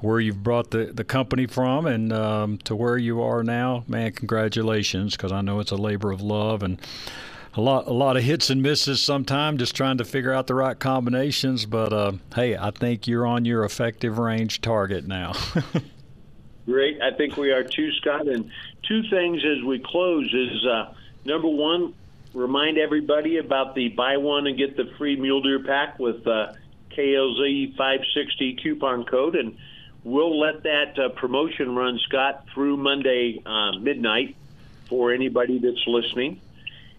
where 0.00 0.18
you've 0.18 0.42
brought 0.42 0.72
the 0.72 0.86
the 0.86 1.04
company 1.04 1.46
from 1.46 1.86
and 1.86 2.12
um, 2.12 2.58
to 2.58 2.74
where 2.74 2.98
you 2.98 3.22
are 3.22 3.44
now, 3.44 3.84
man, 3.86 4.10
congratulations. 4.12 5.16
Because 5.16 5.30
I 5.30 5.42
know 5.42 5.60
it's 5.60 5.70
a 5.70 5.76
labor 5.76 6.10
of 6.10 6.20
love 6.20 6.64
and 6.64 6.80
a 7.54 7.60
lot 7.60 7.86
a 7.86 7.92
lot 7.92 8.16
of 8.16 8.22
hits 8.22 8.50
and 8.50 8.62
misses 8.62 9.02
sometimes 9.02 9.58
just 9.58 9.74
trying 9.74 9.98
to 9.98 10.04
figure 10.04 10.32
out 10.32 10.46
the 10.46 10.54
right 10.54 10.78
combinations 10.78 11.66
but 11.66 11.92
uh, 11.92 12.12
hey 12.34 12.56
i 12.56 12.70
think 12.70 13.06
you're 13.06 13.26
on 13.26 13.44
your 13.44 13.64
effective 13.64 14.18
range 14.18 14.60
target 14.60 15.06
now 15.06 15.32
Great. 16.70 17.00
I 17.02 17.10
think 17.10 17.36
we 17.36 17.50
are 17.50 17.64
too, 17.64 17.90
Scott. 17.94 18.28
And 18.28 18.50
two 18.86 19.02
things 19.10 19.42
as 19.44 19.64
we 19.64 19.80
close 19.80 20.32
is 20.32 20.66
uh, 20.66 20.94
number 21.24 21.48
one, 21.48 21.94
remind 22.32 22.78
everybody 22.78 23.38
about 23.38 23.74
the 23.74 23.88
buy 23.88 24.18
one 24.18 24.46
and 24.46 24.56
get 24.56 24.76
the 24.76 24.84
free 24.96 25.16
mule 25.16 25.42
deer 25.42 25.64
pack 25.64 25.98
with 25.98 26.24
uh, 26.28 26.52
KLZ 26.96 27.76
560 27.76 28.58
coupon 28.62 29.04
code. 29.04 29.34
And 29.34 29.56
we'll 30.04 30.38
let 30.38 30.62
that 30.62 30.96
uh, 30.96 31.08
promotion 31.08 31.74
run, 31.74 31.98
Scott, 32.06 32.46
through 32.54 32.76
Monday 32.76 33.42
uh, 33.44 33.72
midnight 33.72 34.36
for 34.88 35.12
anybody 35.12 35.58
that's 35.58 35.84
listening. 35.88 36.40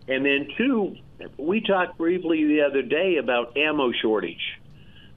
And 0.07 0.25
then 0.25 0.47
two, 0.57 0.95
we 1.37 1.61
talked 1.61 1.97
briefly 1.97 2.45
the 2.45 2.61
other 2.61 2.81
day 2.81 3.17
about 3.17 3.55
ammo 3.57 3.91
shortage 3.91 4.41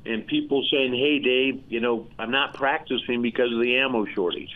and 0.06 0.26
people 0.26 0.64
saying, 0.70 0.94
"Hey, 0.94 1.18
Dave, 1.18 1.62
you 1.68 1.80
know, 1.80 2.06
I'm 2.18 2.30
not 2.30 2.54
practicing 2.54 3.22
because 3.22 3.52
of 3.52 3.60
the 3.60 3.76
ammo 3.76 4.04
shortage." 4.06 4.50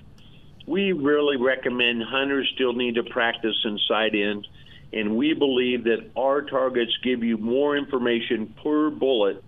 We 0.67 0.93
really 0.93 1.39
recommend 1.39 2.03
hunters 2.03 2.49
still 2.55 2.75
need 2.75 2.97
to 2.97 3.03
practice 3.03 3.57
and 3.65 3.81
sight 3.89 4.15
in, 4.15 4.45
and 4.93 5.17
we 5.17 5.33
believe 5.33 5.85
that 5.85 6.11
our 6.15 6.43
targets 6.43 6.95
give 7.03 7.25
you 7.25 7.39
more 7.39 7.77
information 7.77 8.55
per 8.63 8.91
bullet 8.91 9.43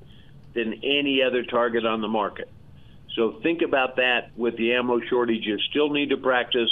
than 0.54 0.80
any 0.82 1.22
other 1.22 1.42
target 1.42 1.84
on 1.84 2.00
the 2.00 2.08
market. 2.08 2.48
So 3.14 3.32
think 3.42 3.60
about 3.60 3.96
that 3.96 4.30
with 4.36 4.56
the 4.56 4.72
ammo 4.72 5.00
shortage. 5.00 5.44
You 5.44 5.58
still 5.70 5.90
need 5.90 6.10
to 6.10 6.16
practice, 6.16 6.70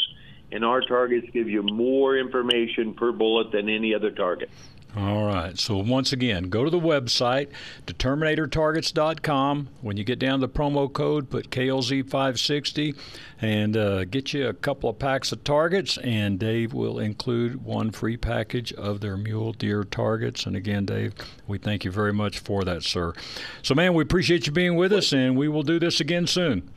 and 0.52 0.64
our 0.64 0.80
targets 0.80 1.28
give 1.32 1.48
you 1.48 1.62
more 1.62 2.16
information 2.16 2.94
per 2.94 3.12
bullet 3.12 3.52
than 3.52 3.68
any 3.68 3.94
other 3.94 4.10
target. 4.10 4.50
all 4.96 5.24
right. 5.24 5.58
So 5.58 5.76
once 5.76 6.12
again 6.12 6.44
go 6.44 6.64
to 6.64 6.70
the 6.70 6.80
website 6.80 7.48
determinatortargets.com 7.86 9.68
when 9.82 9.96
you 9.98 10.04
get 10.04 10.18
down 10.18 10.40
to 10.40 10.46
the 10.46 10.52
promo 10.52 10.90
code 10.90 11.28
put 11.28 11.50
klz560 11.50 12.96
and 13.40 13.76
uh, 13.76 14.04
get 14.06 14.32
you 14.32 14.48
a 14.48 14.54
couple 14.54 14.88
of 14.88 14.98
packs 14.98 15.30
of 15.30 15.44
targets 15.44 15.98
and 15.98 16.38
dave 16.38 16.72
will 16.72 16.98
include 16.98 17.62
one 17.64 17.90
free 17.90 18.16
package 18.16 18.72
of 18.72 19.00
their 19.00 19.16
mule 19.16 19.52
deer 19.52 19.84
targets. 19.84 20.46
And 20.46 20.56
again 20.56 20.86
dave 20.86 21.12
we 21.46 21.58
thank 21.58 21.84
you 21.84 21.90
very 21.90 22.14
much 22.14 22.38
for 22.38 22.64
that 22.64 22.82
sir. 22.82 23.12
So 23.62 23.74
man 23.74 23.92
we 23.92 24.02
appreciate 24.02 24.46
you 24.46 24.52
being 24.52 24.76
with 24.76 24.92
us 24.94 25.12
and 25.12 25.36
we 25.36 25.48
will 25.48 25.62
do 25.62 25.78
this 25.78 26.00
again 26.00 26.26
soon 26.26 26.68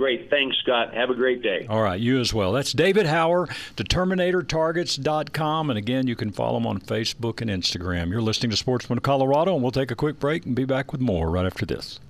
Great. 0.00 0.30
Thanks, 0.30 0.56
Scott. 0.62 0.94
Have 0.94 1.10
a 1.10 1.14
great 1.14 1.42
day. 1.42 1.66
All 1.68 1.82
right, 1.82 2.00
you 2.00 2.20
as 2.20 2.32
well. 2.32 2.52
That's 2.52 2.72
David 2.72 3.04
Hauer, 3.04 3.48
determinatortargets.com. 3.76 5.68
And 5.68 5.78
again, 5.78 6.06
you 6.06 6.16
can 6.16 6.32
follow 6.32 6.56
him 6.56 6.66
on 6.66 6.80
Facebook 6.80 7.42
and 7.42 7.50
Instagram. 7.50 8.08
You're 8.08 8.22
listening 8.22 8.48
to 8.48 8.56
Sportsman 8.56 8.96
of 8.96 9.02
Colorado, 9.02 9.52
and 9.52 9.62
we'll 9.62 9.72
take 9.72 9.90
a 9.90 9.94
quick 9.94 10.18
break 10.18 10.46
and 10.46 10.56
be 10.56 10.64
back 10.64 10.90
with 10.90 11.02
more 11.02 11.28
right 11.28 11.44
after 11.44 11.66
this. 11.66 12.00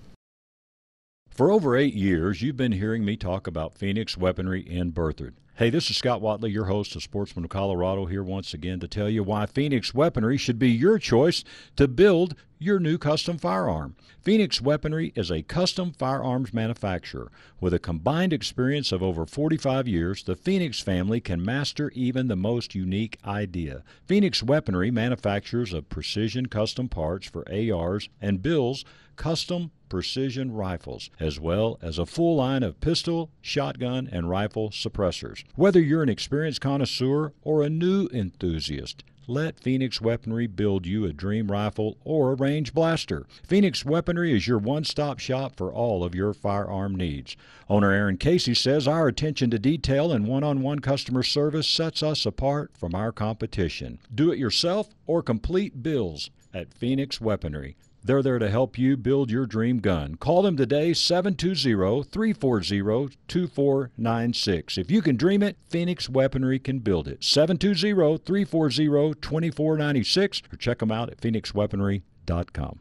For 1.31 1.51
over 1.51 1.77
eight 1.77 1.95
years, 1.95 2.43
you've 2.43 2.57
been 2.57 2.71
hearing 2.71 3.05
me 3.05 3.17
talk 3.17 3.49
about 3.49 3.77
Phoenix 3.77 4.17
Weaponry 4.17 4.61
in 4.61 4.93
Berthoud. 4.93 5.33
Hey, 5.57 5.69
this 5.69 5.91
is 5.91 5.97
Scott 5.97 6.21
Watley, 6.21 6.53
your 6.53 6.67
host 6.67 6.95
of 6.95 7.03
Sportsman 7.03 7.45
of 7.45 7.51
Colorado, 7.51 8.07
here 8.07 8.23
once 8.23 8.55
again 8.55 8.79
to 8.79 8.87
tell 8.87 9.11
you 9.11 9.25
why 9.25 9.47
Phoenix 9.47 9.93
Weaponry 9.93 10.37
should 10.37 10.61
be 10.61 10.71
your 10.71 11.01
choice 11.01 11.43
to 11.75 11.89
build 11.89 12.37
your 12.63 12.79
new 12.79 12.99
custom 12.99 13.39
firearm. 13.39 13.97
Phoenix 14.21 14.61
Weaponry 14.61 15.15
is 15.17 15.31
a 15.31 15.43
custom 15.43 15.93
firearms 15.93 16.53
manufacturer. 16.53 17.33
With 17.59 17.73
a 17.73 17.79
combined 17.79 18.35
experience 18.35 18.93
of 18.93 19.03
over 19.03 19.25
45 19.25 19.89
years, 19.89 20.23
the 20.23 20.37
Phoenix 20.37 20.79
family 20.79 21.23
can 21.23 21.43
master 21.43 21.91
even 21.95 22.29
the 22.29 22.37
most 22.37 22.75
unique 22.75 23.17
idea. 23.25 23.83
Phoenix 24.05 24.43
Weaponry 24.43 24.91
manufactures 24.91 25.73
of 25.73 25.89
precision 25.89 26.47
custom 26.47 26.87
parts 26.87 27.27
for 27.27 27.51
ARs 27.51 28.11
and 28.21 28.43
builds 28.43 28.85
custom 29.17 29.71
precision 29.89 30.53
rifles, 30.53 31.09
as 31.19 31.41
well 31.41 31.79
as 31.81 31.99
a 31.99 32.07
full 32.07 32.37
line 32.37 32.63
of 32.63 32.79
pistol, 32.83 33.31
shotgun, 33.41 34.07
and 34.13 34.29
rifle 34.29 34.69
suppressors. 34.69 35.45
Whether 35.57 35.81
you're 35.81 36.03
an 36.03 36.11
experienced 36.11 36.61
connoisseur 36.61 37.33
or 37.43 37.63
a 37.63 37.71
new 37.71 38.07
enthusiast, 38.13 39.03
let 39.31 39.61
Phoenix 39.61 40.01
Weaponry 40.01 40.49
build 40.49 40.87
you 40.87 41.05
a 41.05 41.13
dream 41.13 41.53
rifle 41.53 41.97
or 42.05 42.33
a 42.33 42.35
range 42.35 42.75
blaster. 42.75 43.27
Phoenix 43.47 43.85
Weaponry 43.85 44.37
is 44.37 44.49
your 44.49 44.59
one 44.59 44.83
stop 44.83 45.21
shop 45.21 45.55
for 45.57 45.73
all 45.73 46.03
of 46.03 46.17
your 46.17 46.35
firearm 46.35 46.97
needs. 46.97 47.37
Owner 47.69 47.93
Aaron 47.93 48.17
Casey 48.17 48.55
says 48.55 48.89
our 48.89 49.07
attention 49.07 49.49
to 49.51 49.59
detail 49.59 50.11
and 50.11 50.27
one 50.27 50.43
on 50.43 50.63
one 50.63 50.81
customer 50.81 51.23
service 51.23 51.69
sets 51.69 52.03
us 52.03 52.27
apart 52.27 52.73
from 52.77 52.93
our 52.93 53.13
competition. 53.13 54.01
Do 54.13 54.33
it 54.33 54.39
yourself 54.39 54.89
or 55.07 55.23
complete 55.23 55.81
bills 55.81 56.31
at 56.53 56.75
Phoenix 56.75 57.21
Weaponry. 57.21 57.77
They're 58.03 58.23
there 58.23 58.39
to 58.39 58.51
help 58.51 58.79
you 58.79 58.97
build 58.97 59.31
your 59.31 59.47
dream 59.47 59.79
gun. 59.79 60.15
Call 60.17 60.43
them 60.43 60.57
today, 60.57 60.95
720 60.95 62.05
340 62.05 63.17
2496. 63.29 64.79
If 64.79 64.91
you 64.91 65.03
can 65.03 65.17
dream 65.17 65.43
it, 65.43 65.57
Phoenix 65.69 66.09
Weaponry 66.09 66.59
can 66.59 66.79
build 66.79 67.09
it. 67.09 67.23
720 67.23 68.19
340 68.19 69.15
2496 69.21 70.43
or 70.53 70.57
check 70.57 70.79
them 70.79 70.91
out 70.91 71.11
at 71.11 71.21
phoenixweaponry.com. 71.21 72.81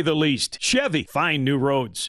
the 0.00 0.14
least. 0.14 0.58
Chevy, 0.60 1.02
find 1.02 1.44
new 1.44 1.58
roads. 1.58 2.08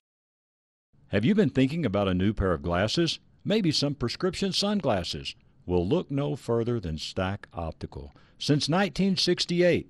Have 1.09 1.25
you 1.25 1.35
been 1.35 1.49
thinking 1.49 1.85
about 1.85 2.07
a 2.07 2.13
new 2.13 2.33
pair 2.33 2.53
of 2.53 2.61
glasses? 2.61 3.19
Maybe 3.43 3.71
some 3.71 3.95
prescription 3.95 4.53
sunglasses? 4.53 5.35
Well, 5.65 5.85
look 5.87 6.09
no 6.09 6.35
further 6.35 6.79
than 6.79 6.97
Stack 6.97 7.47
Optical. 7.53 8.13
Since 8.37 8.69
1968, 8.69 9.89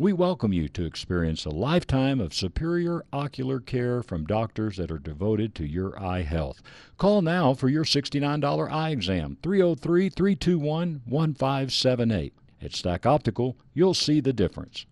We 0.00 0.12
welcome 0.12 0.52
you 0.52 0.68
to 0.68 0.84
experience 0.84 1.44
a 1.44 1.50
lifetime 1.50 2.20
of 2.20 2.32
superior 2.32 3.04
ocular 3.12 3.58
care 3.58 4.00
from 4.00 4.26
doctors 4.26 4.76
that 4.76 4.92
are 4.92 4.98
devoted 5.00 5.56
to 5.56 5.66
your 5.66 6.00
eye 6.00 6.22
health. 6.22 6.62
Call 6.98 7.20
now 7.20 7.52
for 7.52 7.68
your 7.68 7.82
$69 7.82 8.70
eye 8.70 8.90
exam, 8.90 9.38
303 9.42 10.08
321 10.08 11.02
1578. 11.04 12.32
At 12.62 12.76
Stack 12.76 13.06
Optical, 13.06 13.56
you'll 13.74 13.92
see 13.92 14.20
the 14.20 14.32
difference. 14.32 14.86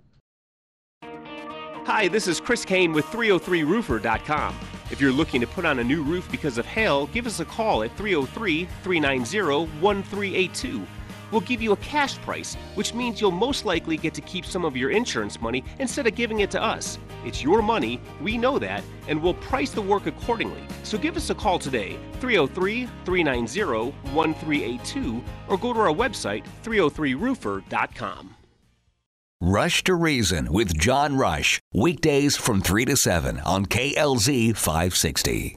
Hi, 1.04 2.08
this 2.08 2.26
is 2.26 2.40
Chris 2.40 2.64
Kane 2.64 2.92
with 2.92 3.04
303roofer.com. 3.06 4.56
If 4.90 5.00
you're 5.00 5.12
looking 5.12 5.40
to 5.40 5.46
put 5.46 5.64
on 5.64 5.78
a 5.78 5.84
new 5.84 6.02
roof 6.02 6.28
because 6.32 6.58
of 6.58 6.66
hail, 6.66 7.06
give 7.06 7.28
us 7.28 7.38
a 7.38 7.44
call 7.44 7.84
at 7.84 7.96
303 7.96 8.64
390 8.82 9.70
1382. 9.80 10.84
We'll 11.30 11.40
give 11.42 11.62
you 11.62 11.72
a 11.72 11.76
cash 11.76 12.18
price, 12.18 12.54
which 12.74 12.94
means 12.94 13.20
you'll 13.20 13.30
most 13.30 13.64
likely 13.64 13.96
get 13.96 14.14
to 14.14 14.20
keep 14.20 14.44
some 14.44 14.64
of 14.64 14.76
your 14.76 14.90
insurance 14.90 15.40
money 15.40 15.64
instead 15.78 16.06
of 16.06 16.14
giving 16.14 16.40
it 16.40 16.50
to 16.52 16.62
us. 16.62 16.98
It's 17.24 17.42
your 17.42 17.62
money, 17.62 18.00
we 18.20 18.38
know 18.38 18.58
that, 18.58 18.84
and 19.08 19.22
we'll 19.22 19.34
price 19.34 19.70
the 19.70 19.82
work 19.82 20.06
accordingly. 20.06 20.62
So 20.82 20.98
give 20.98 21.16
us 21.16 21.30
a 21.30 21.34
call 21.34 21.58
today, 21.58 21.98
303 22.20 22.88
390 23.04 23.92
1382, 24.12 25.24
or 25.48 25.58
go 25.58 25.72
to 25.72 25.80
our 25.80 25.94
website, 25.94 26.44
303roofer.com. 26.62 28.36
Rush 29.40 29.84
to 29.84 29.94
Reason 29.94 30.50
with 30.50 30.78
John 30.78 31.16
Rush. 31.16 31.60
Weekdays 31.74 32.38
from 32.38 32.62
3 32.62 32.86
to 32.86 32.96
7 32.96 33.38
on 33.40 33.66
KLZ 33.66 34.56
560. 34.56 35.56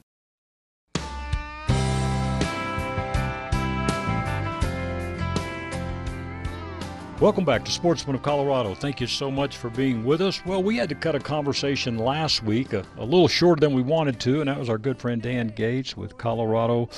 Welcome 7.20 7.44
back 7.44 7.66
to 7.66 7.70
Sportsman 7.70 8.16
of 8.16 8.22
Colorado. 8.22 8.74
Thank 8.74 8.98
you 8.98 9.06
so 9.06 9.30
much 9.30 9.58
for 9.58 9.68
being 9.68 10.06
with 10.06 10.22
us. 10.22 10.42
Well, 10.46 10.62
we 10.62 10.78
had 10.78 10.88
to 10.88 10.94
cut 10.94 11.14
a 11.14 11.20
conversation 11.20 11.98
last 11.98 12.42
week, 12.42 12.72
a, 12.72 12.82
a, 12.96 13.04
little 13.04 13.28
shorter 13.28 13.60
than 13.60 13.74
we 13.74 13.82
wanted 13.82 14.18
to, 14.20 14.40
and 14.40 14.48
that 14.48 14.58
was 14.58 14.70
our 14.70 14.78
good 14.78 14.96
friend 14.96 15.20
Dan 15.20 15.48
Gates 15.48 15.94
with 15.98 16.16
Colorado 16.16 16.88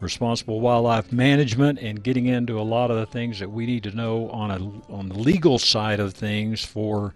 Responsible 0.00 0.60
Wildlife 0.60 1.12
Management 1.12 1.78
and 1.78 2.04
getting 2.04 2.26
into 2.26 2.60
a 2.60 2.62
lot 2.62 2.90
of 2.90 2.98
the 2.98 3.06
things 3.06 3.38
that 3.38 3.50
we 3.50 3.64
need 3.64 3.82
to 3.84 3.92
know 3.92 4.28
on 4.28 4.50
a 4.50 4.92
on 4.92 5.08
the 5.08 5.18
legal 5.18 5.58
side 5.58 5.98
of 5.98 6.12
things 6.12 6.62
for 6.62 7.14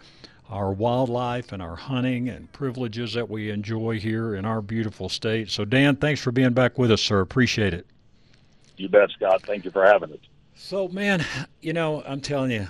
our 0.48 0.72
wildlife 0.72 1.52
and 1.52 1.60
our 1.60 1.76
hunting 1.76 2.30
and 2.30 2.50
privileges 2.54 3.12
that 3.12 3.28
we 3.28 3.50
enjoy 3.50 4.00
here 4.00 4.36
in 4.36 4.46
our 4.46 4.62
beautiful 4.62 5.10
state. 5.10 5.50
So 5.50 5.66
Dan, 5.66 5.96
thanks 5.96 6.22
for 6.22 6.32
being 6.32 6.54
back 6.54 6.78
with 6.78 6.90
us, 6.90 7.02
sir. 7.02 7.20
Appreciate 7.20 7.74
it. 7.74 7.86
You 8.78 8.88
bet, 8.88 9.10
Scott. 9.10 9.42
Thank 9.42 9.66
you 9.66 9.70
for 9.70 9.84
having 9.84 10.14
us. 10.14 10.18
So, 10.66 10.88
man, 10.88 11.22
you 11.60 11.74
know, 11.74 12.02
I'm 12.06 12.22
telling 12.22 12.50
you, 12.50 12.66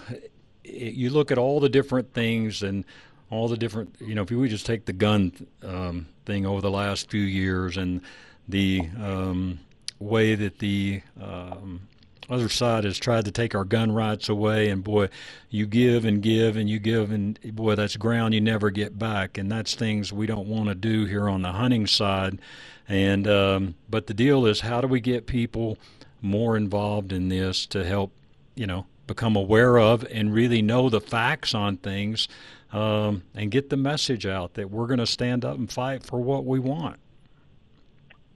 you 0.65 1.11
look 1.11 1.31
at 1.31 1.39
all 1.39 1.61
the 1.61 1.69
different 1.69 2.13
things 2.13 2.65
and 2.65 2.85
all 3.31 3.47
the 3.47 3.57
different, 3.57 3.95
you 4.01 4.17
know, 4.17 4.23
if 4.23 4.33
we 4.33 4.49
just 4.49 4.67
take 4.67 4.85
the 4.85 4.93
gun 4.93 5.31
um, 5.63 6.09
thing 6.27 6.45
over 6.45 6.61
the 6.61 6.73
last 6.73 7.09
few 7.09 7.21
years 7.21 7.77
and 7.77 8.01
the 8.49 8.89
um, 9.01 9.61
way 10.01 10.35
that 10.35 10.59
the 10.59 11.03
um, 11.23 11.83
other 12.29 12.49
side 12.49 12.83
has 12.83 12.99
tried 12.99 13.27
to 13.27 13.31
take 13.31 13.55
our 13.55 13.65
gun 13.65 13.93
rights 13.93 14.29
away, 14.29 14.71
and 14.71 14.83
boy, 14.83 15.09
you 15.49 15.65
give 15.65 16.05
and 16.05 16.21
give 16.21 16.57
and 16.57 16.69
you 16.69 16.81
give, 16.81 17.13
and 17.13 17.39
boy, 17.55 17.77
that's 17.77 17.97
ground 17.97 18.35
you 18.35 18.41
never 18.41 18.71
get 18.71 18.99
back, 18.99 19.39
and 19.39 19.53
that's 19.53 19.77
things 19.77 20.13
we 20.13 20.27
don't 20.27 20.49
want 20.49 20.69
to 20.69 20.75
do 20.75 21.05
here 21.05 21.29
on 21.29 21.43
the 21.43 21.53
hunting 21.53 21.87
side. 21.87 22.41
And 22.89 23.29
um, 23.29 23.77
but 23.89 24.09
the 24.09 24.15
deal 24.15 24.47
is, 24.47 24.63
how 24.63 24.81
do 24.81 24.89
we 24.89 24.99
get 24.99 25.29
people 25.29 25.79
more 26.25 26.57
involved 26.57 27.13
in 27.13 27.29
this 27.29 27.67
to 27.67 27.85
help, 27.85 28.13
you 28.55 28.67
know, 28.67 28.87
become 29.07 29.37
aware 29.37 29.79
of 29.79 30.05
and 30.11 30.33
really 30.33 30.63
know 30.63 30.89
the 30.89 31.01
facts 31.01 31.55
on 31.55 31.77
things 31.77 32.27
um, 32.73 33.23
and 33.35 33.51
get 33.51 33.71
the 33.71 33.77
message 33.77 34.27
out 34.27 34.55
that 34.55 34.71
we're 34.71 34.87
going 34.87 34.99
to 34.99 35.07
stand 35.07 35.45
up 35.45 35.57
and 35.57 35.71
fight 35.71 36.03
for 36.03 36.21
what 36.21 36.45
we 36.45 36.59
want. 36.59 36.99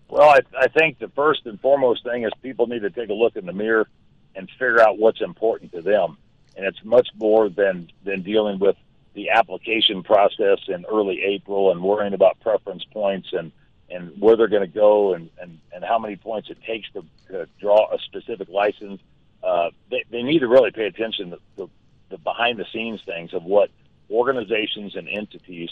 Well, 0.09 0.29
I, 0.29 0.41
I 0.59 0.69
think 0.69 0.99
the 0.99 1.09
first 1.09 1.47
and 1.47 1.61
foremost 1.61 2.05
thing 2.05 2.25
is 2.25 2.31
people 2.43 2.67
need 2.67 2.83
to 2.83 2.91
take 2.91 3.11
a 3.11 3.15
look 3.15 3.37
in 3.37 3.47
the 3.47 3.53
mirror 3.53 3.89
and 4.35 4.49
figure 4.51 4.81
out 4.81 4.99
what's 4.99 5.21
important 5.21 5.73
to 5.73 5.83
them. 5.83 6.17
And 6.57 6.67
it's 6.67 6.83
much 6.83 7.09
more 7.17 7.49
than 7.49 7.91
than 8.05 8.23
dealing 8.23 8.59
with 8.59 8.77
the 9.15 9.31
application 9.31 10.03
process 10.03 10.59
in 10.69 10.85
early 10.87 11.23
April 11.23 11.71
and 11.71 11.83
worrying 11.83 12.15
about 12.15 12.41
preference 12.41 12.85
points 12.85 13.29
and 13.33 13.53
and 13.91 14.21
where 14.21 14.37
they're 14.37 14.49
going 14.49 14.63
to 14.63 14.67
go 14.67 15.15
and, 15.15 15.31
and, 15.41 15.59
and 15.73 15.85
how 15.85 15.99
many 15.99 16.17
points 16.17 16.51
it 16.51 16.59
takes 16.67 16.91
to, 16.93 17.05
to 17.29 17.49
draw 17.61 17.93
a 17.93 17.99
specific 18.01 18.49
license. 18.49 19.01
Uh, 19.43 19.71
they, 19.91 20.05
they 20.11 20.23
need 20.23 20.41
to 20.41 20.49
really 20.49 20.71
pay 20.71 20.87
attention 20.87 21.31
to 21.31 21.39
the, 21.57 21.69
the 22.11 22.19
behind 22.19 22.59
the 22.59 22.67
scenes 22.73 23.01
things 23.05 23.33
of 23.33 23.45
what 23.45 23.71
organizations 24.11 24.97
and 24.97 25.09
entities 25.09 25.71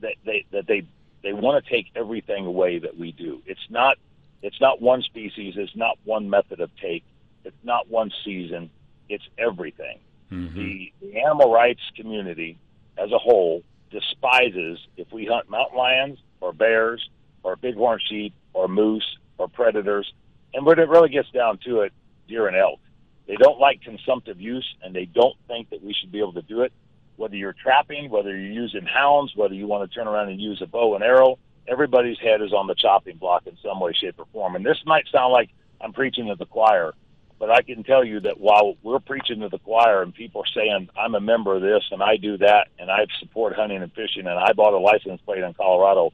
that 0.00 0.14
they 0.24 0.44
that 0.52 0.66
they 0.66 0.86
they 1.22 1.32
want 1.32 1.64
to 1.64 1.70
take 1.70 1.86
everything 1.96 2.46
away 2.46 2.78
that 2.78 2.96
we 2.96 3.12
do. 3.12 3.42
It's 3.46 3.66
not 3.70 3.96
it's 4.42 4.60
not 4.60 4.80
one 4.80 5.02
species. 5.02 5.54
It's 5.56 5.74
not 5.74 5.98
one 6.04 6.30
method 6.30 6.60
of 6.60 6.70
take. 6.76 7.04
It's 7.44 7.56
not 7.64 7.88
one 7.88 8.12
season. 8.24 8.70
It's 9.08 9.24
everything. 9.36 9.98
Mm-hmm. 10.30 10.58
The, 10.58 10.92
the 11.00 11.20
animal 11.20 11.52
rights 11.52 11.80
community 11.96 12.58
as 12.96 13.10
a 13.10 13.18
whole 13.18 13.62
despises 13.90 14.78
if 14.96 15.10
we 15.12 15.24
hunt 15.24 15.48
mountain 15.48 15.78
lions 15.78 16.18
or 16.40 16.52
bears 16.52 17.08
or 17.42 17.56
bighorn 17.56 18.00
sheep 18.08 18.34
or 18.52 18.68
moose 18.68 19.18
or 19.38 19.48
predators. 19.48 20.12
And 20.54 20.64
when 20.66 20.78
it 20.78 20.88
really 20.88 21.08
gets 21.08 21.30
down 21.30 21.58
to 21.64 21.80
it, 21.80 21.92
deer 22.28 22.46
and 22.46 22.56
elk. 22.56 22.78
They 23.26 23.36
don't 23.36 23.58
like 23.58 23.82
consumptive 23.82 24.40
use, 24.40 24.66
and 24.82 24.94
they 24.94 25.04
don't 25.04 25.36
think 25.48 25.70
that 25.70 25.82
we 25.82 25.94
should 25.94 26.12
be 26.12 26.18
able 26.18 26.34
to 26.34 26.42
do 26.42 26.62
it. 26.62 26.72
Whether 27.16 27.36
you're 27.36 27.54
trapping, 27.54 28.10
whether 28.10 28.30
you're 28.30 28.52
using 28.52 28.86
hounds, 28.86 29.32
whether 29.34 29.54
you 29.54 29.66
want 29.66 29.90
to 29.90 29.94
turn 29.94 30.06
around 30.06 30.30
and 30.30 30.40
use 30.40 30.62
a 30.62 30.66
bow 30.66 30.94
and 30.94 31.04
arrow, 31.04 31.38
everybody's 31.66 32.18
head 32.18 32.40
is 32.40 32.52
on 32.52 32.66
the 32.66 32.74
chopping 32.74 33.16
block 33.16 33.46
in 33.46 33.56
some 33.62 33.80
way, 33.80 33.92
shape, 33.92 34.14
or 34.18 34.26
form. 34.32 34.56
And 34.56 34.64
this 34.64 34.78
might 34.86 35.06
sound 35.12 35.32
like 35.32 35.50
I'm 35.80 35.92
preaching 35.92 36.28
to 36.28 36.36
the 36.36 36.46
choir, 36.46 36.94
but 37.38 37.50
I 37.50 37.62
can 37.62 37.84
tell 37.84 38.04
you 38.04 38.20
that 38.20 38.40
while 38.40 38.76
we're 38.82 39.00
preaching 39.00 39.40
to 39.40 39.48
the 39.48 39.58
choir 39.58 40.02
and 40.02 40.14
people 40.14 40.42
are 40.42 40.52
saying, 40.54 40.88
I'm 40.96 41.14
a 41.14 41.20
member 41.20 41.54
of 41.54 41.62
this 41.62 41.84
and 41.90 42.02
I 42.02 42.16
do 42.16 42.38
that 42.38 42.68
and 42.78 42.90
I 42.90 43.06
support 43.20 43.54
hunting 43.54 43.82
and 43.82 43.92
fishing 43.92 44.26
and 44.26 44.38
I 44.38 44.52
bought 44.52 44.72
a 44.72 44.78
license 44.78 45.20
plate 45.22 45.42
in 45.42 45.52
Colorado, 45.54 46.12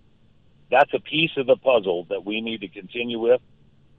that's 0.74 0.92
a 0.92 0.98
piece 0.98 1.30
of 1.36 1.46
the 1.46 1.56
puzzle 1.56 2.06
that 2.10 2.24
we 2.24 2.40
need 2.40 2.60
to 2.60 2.68
continue 2.68 3.18
with 3.18 3.40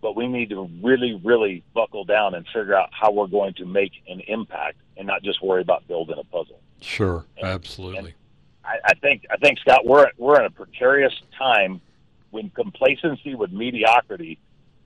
but 0.05 0.15
we 0.15 0.27
need 0.27 0.51
to 0.51 0.69
really, 0.83 1.19
really 1.23 1.63
buckle 1.73 2.05
down 2.05 2.35
and 2.35 2.45
figure 2.53 2.75
out 2.75 2.89
how 2.91 3.11
we're 3.11 3.25
going 3.25 3.55
to 3.55 3.65
make 3.65 3.91
an 4.07 4.21
impact 4.27 4.77
and 4.97 5.07
not 5.07 5.23
just 5.23 5.41
worry 5.41 5.63
about 5.63 5.87
building 5.87 6.15
a 6.19 6.23
puzzle. 6.25 6.59
Sure, 6.79 7.25
and, 7.37 7.47
absolutely. 7.47 7.97
And 7.97 8.13
I, 8.63 8.77
I 8.89 8.93
think 8.93 9.25
I 9.31 9.37
think 9.37 9.57
Scott, 9.57 9.83
we're 9.83 10.05
we're 10.19 10.39
in 10.39 10.45
a 10.45 10.51
precarious 10.51 11.13
time 11.35 11.81
when 12.29 12.51
complacency 12.51 13.33
with 13.33 13.51
mediocrity 13.51 14.37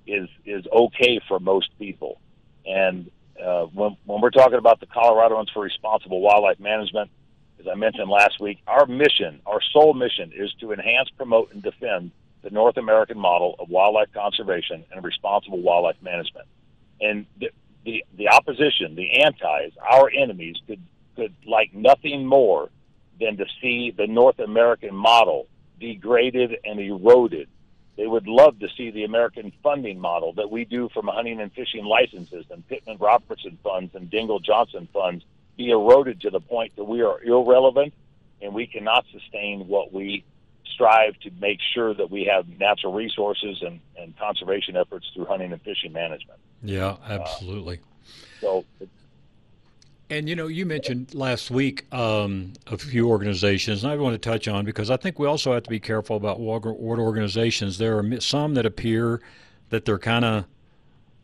is 0.08 0.30
is 0.46 0.66
okay 0.72 1.20
for 1.28 1.38
most 1.42 1.78
people, 1.78 2.22
and 2.66 3.12
uh, 3.44 3.64
when 3.66 3.98
when 4.06 4.22
we're 4.22 4.30
talking 4.30 4.58
about 4.58 4.80
the 4.80 4.88
Coloradoans 4.88 5.52
for 5.54 5.62
Responsible 5.62 6.22
Wildlife 6.22 6.62
Management, 6.62 7.12
as 7.60 7.68
I 7.68 7.76
mentioned 7.76 8.10
last 8.10 8.40
week, 8.40 8.60
our 8.68 8.86
mission, 8.86 9.42
our 9.46 9.60
sole 9.74 9.94
mission, 9.94 10.32
is 10.34 10.54
to 10.62 10.72
enhance, 10.72 11.10
promote, 11.10 11.52
and 11.52 11.62
defend 11.62 12.12
the 12.42 12.50
North 12.50 12.78
American 12.78 13.20
model 13.20 13.56
of 13.60 13.70
wildlife 13.70 14.14
conservation 14.14 14.86
and 14.92 15.04
responsible 15.04 15.62
wildlife 15.62 16.02
management. 16.02 16.48
And 17.02 17.26
the, 17.38 17.50
the, 17.84 18.06
the 18.18 18.30
opposition, 18.30 18.96
the 18.96 19.22
antis, 19.22 19.74
our 19.82 20.10
enemies, 20.10 20.56
could, 20.68 20.82
could 21.16 21.34
like 21.46 21.74
nothing 21.74 22.26
more 22.26 22.70
than 23.20 23.36
to 23.38 23.46
see 23.62 23.92
the 23.92 24.08
North 24.08 24.40
American 24.40 24.96
model 24.96 25.48
degraded 25.80 26.58
and 26.64 26.80
eroded. 26.80 27.50
They 27.98 28.08
would 28.08 28.28
love 28.28 28.58
to 28.60 28.70
see 28.78 28.92
the 28.92 29.04
American 29.04 29.52
funding 29.62 30.00
model 30.00 30.32
that 30.34 30.50
we 30.50 30.64
do 30.64 30.88
from 30.94 31.08
hunting 31.08 31.42
and 31.42 31.52
fishing 31.52 31.84
licenses 31.84 32.46
and 32.50 32.66
Pittman 32.70 32.98
Robertson 32.98 33.58
funds 33.62 33.94
and 33.96 34.10
Dingell 34.10 34.42
Johnson 34.42 34.88
funds 34.94 35.26
be 35.60 35.72
eroded 35.72 36.22
to 36.22 36.30
the 36.30 36.40
point 36.40 36.74
that 36.78 36.86
we 36.86 37.02
are 37.02 37.22
irrelevant 37.22 37.94
and 38.42 38.54
we 38.54 38.66
cannot 38.66 39.06
sustain 39.12 39.68
what 39.68 39.92
we 39.92 40.24
strive 40.74 41.20
to 41.20 41.30
make 41.42 41.60
sure 41.74 41.94
that 41.94 42.10
we 42.10 42.24
have 42.24 42.48
natural 42.58 42.94
resources 42.94 43.62
and, 43.62 43.82
and 43.98 44.18
conservation 44.18 44.78
efforts 44.78 45.06
through 45.14 45.26
hunting 45.26 45.52
and 45.52 45.62
fishing 45.62 45.92
management. 45.92 46.40
Yeah, 46.64 46.96
absolutely. 47.06 47.80
Uh, 47.80 48.40
so. 48.40 48.66
And 50.10 50.30
you 50.30 50.36
know, 50.38 50.48
you 50.48 50.66
mentioned 50.66 51.14
last 51.14 51.52
week 51.52 51.94
um, 51.94 52.54
a 52.68 52.78
few 52.78 53.10
organizations, 53.10 53.84
and 53.84 53.92
I 53.92 53.98
want 53.98 54.14
to 54.14 54.30
touch 54.30 54.48
on 54.48 54.64
because 54.64 54.90
I 54.90 54.96
think 54.96 55.20
we 55.20 55.28
also 55.28 55.54
have 55.54 55.64
to 55.64 55.70
be 55.70 55.82
careful 55.82 56.16
about 56.16 56.40
what 56.40 56.66
organizations. 56.66 57.78
There 57.78 58.00
are 58.00 58.22
some 58.22 58.54
that 58.54 58.66
appear 58.66 59.22
that 59.70 59.84
they're 59.84 60.00
kind 60.00 60.24
of 60.24 60.46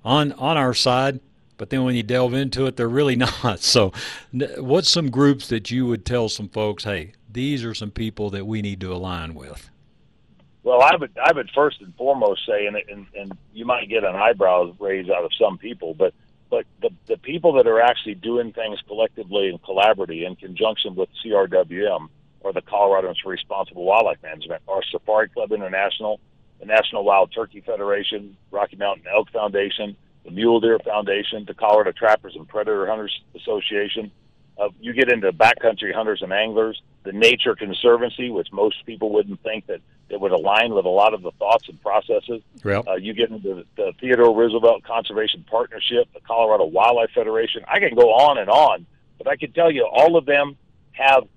on 0.04 0.34
on 0.34 0.58
our 0.58 0.74
side, 0.74 1.22
but 1.58 1.70
then 1.70 1.84
when 1.84 1.96
you 1.96 2.04
delve 2.04 2.34
into 2.34 2.66
it, 2.66 2.76
they're 2.76 2.88
really 2.88 3.16
not. 3.44 3.60
So, 3.60 3.92
what's 4.58 4.90
some 4.90 5.10
groups 5.10 5.48
that 5.50 5.72
you 5.72 5.86
would 5.86 6.06
tell 6.06 6.30
some 6.30 6.50
folks, 6.50 6.84
hey, 6.84 7.14
these 7.32 7.64
are 7.64 7.74
some 7.74 7.92
people 7.92 8.30
that 8.32 8.46
we 8.46 8.62
need 8.62 8.80
to 8.82 8.94
align 8.94 9.34
with? 9.34 9.70
Well, 10.64 10.82
I 10.82 10.96
would 10.96 11.12
I 11.24 11.32
would 11.32 11.50
first 11.54 11.82
and 11.82 11.94
foremost 11.96 12.46
say, 12.48 12.66
and 12.66 12.76
and, 12.76 13.06
and 13.16 13.38
you 13.54 13.66
might 13.66 13.88
get 13.88 14.04
an 14.04 14.16
eyebrow 14.16 14.74
raise 14.80 15.10
out 15.10 15.24
of 15.24 15.32
some 15.40 15.58
people, 15.58 15.94
but 15.94 16.14
but 16.50 16.66
the 16.82 16.90
the 17.06 17.18
people 17.18 17.54
that 17.54 17.68
are 17.68 17.80
actually 17.80 18.16
doing 18.16 18.52
things 18.52 18.80
collectively 18.88 19.50
and 19.50 19.62
collaboratively 19.62 20.26
in 20.26 20.36
conjunction 20.36 20.96
with 20.96 21.10
CRWM 21.24 22.10
or 22.40 22.54
the 22.54 22.62
Coloradans 22.62 23.18
for 23.22 23.30
Responsible 23.30 23.84
Wildlife 23.84 24.22
Management 24.24 24.62
are 24.68 24.82
Safari 24.92 25.30
Club 25.30 25.52
International, 25.52 26.20
the 26.60 26.66
National 26.66 27.04
Wild 27.04 27.32
Turkey 27.34 27.62
Federation, 27.62 28.38
Rocky 28.52 28.76
Mountain 28.76 29.06
Elk 29.12 29.30
Foundation, 29.32 29.96
the 30.26 30.32
Mule 30.32 30.60
Deer 30.60 30.80
Foundation, 30.80 31.46
the 31.46 31.54
Colorado 31.54 31.92
Trappers 31.92 32.36
and 32.36 32.48
Predator 32.48 32.88
Hunters 32.88 33.22
Association, 33.36 34.12
uh, 34.58 34.70
you 34.80 34.94
get 34.94 35.12
into 35.12 35.32
backcountry 35.32 35.94
hunters 35.94 36.22
and 36.22 36.34
anglers, 36.34 36.82
the 37.04 37.12
Nature 37.12 37.56
Conservancy, 37.56 38.32
which 38.32 38.48
most 38.52 38.86
people 38.86 39.12
wouldn't 39.12 39.42
think 39.44 39.68
that 39.68 39.82
it 40.10 40.20
would 40.20 40.32
align 40.32 40.74
with 40.74 40.86
a 40.86 40.90
lot 40.90 41.14
of 41.14 41.22
the 41.22 41.32
thoughts 41.32 41.68
and 41.68 41.82
processes. 41.82 42.42
Yep. 42.64 42.88
Uh, 42.88 42.94
you 42.96 43.14
get 43.14 43.32
into 43.32 43.56
the, 43.56 43.66
the 43.76 43.92
Theodore 44.00 44.36
Roosevelt 44.36 44.84
Conservation 44.84 45.46
Partnership, 45.50 46.08
the 46.14 46.22
Colorado 46.22 46.66
Wildlife 46.66 47.12
Federation. 47.14 47.64
I 47.68 47.80
can 47.80 47.96
go 47.96 48.14
on 48.14 48.38
and 48.38 48.50
on, 48.50 48.86
but 49.18 49.28
I 49.28 49.36
can 49.36 49.52
tell 49.52 49.72
you 49.72 49.86
all 49.92 50.16
of 50.16 50.26
them 50.26 50.58
have 50.92 51.28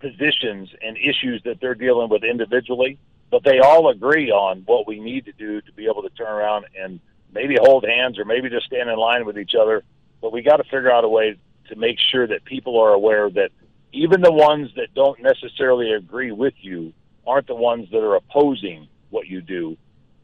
positions 0.00 0.70
and 0.82 0.96
issues 0.96 1.42
that 1.44 1.60
they're 1.60 1.74
dealing 1.74 2.08
with 2.08 2.24
individually, 2.24 2.98
but 3.30 3.44
they 3.44 3.58
all 3.58 3.90
agree 3.90 4.30
on 4.30 4.62
what 4.64 4.86
we 4.86 4.98
need 4.98 5.26
to 5.26 5.32
do 5.32 5.60
to 5.60 5.72
be 5.72 5.86
able 5.86 6.02
to 6.02 6.10
turn 6.10 6.28
around 6.28 6.64
and 6.80 7.00
maybe 7.32 7.56
hold 7.60 7.84
hands 7.84 8.18
or 8.18 8.24
maybe 8.24 8.48
just 8.48 8.66
stand 8.66 8.88
in 8.88 8.96
line 8.96 9.24
with 9.24 9.38
each 9.38 9.54
other. 9.60 9.82
But 10.20 10.32
we 10.32 10.42
got 10.42 10.56
to 10.56 10.64
figure 10.64 10.90
out 10.90 11.04
a 11.04 11.08
way 11.08 11.36
to 11.68 11.76
make 11.76 11.98
sure 11.98 12.26
that 12.26 12.44
people 12.44 12.78
are 12.80 12.92
aware 12.92 13.30
that 13.30 13.50
even 13.92 14.20
the 14.20 14.32
ones 14.32 14.70
that 14.76 14.94
don't 14.94 15.20
necessarily 15.22 15.92
agree 15.92 16.32
with 16.32 16.54
you 16.60 16.92
aren't 17.26 17.46
the 17.46 17.54
ones 17.54 17.88
that 17.90 17.98
are 17.98 18.16
opposing 18.16 18.88
what 19.10 19.26
you 19.26 19.40
do. 19.40 19.76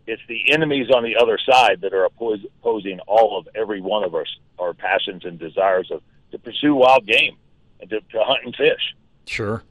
It's 0.07 0.23
the 0.29 0.53
enemies 0.53 0.89
on 0.95 1.03
the 1.03 1.17
other 1.17 1.39
side 1.39 1.81
that 1.81 1.93
are 1.93 2.05
opposing 2.05 3.01
all 3.07 3.39
of 3.39 3.49
every 3.55 3.81
one 3.81 4.05
of 4.05 4.15
our 4.15 4.25
our 4.59 4.73
passions 4.73 5.25
and 5.25 5.39
desires 5.39 5.91
of 5.91 6.01
to 6.31 6.39
pursue 6.39 6.75
wild 6.75 7.07
game 7.07 7.37
and 7.81 7.91
to, 7.91 8.01
to 8.01 8.23
hunt 8.23 8.45
and 8.45 8.55
fish. 8.55 8.95
Sure. 9.27 9.63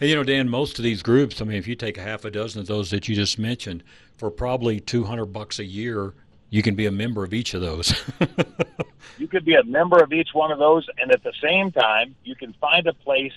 And 0.00 0.10
you 0.10 0.16
know, 0.16 0.24
Dan, 0.24 0.48
most 0.48 0.78
of 0.78 0.82
these 0.82 1.02
groups, 1.02 1.40
I 1.40 1.44
mean, 1.44 1.56
if 1.56 1.66
you 1.66 1.76
take 1.76 1.96
a 1.96 2.02
half 2.02 2.24
a 2.24 2.30
dozen 2.30 2.60
of 2.60 2.66
those 2.66 2.90
that 2.90 3.08
you 3.08 3.14
just 3.14 3.38
mentioned, 3.38 3.84
for 4.16 4.30
probably 4.30 4.80
200 4.80 5.26
bucks 5.26 5.58
a 5.58 5.64
year, 5.64 6.14
you 6.52 6.62
can 6.62 6.74
be 6.74 6.84
a 6.84 6.90
member 6.90 7.24
of 7.24 7.32
each 7.32 7.54
of 7.54 7.62
those. 7.62 7.94
you 9.18 9.26
could 9.26 9.44
be 9.46 9.54
a 9.54 9.64
member 9.64 10.02
of 10.02 10.12
each 10.12 10.28
one 10.34 10.52
of 10.52 10.58
those, 10.58 10.86
and 10.98 11.10
at 11.10 11.24
the 11.24 11.32
same 11.42 11.72
time, 11.72 12.14
you 12.24 12.36
can 12.36 12.52
find 12.60 12.86
a 12.86 12.92
place 12.92 13.32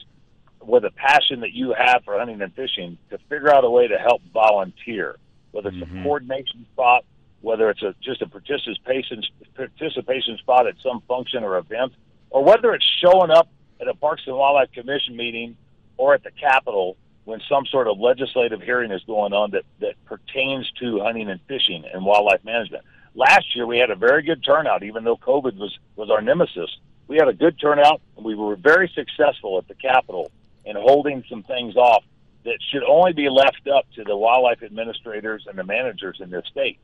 with 0.61 0.83
a 0.83 0.91
passion 0.91 1.39
that 1.39 1.53
you 1.53 1.73
have 1.73 2.03
for 2.03 2.19
hunting 2.19 2.41
and 2.41 2.53
fishing 2.53 2.97
to 3.09 3.17
figure 3.29 3.55
out 3.55 3.63
a 3.63 3.69
way 3.69 3.87
to 3.87 3.97
help 3.97 4.21
volunteer, 4.33 5.15
whether 5.51 5.69
it's 5.69 5.77
mm-hmm. 5.77 5.99
a 5.99 6.03
coordination 6.03 6.65
spot, 6.73 7.05
whether 7.39 7.69
it's 7.69 7.81
a 7.83 7.95
just 8.01 8.21
a 8.21 8.27
participation 8.27 9.23
participation 9.55 10.37
spot 10.39 10.67
at 10.67 10.75
some 10.83 11.01
function 11.07 11.41
or 11.41 11.57
event, 11.57 11.93
or 12.31 12.43
whether 12.43 12.73
it's 12.73 12.85
showing 13.01 13.31
up 13.31 13.47
at 13.79 13.87
a 13.87 13.93
Parks 13.93 14.23
and 14.27 14.35
Wildlife 14.35 14.73
Commission 14.73 15.15
meeting 15.15 15.55
or 15.95 16.13
at 16.15 16.23
the 16.23 16.31
Capitol 16.31 16.97
when 17.23 17.39
some 17.47 17.65
sort 17.67 17.87
of 17.87 17.97
legislative 17.97 18.61
hearing 18.61 18.91
is 18.91 19.01
going 19.07 19.31
on 19.31 19.51
that, 19.51 19.63
that 19.79 19.93
pertains 20.03 20.69
to 20.81 20.99
hunting 20.99 21.29
and 21.29 21.39
fishing 21.47 21.85
and 21.91 22.05
wildlife 22.05 22.43
management 22.43 22.83
last 23.15 23.55
year 23.55 23.65
we 23.65 23.77
had 23.77 23.89
a 23.89 23.95
very 23.95 24.21
good 24.21 24.43
turnout, 24.43 24.83
even 24.83 25.03
though 25.03 25.17
COVID 25.17 25.57
was, 25.57 25.77
was 25.95 26.09
our 26.09 26.21
nemesis. 26.21 26.69
We 27.07 27.17
had 27.17 27.27
a 27.27 27.33
good 27.33 27.59
turnout, 27.59 28.01
and 28.15 28.25
we 28.25 28.35
were 28.35 28.55
very 28.55 28.91
successful 28.93 29.57
at 29.57 29.67
the 29.67 29.75
Capitol 29.75 30.31
in 30.65 30.75
holding 30.75 31.23
some 31.29 31.43
things 31.43 31.75
off 31.75 32.03
that 32.43 32.57
should 32.71 32.83
only 32.83 33.13
be 33.13 33.29
left 33.29 33.67
up 33.73 33.85
to 33.95 34.03
the 34.03 34.15
wildlife 34.15 34.61
administrators 34.63 35.45
and 35.47 35.57
the 35.57 35.63
managers 35.63 36.17
in 36.19 36.29
this 36.29 36.45
state. 36.51 36.79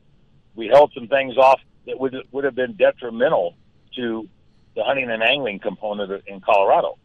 We 0.54 0.66
held 0.66 0.92
some 0.94 1.08
things 1.08 1.36
off 1.36 1.60
that 1.86 1.98
would 1.98 2.16
would 2.30 2.44
have 2.44 2.54
been 2.54 2.74
detrimental 2.74 3.56
to 3.96 4.28
the 4.74 4.84
hunting 4.84 5.10
and 5.10 5.22
angling 5.22 5.58
component 5.60 6.22
in 6.26 6.40
Colorado. 6.40 6.98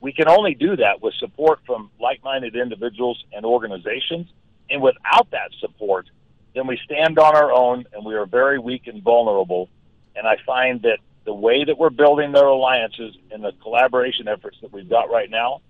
We 0.00 0.12
can 0.12 0.28
only 0.28 0.54
do 0.54 0.76
that 0.76 1.02
with 1.02 1.14
support 1.14 1.60
from 1.66 1.90
like-minded 2.00 2.56
individuals 2.56 3.22
and 3.32 3.44
organizations, 3.44 4.28
and 4.70 4.80
without 4.80 5.30
that 5.30 5.50
support, 5.60 6.08
then 6.54 6.66
we 6.66 6.78
stand 6.84 7.18
on 7.18 7.36
our 7.36 7.52
own 7.52 7.84
and 7.92 8.04
we 8.04 8.14
are 8.14 8.26
very 8.26 8.58
weak 8.58 8.86
and 8.86 9.02
vulnerable 9.02 9.68
And 10.16 10.26
I 10.26 10.36
find 10.44 10.82
that 10.82 10.98
the 11.24 11.34
way 11.34 11.64
that 11.64 11.78
we're 11.78 11.90
building 11.90 12.32
their 12.32 12.46
alliances 12.46 13.14
and 13.30 13.44
the 13.44 13.52
collaboration 13.62 14.26
efforts 14.28 14.58
that 14.62 14.72
we've 14.72 14.88
got 14.88 15.10
right 15.10 15.30
now, 15.30 15.60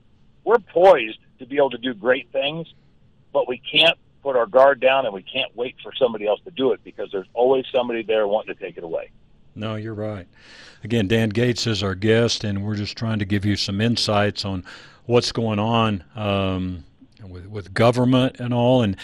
we're 0.45 0.59
poised 0.59 1.19
to 1.39 1.47
be 1.47 1.57
able 1.57 1.71
to 1.71 1.79
do 1.79 1.93
great 1.93 2.31
things, 2.33 2.73
but 3.33 3.49
we 3.49 3.59
can't 3.59 3.99
put 4.23 4.37
our 4.37 4.47
guard 4.47 4.81
down 4.81 5.07
and 5.07 5.15
we 5.15 5.23
can't 5.23 5.55
wait 5.57 5.77
for 5.83 5.93
somebody 5.99 6.27
else 6.27 6.41
to 6.45 6.51
do 6.51 6.73
it 6.73 6.81
because 6.85 7.11
there's 7.11 7.27
always 7.35 7.65
somebody 7.73 8.03
there 8.03 8.27
wanting 8.27 8.55
to 8.55 8.61
take 8.61 8.77
it 8.77 8.85
away. 8.85 9.11
No, 9.55 9.75
you're 9.75 9.95
right. 9.95 10.27
Again, 10.85 11.09
Dan 11.09 11.29
Gates 11.31 11.67
is 11.67 11.83
our 11.83 11.95
guest, 11.95 12.45
and 12.45 12.65
we're 12.65 12.77
just 12.77 12.97
trying 12.97 13.19
to 13.19 13.25
give 13.25 13.45
you 13.45 13.57
some 13.57 13.81
insights 13.81 14.45
on 14.45 14.65
what's 15.07 15.33
going 15.33 15.59
on 15.59 16.05
um, 16.15 16.85
with 17.27 17.47
with 17.47 17.75
government 17.75 18.39
and 18.39 18.55
all. 18.55 18.83
And 18.83 18.97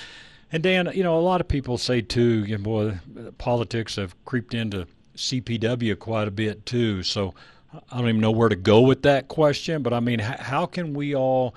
and 0.52 0.62
Dan, 0.62 0.90
you 0.94 1.02
know, 1.02 1.18
a 1.18 1.20
lot 1.20 1.40
of 1.40 1.48
people 1.48 1.78
say 1.78 2.00
too, 2.00 2.44
you 2.44 2.56
know, 2.56 2.62
boy, 2.62 2.98
politics 3.38 3.96
have 3.96 4.14
creeped 4.24 4.54
into 4.54 4.86
CPW 5.16 5.98
quite 5.98 6.28
a 6.28 6.30
bit 6.30 6.66
too. 6.66 7.02
So 7.02 7.34
I 7.90 7.98
don't 7.98 8.08
even 8.08 8.20
know 8.20 8.30
where 8.30 8.48
to 8.48 8.56
go 8.56 8.80
with 8.80 9.02
that 9.02 9.28
question, 9.28 9.82
but 9.82 9.92
I 9.92 10.00
mean, 10.00 10.20
how 10.20 10.66
can 10.66 10.94
we 10.94 11.14
all? 11.14 11.54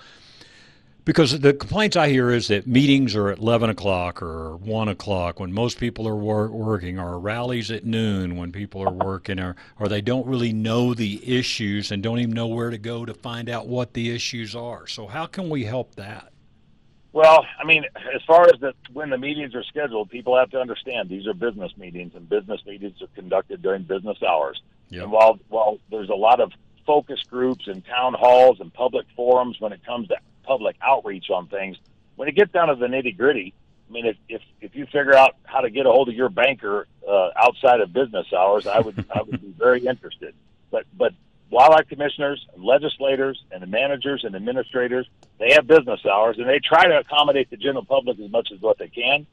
Because 1.06 1.40
the 1.40 1.54
complaints 1.54 1.96
I 1.96 2.10
hear 2.10 2.30
is 2.30 2.50
that 2.50 2.68
meetings 2.68 3.16
are 3.16 3.30
at 3.30 3.40
11 3.40 3.72
o'clock 3.72 4.22
or 4.22 4.58
1 4.58 4.90
o'clock 4.90 5.40
when 5.40 5.52
most 5.52 5.80
people 5.80 6.08
are 6.08 6.16
wor- 6.16 6.50
working, 6.52 7.00
or 7.00 7.18
rallies 7.18 7.72
at 7.72 7.84
noon 7.84 8.38
when 8.38 8.52
people 8.52 8.84
are 8.84 8.92
working, 8.92 9.40
or, 9.40 9.56
or 9.80 9.88
they 9.88 10.02
don't 10.02 10.28
really 10.28 10.54
know 10.54 10.94
the 10.94 11.22
issues 11.26 11.92
and 11.92 12.04
don't 12.04 12.20
even 12.20 12.34
know 12.34 12.48
where 12.48 12.70
to 12.70 12.78
go 12.78 13.06
to 13.06 13.14
find 13.14 13.50
out 13.50 13.68
what 13.68 13.94
the 13.94 14.14
issues 14.14 14.56
are. 14.56 14.86
So, 14.86 15.08
how 15.08 15.26
can 15.26 15.50
we 15.50 15.64
help 15.64 15.96
that? 15.96 16.32
Well, 17.12 17.45
I 17.60 17.66
mean, 17.66 17.86
as 18.16 18.22
far 18.28 18.43
as 18.43 18.60
the, 18.60 18.74
when 18.93 19.10
the 19.10 19.18
meetings 19.18 19.55
are 19.55 19.64
scheduled, 19.64 20.10
people 20.10 20.38
have 20.38 20.51
to 20.51 20.60
understand 20.60 21.10
these 21.10 21.26
are 21.26 21.34
business 21.34 21.72
meetings, 21.76 22.14
and 22.16 22.30
business 22.30 22.62
meetings 22.66 23.01
are 23.01 23.07
conducted 23.16 23.62
during 23.62 23.84
business 23.84 24.18
hours. 24.22 24.62
Yep. 24.89 25.03
And 25.03 25.12
while 25.12 25.39
while 25.49 25.80
there's 25.89 26.10
a 26.10 26.16
lot 26.16 26.39
of 26.39 26.51
focus 26.86 27.22
groups 27.30 27.68
and 27.68 27.86
town 27.86 28.14
halls 28.14 28.60
and 28.60 28.74
public 28.74 29.05
forums 29.16 29.60
when 29.60 29.74
it 29.74 29.84
comes 29.86 30.07
to 30.10 30.18
public 30.43 30.76
outreach 30.82 31.30
on 31.30 31.47
things, 31.47 31.78
when 32.16 32.28
it 32.28 32.36
gets 32.36 32.51
down 32.51 32.68
to 32.68 32.76
the 32.76 32.88
nitty 32.88 33.18
gritty, 33.18 33.53
I 33.89 33.91
mean, 33.91 34.05
if, 34.05 34.18
if 34.28 34.41
if 34.62 34.76
you 34.76 34.86
figure 34.86 35.16
out 35.16 35.36
how 35.43 35.62
to 35.62 35.72
get 35.72 35.88
a 35.88 35.91
hold 35.91 36.10
of 36.10 36.16
your 36.16 36.30
banker 36.30 36.88
uh, 37.07 37.30
outside 37.36 37.82
of 37.82 37.91
business 37.91 38.28
hours, 38.34 38.68
I 38.68 38.80
would 38.80 39.03
I 39.14 39.24
would 39.24 39.41
be 39.41 39.53
very 39.57 39.86
interested. 39.86 40.36
But 40.70 40.86
but 40.95 41.14
wildlife 41.50 41.88
commissioners, 41.88 42.45
and 42.54 42.64
legislators, 42.64 43.43
and 43.52 43.62
the 43.62 43.68
managers 43.68 44.24
and 44.24 44.36
administrators, 44.36 45.08
they 45.39 45.54
have 45.54 45.68
business 45.68 46.00
hours, 46.06 46.38
and 46.38 46.47
they 46.47 46.60
try 46.60 46.88
to 46.88 47.00
accommodate 47.00 47.50
the 47.50 47.58
general 47.58 47.86
public 47.86 48.20
as 48.20 48.30
much 48.30 48.50
as 48.54 48.62
what 48.62 48.78
they 48.78 48.88
can. 48.88 49.26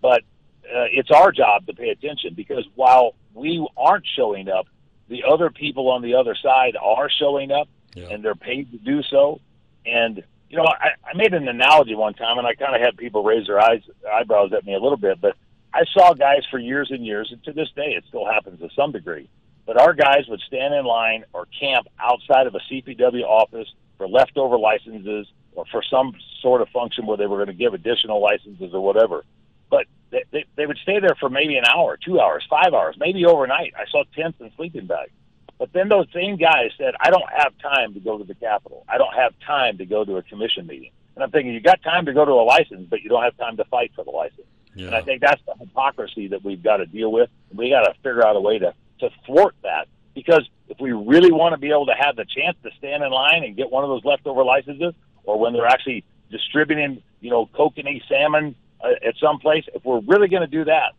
But 0.00 0.22
uh, 0.64 0.88
it's 0.90 1.10
our 1.10 1.32
job 1.32 1.66
to 1.66 1.74
pay 1.74 1.88
attention 1.88 2.34
because 2.34 2.64
while 2.74 3.14
we 3.32 3.66
aren't 3.76 4.06
showing 4.16 4.48
up, 4.48 4.66
the 5.08 5.24
other 5.24 5.50
people 5.50 5.90
on 5.90 6.02
the 6.02 6.14
other 6.14 6.34
side 6.34 6.76
are 6.80 7.10
showing 7.10 7.50
up, 7.50 7.68
yeah. 7.94 8.08
and 8.08 8.24
they're 8.24 8.34
paid 8.34 8.70
to 8.72 8.78
do 8.78 9.02
so. 9.02 9.40
And 9.86 10.22
you 10.48 10.56
know, 10.56 10.64
I, 10.64 10.90
I 11.08 11.14
made 11.16 11.34
an 11.34 11.48
analogy 11.48 11.94
one 11.94 12.14
time, 12.14 12.38
and 12.38 12.46
I 12.46 12.54
kind 12.54 12.74
of 12.74 12.80
had 12.80 12.96
people 12.96 13.24
raise 13.24 13.46
their 13.46 13.60
eyes 13.60 13.82
eyebrows 14.10 14.52
at 14.52 14.64
me 14.64 14.74
a 14.74 14.78
little 14.78 14.96
bit, 14.96 15.20
but 15.20 15.36
I 15.72 15.84
saw 15.92 16.14
guys 16.14 16.44
for 16.50 16.58
years 16.58 16.90
and 16.90 17.04
years, 17.04 17.30
and 17.32 17.42
to 17.44 17.52
this 17.52 17.68
day, 17.74 17.94
it 17.96 18.04
still 18.08 18.24
happens 18.24 18.60
to 18.60 18.68
some 18.76 18.92
degree 18.92 19.28
but 19.66 19.80
our 19.80 19.94
guys 19.94 20.26
would 20.28 20.40
stand 20.40 20.74
in 20.74 20.84
line 20.84 21.24
or 21.32 21.46
camp 21.46 21.86
outside 21.98 22.46
of 22.46 22.54
a 22.54 22.60
CPW 22.70 23.24
office 23.24 23.68
for 23.96 24.08
leftover 24.08 24.58
licenses 24.58 25.26
or 25.54 25.64
for 25.70 25.82
some 25.82 26.14
sort 26.40 26.60
of 26.60 26.68
function 26.68 27.06
where 27.06 27.16
they 27.16 27.26
were 27.26 27.36
going 27.36 27.48
to 27.48 27.54
give 27.54 27.74
additional 27.74 28.20
licenses 28.20 28.74
or 28.74 28.80
whatever. 28.80 29.24
But 29.70 29.86
they, 30.10 30.24
they, 30.30 30.44
they 30.56 30.66
would 30.66 30.78
stay 30.78 31.00
there 31.00 31.16
for 31.18 31.30
maybe 31.30 31.56
an 31.56 31.64
hour, 31.64 31.96
two 31.96 32.20
hours, 32.20 32.44
five 32.48 32.74
hours, 32.74 32.96
maybe 32.98 33.24
overnight. 33.24 33.72
I 33.76 33.90
saw 33.90 34.04
tents 34.14 34.38
and 34.40 34.50
sleeping 34.56 34.86
bags. 34.86 35.12
But 35.58 35.72
then 35.72 35.88
those 35.88 36.06
same 36.12 36.36
guys 36.36 36.72
said, 36.76 36.94
I 37.00 37.10
don't 37.10 37.30
have 37.30 37.56
time 37.58 37.94
to 37.94 38.00
go 38.00 38.18
to 38.18 38.24
the 38.24 38.34
Capitol. 38.34 38.84
I 38.88 38.98
don't 38.98 39.14
have 39.14 39.32
time 39.46 39.78
to 39.78 39.86
go 39.86 40.04
to 40.04 40.16
a 40.16 40.22
commission 40.22 40.66
meeting. 40.66 40.90
And 41.14 41.22
I'm 41.22 41.30
thinking, 41.30 41.54
you 41.54 41.60
got 41.60 41.82
time 41.82 42.06
to 42.06 42.12
go 42.12 42.24
to 42.24 42.32
a 42.32 42.42
license, 42.42 42.88
but 42.90 43.02
you 43.02 43.08
don't 43.08 43.22
have 43.22 43.36
time 43.36 43.56
to 43.58 43.64
fight 43.66 43.92
for 43.94 44.04
the 44.04 44.10
license. 44.10 44.46
Yeah. 44.74 44.86
And 44.86 44.96
I 44.96 45.02
think 45.02 45.20
that's 45.20 45.40
the 45.46 45.54
hypocrisy 45.58 46.28
that 46.28 46.44
we've 46.44 46.62
got 46.62 46.78
to 46.78 46.86
deal 46.86 47.12
with. 47.12 47.30
We 47.52 47.70
got 47.70 47.82
to 47.82 47.94
figure 48.02 48.26
out 48.26 48.34
a 48.34 48.40
way 48.40 48.58
to 48.58 48.74
to 49.08 49.14
thwart 49.26 49.54
that 49.62 49.88
because 50.14 50.48
if 50.68 50.80
we 50.80 50.92
really 50.92 51.32
want 51.32 51.52
to 51.52 51.58
be 51.58 51.70
able 51.70 51.86
to 51.86 51.94
have 51.98 52.16
the 52.16 52.24
chance 52.24 52.56
to 52.62 52.70
stand 52.78 53.02
in 53.02 53.10
line 53.10 53.44
and 53.44 53.56
get 53.56 53.70
one 53.70 53.84
of 53.84 53.90
those 53.90 54.04
leftover 54.04 54.44
licenses, 54.44 54.94
or 55.24 55.38
when 55.38 55.52
they're 55.52 55.66
actually 55.66 56.04
distributing, 56.30 57.02
you 57.20 57.30
know, 57.30 57.46
kokanee 57.46 58.00
salmon 58.08 58.54
uh, 58.82 58.88
at 59.06 59.14
some 59.16 59.38
place, 59.38 59.64
if 59.74 59.84
we're 59.84 60.00
really 60.00 60.28
going 60.28 60.42
to 60.42 60.46
do 60.46 60.64
that, 60.64 60.92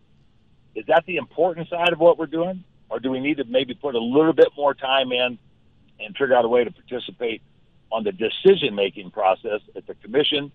is 0.76 0.86
that 0.88 1.04
the 1.06 1.18
important 1.18 1.70
side 1.70 1.94
of 1.94 2.00
what 2.00 2.18
we're 2.18 2.26
doing, 2.26 2.64
or 2.90 3.00
do 3.00 3.10
we 3.10 3.20
need 3.20 3.38
to 3.38 3.44
maybe 3.46 3.74
put 3.74 3.96
a 3.96 4.00
little 4.00 4.34
bit 4.34 4.50
more 4.58 4.74
time 4.74 5.12
in 5.12 5.38
and 6.00 6.16
figure 6.18 6.36
out 6.36 6.46
a 6.46 6.48
way 6.48 6.64
to 6.64 6.72
participate 6.72 7.42
on 7.92 8.04
the 8.04 8.12
decision 8.12 8.76
making 8.76 9.10
process 9.12 9.62
at 9.76 9.88
the 9.88 9.96
commission 9.96 10.52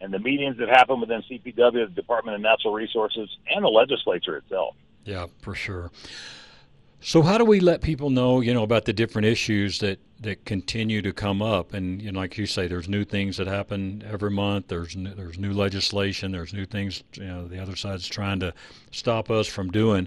and 0.00 0.12
the 0.12 0.18
meetings 0.18 0.58
that 0.58 0.68
happen 0.68 1.00
within 1.00 1.22
CPW, 1.22 1.86
the 1.86 1.92
Department 1.94 2.34
of 2.34 2.40
Natural 2.42 2.74
Resources, 2.74 3.30
and 3.50 3.64
the 3.64 3.68
legislature 3.68 4.36
itself? 4.36 4.74
Yeah, 5.04 5.26
for 5.40 5.54
sure. 5.54 5.90
So 7.04 7.20
how 7.22 7.36
do 7.36 7.44
we 7.44 7.58
let 7.58 7.82
people 7.82 8.10
know, 8.10 8.40
you 8.40 8.54
know, 8.54 8.62
about 8.62 8.84
the 8.84 8.92
different 8.92 9.26
issues 9.26 9.80
that 9.80 9.98
that 10.20 10.44
continue 10.44 11.02
to 11.02 11.12
come 11.12 11.42
up? 11.42 11.74
And 11.74 12.00
you 12.00 12.12
know, 12.12 12.20
like 12.20 12.38
you 12.38 12.46
say, 12.46 12.68
there's 12.68 12.88
new 12.88 13.04
things 13.04 13.36
that 13.38 13.48
happen 13.48 14.04
every 14.08 14.30
month. 14.30 14.68
There's 14.68 14.94
new, 14.94 15.12
there's 15.12 15.36
new 15.36 15.52
legislation. 15.52 16.30
There's 16.30 16.52
new 16.52 16.64
things. 16.64 17.02
You 17.14 17.24
know, 17.24 17.48
the 17.48 17.58
other 17.60 17.74
side's 17.74 18.06
trying 18.06 18.38
to 18.40 18.54
stop 18.92 19.32
us 19.32 19.48
from 19.48 19.72
doing. 19.72 20.06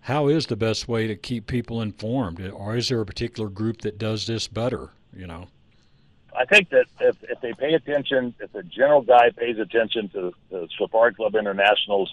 How 0.00 0.26
is 0.26 0.46
the 0.46 0.56
best 0.56 0.88
way 0.88 1.06
to 1.06 1.14
keep 1.14 1.46
people 1.46 1.80
informed, 1.80 2.40
or 2.40 2.74
is 2.74 2.88
there 2.88 3.00
a 3.00 3.06
particular 3.06 3.48
group 3.48 3.82
that 3.82 3.96
does 3.96 4.26
this 4.26 4.48
better? 4.48 4.90
You 5.14 5.28
know. 5.28 5.46
I 6.36 6.44
think 6.44 6.70
that 6.70 6.86
if, 7.00 7.16
if 7.22 7.40
they 7.40 7.52
pay 7.52 7.74
attention, 7.74 8.34
if 8.40 8.52
the 8.52 8.64
general 8.64 9.02
guy 9.02 9.30
pays 9.30 9.58
attention 9.58 10.08
to 10.08 10.32
the 10.50 10.68
Safari 10.76 11.14
Club 11.14 11.36
International's 11.36 12.12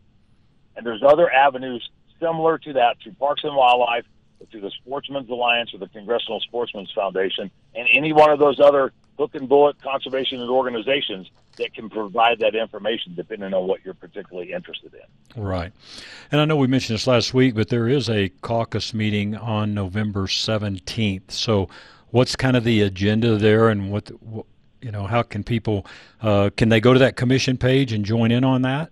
And 0.77 0.87
there's 0.87 1.03
other 1.03 1.33
avenues 1.33 1.89
similar 2.21 2.59
to 2.59 2.75
that 2.75 2.99
through 3.03 3.15
Parks 3.15 3.43
and 3.45 3.57
Wildlife, 3.57 4.05
through 4.51 4.61
the 4.61 4.71
Sportsman's 4.71 5.29
Alliance 5.31 5.75
or 5.75 5.79
the 5.79 5.89
Congressional 5.89 6.41
Sportsman's 6.41 6.93
Foundation, 6.93 7.51
and 7.75 7.89
any 7.93 8.13
one 8.13 8.31
of 8.31 8.39
those 8.39 8.61
other 8.61 8.93
hook 9.19 9.35
and 9.35 9.49
bullet 9.49 9.81
conservation 9.83 10.41
organizations 10.41 11.29
that 11.57 11.75
can 11.75 11.91
provide 11.91 12.39
that 12.39 12.55
information 12.55 13.15
depending 13.15 13.53
on 13.53 13.67
what 13.67 13.85
you're 13.85 13.95
particularly 13.95 14.53
interested 14.53 14.95
in. 14.95 15.43
Right. 15.43 15.73
And 16.31 16.41
I 16.41 16.45
know 16.45 16.57
we 16.57 16.69
mentioned 16.69 16.95
this 16.95 17.07
last 17.07 17.35
week, 17.35 17.55
but 17.55 17.69
there 17.69 17.89
is 17.89 18.09
a 18.09 18.29
caucus 18.41 18.95
meeting 18.95 19.37
on 19.37 19.75
November 19.75 20.27
17th. 20.27 21.33
So 21.33 21.69
what's 22.11 22.37
kind 22.37 22.57
of 22.57 22.65
the 22.65 22.83
agenda 22.83 23.37
there 23.37 23.69
and 23.69 23.91
what, 23.91 24.11
you 24.81 24.93
know, 24.93 25.07
how 25.07 25.23
can 25.23 25.43
people, 25.43 25.85
uh, 26.23 26.51
can 26.57 26.69
they 26.69 26.81
go 26.81 26.93
to 26.93 27.01
that 27.01 27.17
commission 27.17 27.59
page 27.59 27.93
and 27.93 28.05
join 28.05 28.31
in 28.31 28.45
on 28.45 28.63
that? 28.63 28.91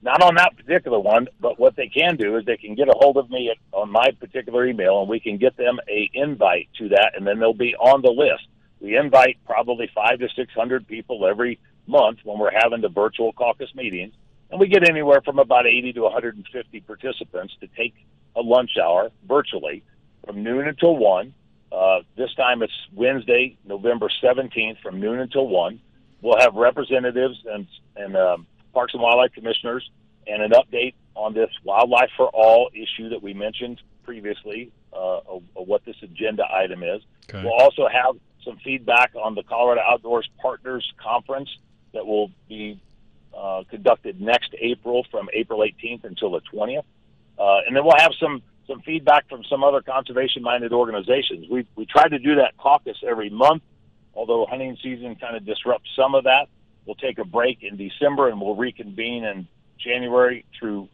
Not 0.00 0.22
on 0.22 0.36
that 0.36 0.56
particular 0.56 1.00
one, 1.00 1.28
but 1.40 1.58
what 1.58 1.74
they 1.74 1.88
can 1.88 2.16
do 2.16 2.36
is 2.36 2.44
they 2.44 2.56
can 2.56 2.74
get 2.76 2.88
a 2.88 2.94
hold 2.94 3.16
of 3.16 3.30
me 3.30 3.50
at, 3.50 3.56
on 3.76 3.90
my 3.90 4.10
particular 4.20 4.66
email, 4.66 5.00
and 5.00 5.08
we 5.08 5.18
can 5.18 5.38
get 5.38 5.56
them 5.56 5.80
a 5.88 6.10
invite 6.14 6.68
to 6.78 6.90
that, 6.90 7.12
and 7.16 7.26
then 7.26 7.40
they'll 7.40 7.52
be 7.52 7.74
on 7.74 8.02
the 8.02 8.10
list. 8.10 8.46
We 8.80 8.96
invite 8.96 9.38
probably 9.44 9.90
five 9.92 10.20
to 10.20 10.28
six 10.36 10.52
hundred 10.54 10.86
people 10.86 11.26
every 11.26 11.58
month 11.88 12.18
when 12.22 12.38
we're 12.38 12.52
having 12.52 12.80
the 12.80 12.88
virtual 12.88 13.32
caucus 13.32 13.74
meetings, 13.74 14.14
and 14.50 14.60
we 14.60 14.68
get 14.68 14.88
anywhere 14.88 15.20
from 15.24 15.40
about 15.40 15.66
eighty 15.66 15.92
to 15.94 16.02
150 16.02 16.80
participants 16.82 17.54
to 17.60 17.66
take 17.76 17.94
a 18.36 18.40
lunch 18.40 18.76
hour 18.80 19.10
virtually 19.26 19.82
from 20.24 20.44
noon 20.44 20.68
until 20.68 20.96
one. 20.96 21.34
Uh, 21.72 22.00
this 22.16 22.32
time 22.34 22.62
it's 22.62 22.72
Wednesday, 22.94 23.58
November 23.64 24.08
17th, 24.22 24.80
from 24.80 25.00
noon 25.00 25.18
until 25.18 25.48
one. 25.48 25.80
We'll 26.22 26.38
have 26.38 26.54
representatives 26.54 27.42
and 27.46 27.66
and 27.96 28.16
um, 28.16 28.46
Parks 28.78 28.94
and 28.94 29.02
Wildlife 29.02 29.32
commissioners 29.32 29.90
and 30.28 30.40
an 30.40 30.52
update 30.52 30.94
on 31.16 31.34
this 31.34 31.50
Wildlife 31.64 32.10
for 32.16 32.28
All 32.28 32.70
issue 32.72 33.08
that 33.08 33.20
we 33.20 33.34
mentioned 33.34 33.80
previously, 34.04 34.70
uh, 34.92 35.18
of, 35.26 35.42
of 35.56 35.66
what 35.66 35.84
this 35.84 35.96
agenda 36.00 36.44
item 36.48 36.84
is. 36.84 37.02
Okay. 37.28 37.42
We'll 37.42 37.60
also 37.60 37.88
have 37.88 38.14
some 38.44 38.56
feedback 38.62 39.16
on 39.20 39.34
the 39.34 39.42
Colorado 39.42 39.80
Outdoors 39.80 40.30
Partners 40.40 40.88
Conference 40.96 41.50
that 41.92 42.06
will 42.06 42.30
be 42.48 42.80
uh, 43.36 43.64
conducted 43.68 44.20
next 44.20 44.54
April 44.60 45.04
from 45.10 45.28
April 45.32 45.58
18th 45.58 46.04
until 46.04 46.30
the 46.30 46.40
20th. 46.52 46.84
Uh, 47.36 47.58
and 47.66 47.74
then 47.74 47.82
we'll 47.82 47.98
have 47.98 48.12
some, 48.20 48.42
some 48.68 48.80
feedback 48.82 49.28
from 49.28 49.42
some 49.50 49.64
other 49.64 49.80
conservation 49.82 50.40
minded 50.40 50.72
organizations. 50.72 51.48
We, 51.50 51.66
we 51.74 51.84
try 51.84 52.06
to 52.06 52.18
do 52.20 52.36
that 52.36 52.56
caucus 52.58 52.98
every 53.04 53.28
month, 53.28 53.64
although 54.14 54.46
hunting 54.46 54.78
season 54.80 55.16
kind 55.16 55.34
of 55.36 55.44
disrupts 55.44 55.90
some 55.96 56.14
of 56.14 56.22
that. 56.24 56.46
We'll 56.88 56.94
take 56.94 57.18
a 57.18 57.24
break 57.24 57.62
in 57.62 57.76
December 57.76 58.30
and 58.30 58.40
we'll 58.40 58.56
reconvene 58.56 59.22
in 59.22 59.46
January 59.76 60.46
through 60.58 60.88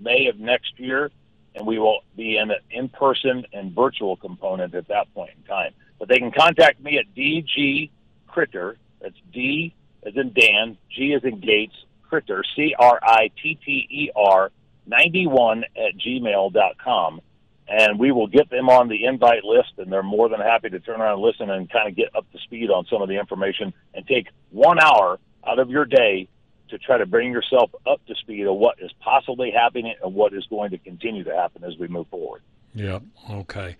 May 0.00 0.26
of 0.26 0.40
next 0.40 0.72
year. 0.76 1.12
And 1.54 1.64
we 1.64 1.78
will 1.78 2.00
be 2.16 2.36
in 2.36 2.50
an 2.50 2.58
in 2.68 2.88
person 2.88 3.46
and 3.52 3.72
virtual 3.72 4.16
component 4.16 4.74
at 4.74 4.88
that 4.88 5.14
point 5.14 5.30
in 5.38 5.44
time. 5.44 5.72
But 6.00 6.08
they 6.08 6.18
can 6.18 6.32
contact 6.32 6.80
me 6.80 6.98
at 6.98 7.04
DG 7.14 7.90
Critter. 8.26 8.76
That's 9.00 9.14
D 9.32 9.72
as 10.04 10.16
in 10.16 10.32
Dan, 10.32 10.76
G 10.90 11.14
as 11.14 11.22
in 11.22 11.38
Gates, 11.38 11.76
Critter, 12.08 12.42
C 12.56 12.74
R 12.76 12.98
I 13.00 13.30
T 13.40 13.56
T 13.64 13.86
E 13.88 14.10
R, 14.16 14.50
91 14.88 15.62
at 15.62 15.96
gmail.com. 15.96 17.20
And 17.68 18.00
we 18.00 18.10
will 18.10 18.26
get 18.26 18.50
them 18.50 18.68
on 18.68 18.88
the 18.88 19.04
invite 19.04 19.44
list, 19.44 19.74
and 19.78 19.92
they're 19.92 20.02
more 20.02 20.28
than 20.28 20.40
happy 20.40 20.70
to 20.70 20.80
turn 20.80 21.00
around 21.00 21.14
and 21.14 21.22
listen 21.22 21.50
and 21.50 21.70
kind 21.70 21.88
of 21.88 21.94
get 21.94 22.14
up 22.16 22.28
to 22.32 22.38
speed 22.38 22.68
on 22.68 22.84
some 22.86 23.00
of 23.00 23.08
the 23.08 23.18
information 23.18 23.72
and 23.94 24.04
take 24.08 24.26
one 24.50 24.80
hour 24.80 25.20
out 25.46 25.58
of 25.58 25.70
your 25.70 25.84
day 25.84 26.28
to 26.68 26.78
try 26.78 26.98
to 26.98 27.06
bring 27.06 27.30
yourself 27.32 27.70
up 27.86 28.04
to 28.06 28.14
speed 28.16 28.46
of 28.46 28.56
what 28.56 28.76
is 28.80 28.90
possibly 29.00 29.50
happening 29.52 29.94
and 30.02 30.14
what 30.14 30.32
is 30.34 30.44
going 30.50 30.70
to 30.70 30.78
continue 30.78 31.22
to 31.24 31.34
happen 31.34 31.62
as 31.64 31.76
we 31.78 31.86
move 31.86 32.08
forward. 32.08 32.42
Yeah. 32.74 32.98
Okay. 33.30 33.76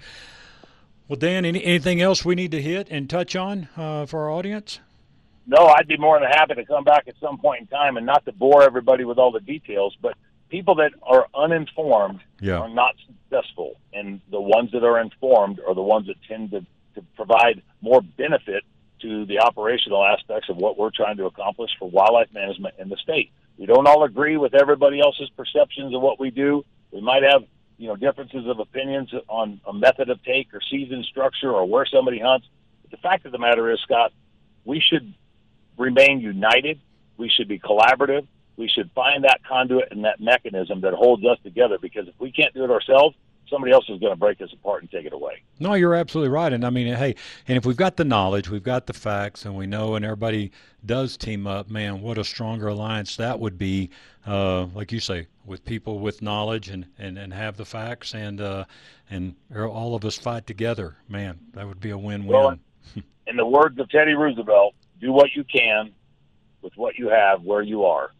Well, 1.08 1.16
Dan, 1.16 1.44
any, 1.44 1.62
anything 1.64 2.00
else 2.00 2.24
we 2.24 2.34
need 2.34 2.50
to 2.52 2.62
hit 2.62 2.88
and 2.90 3.08
touch 3.10 3.36
on 3.36 3.68
uh, 3.76 4.06
for 4.06 4.20
our 4.24 4.30
audience? 4.30 4.80
No, 5.46 5.66
I'd 5.66 5.86
be 5.86 5.96
more 5.96 6.18
than 6.18 6.28
happy 6.30 6.54
to 6.54 6.64
come 6.64 6.82
back 6.84 7.04
at 7.06 7.14
some 7.20 7.38
point 7.38 7.60
in 7.62 7.66
time 7.68 7.96
and 7.96 8.04
not 8.06 8.24
to 8.26 8.32
bore 8.32 8.62
everybody 8.64 9.04
with 9.04 9.18
all 9.18 9.30
the 9.30 9.40
details, 9.40 9.96
but 10.02 10.14
people 10.48 10.74
that 10.76 10.92
are 11.02 11.26
uninformed 11.34 12.20
Yeah. 12.40 12.58
are 12.58 12.68
not 12.68 12.94
successful, 13.06 13.76
and 13.92 14.20
the 14.30 14.40
ones 14.40 14.70
that 14.72 14.82
are 14.84 15.00
informed 15.00 15.60
are 15.66 15.74
the 15.74 15.82
ones 15.82 16.06
that 16.08 16.16
tend 16.28 16.50
to, 16.52 16.60
to 16.96 17.02
provide 17.14 17.62
more 17.80 18.00
benefit 18.00 18.64
to 19.02 19.26
the 19.26 19.40
operational 19.40 20.04
aspects 20.04 20.48
of 20.48 20.56
what 20.56 20.78
we're 20.78 20.90
trying 20.90 21.16
to 21.18 21.26
accomplish 21.26 21.70
for 21.78 21.90
wildlife 21.90 22.32
management 22.32 22.74
in 22.78 22.88
the 22.88 22.96
state. 22.96 23.30
We 23.58 23.66
don't 23.66 23.86
all 23.86 24.04
agree 24.04 24.36
with 24.36 24.54
everybody 24.54 25.00
else's 25.00 25.30
perceptions 25.36 25.94
of 25.94 26.00
what 26.02 26.20
we 26.20 26.30
do. 26.30 26.64
We 26.90 27.00
might 27.00 27.22
have 27.22 27.44
you 27.78 27.88
know 27.88 27.96
differences 27.96 28.46
of 28.46 28.58
opinions 28.58 29.12
on 29.28 29.60
a 29.66 29.72
method 29.72 30.08
of 30.08 30.22
take 30.22 30.52
or 30.54 30.60
season 30.70 31.04
structure 31.04 31.50
or 31.50 31.66
where 31.66 31.86
somebody 31.86 32.18
hunts. 32.18 32.46
But 32.82 32.90
the 32.90 32.96
fact 32.98 33.26
of 33.26 33.32
the 33.32 33.38
matter 33.38 33.70
is, 33.70 33.80
Scott, 33.80 34.12
we 34.64 34.80
should 34.80 35.12
remain 35.76 36.20
united. 36.20 36.80
We 37.16 37.28
should 37.28 37.48
be 37.48 37.58
collaborative. 37.58 38.26
We 38.56 38.68
should 38.68 38.90
find 38.94 39.24
that 39.24 39.40
conduit 39.46 39.92
and 39.92 40.04
that 40.04 40.20
mechanism 40.20 40.80
that 40.80 40.94
holds 40.94 41.24
us 41.24 41.38
together 41.42 41.78
because 41.80 42.08
if 42.08 42.14
we 42.18 42.32
can't 42.32 42.54
do 42.54 42.64
it 42.64 42.70
ourselves, 42.70 43.14
somebody 43.48 43.72
else 43.72 43.84
is 43.88 44.00
going 44.00 44.12
to 44.12 44.18
break 44.18 44.40
us 44.40 44.52
apart 44.52 44.82
and 44.82 44.90
take 44.90 45.06
it 45.06 45.12
away. 45.12 45.42
No, 45.58 45.74
you're 45.74 45.94
absolutely 45.94 46.30
right. 46.30 46.52
And 46.52 46.64
I 46.64 46.70
mean, 46.70 46.94
hey, 46.94 47.14
and 47.48 47.56
if 47.56 47.64
we've 47.64 47.76
got 47.76 47.96
the 47.96 48.04
knowledge, 48.04 48.50
we've 48.50 48.62
got 48.62 48.86
the 48.86 48.92
facts, 48.92 49.44
and 49.44 49.56
we 49.56 49.66
know, 49.66 49.94
and 49.94 50.04
everybody 50.04 50.52
does 50.84 51.16
team 51.16 51.46
up, 51.46 51.70
man, 51.70 52.02
what 52.02 52.18
a 52.18 52.24
stronger 52.24 52.68
alliance 52.68 53.16
that 53.16 53.38
would 53.38 53.58
be, 53.58 53.90
uh, 54.26 54.64
like 54.74 54.92
you 54.92 55.00
say, 55.00 55.26
with 55.44 55.64
people 55.64 55.98
with 55.98 56.22
knowledge 56.22 56.68
and, 56.68 56.86
and, 56.98 57.18
and 57.18 57.32
have 57.32 57.56
the 57.56 57.64
facts, 57.64 58.14
and 58.14 58.40
uh, 58.40 58.64
and 59.10 59.34
all 59.54 59.94
of 59.94 60.04
us 60.04 60.16
fight 60.16 60.46
together. 60.46 60.96
Man, 61.08 61.38
that 61.54 61.66
would 61.66 61.80
be 61.80 61.90
a 61.90 61.98
win-win. 61.98 62.28
Well, 62.28 62.58
in 63.26 63.36
the 63.36 63.46
words 63.46 63.78
of 63.78 63.88
Teddy 63.90 64.14
Roosevelt, 64.14 64.74
do 65.00 65.12
what 65.12 65.34
you 65.34 65.44
can 65.44 65.92
with 66.62 66.76
what 66.76 66.98
you 66.98 67.08
have 67.08 67.42
where 67.42 67.62
you 67.62 67.84
are. 67.84 68.10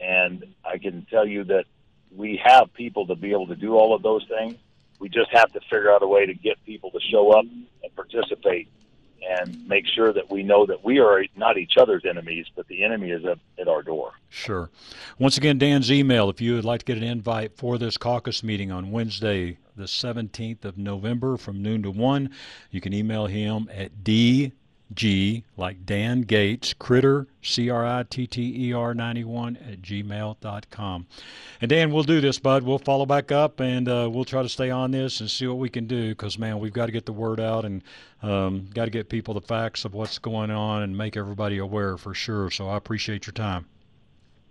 And 0.00 0.46
I 0.64 0.78
can 0.78 1.06
tell 1.10 1.26
you 1.26 1.44
that 1.44 1.64
we 2.14 2.40
have 2.44 2.72
people 2.74 3.06
to 3.06 3.14
be 3.14 3.32
able 3.32 3.46
to 3.48 3.56
do 3.56 3.74
all 3.74 3.94
of 3.94 4.02
those 4.02 4.26
things. 4.26 4.56
We 4.98 5.08
just 5.08 5.30
have 5.30 5.52
to 5.52 5.60
figure 5.60 5.90
out 5.90 6.02
a 6.02 6.06
way 6.06 6.26
to 6.26 6.34
get 6.34 6.62
people 6.66 6.90
to 6.90 7.00
show 7.00 7.32
up 7.32 7.44
and 7.44 7.96
participate 7.96 8.68
and 9.28 9.66
make 9.68 9.86
sure 9.86 10.12
that 10.12 10.30
we 10.30 10.42
know 10.42 10.66
that 10.66 10.84
we 10.84 10.98
are 10.98 11.24
not 11.36 11.58
each 11.58 11.74
other's 11.78 12.04
enemies, 12.08 12.46
but 12.56 12.66
the 12.68 12.84
enemy 12.84 13.10
is 13.10 13.24
at, 13.24 13.38
at 13.58 13.68
our 13.68 13.82
door. 13.82 14.12
Sure. 14.28 14.70
Once 15.18 15.36
again, 15.36 15.58
Dan's 15.58 15.92
email, 15.92 16.30
if 16.30 16.40
you 16.40 16.54
would 16.54 16.64
like 16.64 16.80
to 16.80 16.86
get 16.86 16.96
an 16.96 17.04
invite 17.04 17.56
for 17.56 17.78
this 17.78 17.96
caucus 17.96 18.42
meeting 18.42 18.72
on 18.72 18.90
Wednesday, 18.90 19.58
the 19.76 19.84
17th 19.84 20.64
of 20.64 20.78
November 20.78 21.36
from 21.36 21.62
noon 21.62 21.82
to 21.82 21.90
1, 21.90 22.30
you 22.70 22.80
can 22.80 22.92
email 22.92 23.26
him 23.26 23.68
at 23.72 24.04
dg, 24.94 25.42
like 25.56 25.86
Dan 25.86 26.22
Gates, 26.22 26.74
critter, 26.74 27.26
C 27.42 27.70
R 27.70 27.86
I 27.86 28.04
T 28.04 28.26
T 28.26 28.68
E 28.68 28.72
R 28.72 28.94
91 28.94 29.56
at 29.56 29.82
gmail.com. 29.82 31.06
And 31.60 31.68
Dan, 31.68 31.92
we'll 31.92 32.02
do 32.02 32.20
this, 32.20 32.38
bud. 32.38 32.62
We'll 32.62 32.78
follow 32.78 33.06
back 33.06 33.32
up 33.32 33.60
and 33.60 33.88
uh, 33.88 34.08
we'll 34.10 34.24
try 34.24 34.42
to 34.42 34.48
stay 34.48 34.70
on 34.70 34.90
this 34.90 35.20
and 35.20 35.30
see 35.30 35.46
what 35.46 35.58
we 35.58 35.68
can 35.68 35.86
do 35.86 36.10
because, 36.10 36.38
man, 36.38 36.58
we've 36.58 36.72
got 36.72 36.86
to 36.86 36.92
get 36.92 37.06
the 37.06 37.12
word 37.12 37.40
out 37.40 37.64
and 37.64 37.82
um, 38.22 38.68
got 38.74 38.84
to 38.86 38.90
get 38.90 39.08
people 39.08 39.34
the 39.34 39.40
facts 39.40 39.84
of 39.84 39.94
what's 39.94 40.18
going 40.18 40.50
on 40.50 40.82
and 40.82 40.96
make 40.96 41.16
everybody 41.16 41.58
aware 41.58 41.96
for 41.96 42.14
sure. 42.14 42.50
So 42.50 42.68
I 42.68 42.76
appreciate 42.76 43.26
your 43.26 43.34
time. 43.34 43.66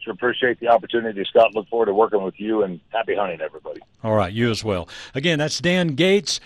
Appreciate 0.08 0.60
the 0.60 0.68
opportunity, 0.68 1.24
Scott. 1.26 1.54
Look 1.54 1.68
forward 1.70 1.88
to 1.88 1.94
working 1.94 2.24
with 2.24 2.40
you 2.40 2.64
and 2.64 2.80
happy 2.90 3.16
hunting, 3.16 3.42
everybody. 3.42 3.82
All 4.04 4.16
right, 4.16 4.32
you 4.32 4.50
as 4.50 4.64
well. 4.64 4.88
Again, 5.14 5.40
that's 5.40 5.60
Dan 5.60 5.90
Gates, 5.90 6.40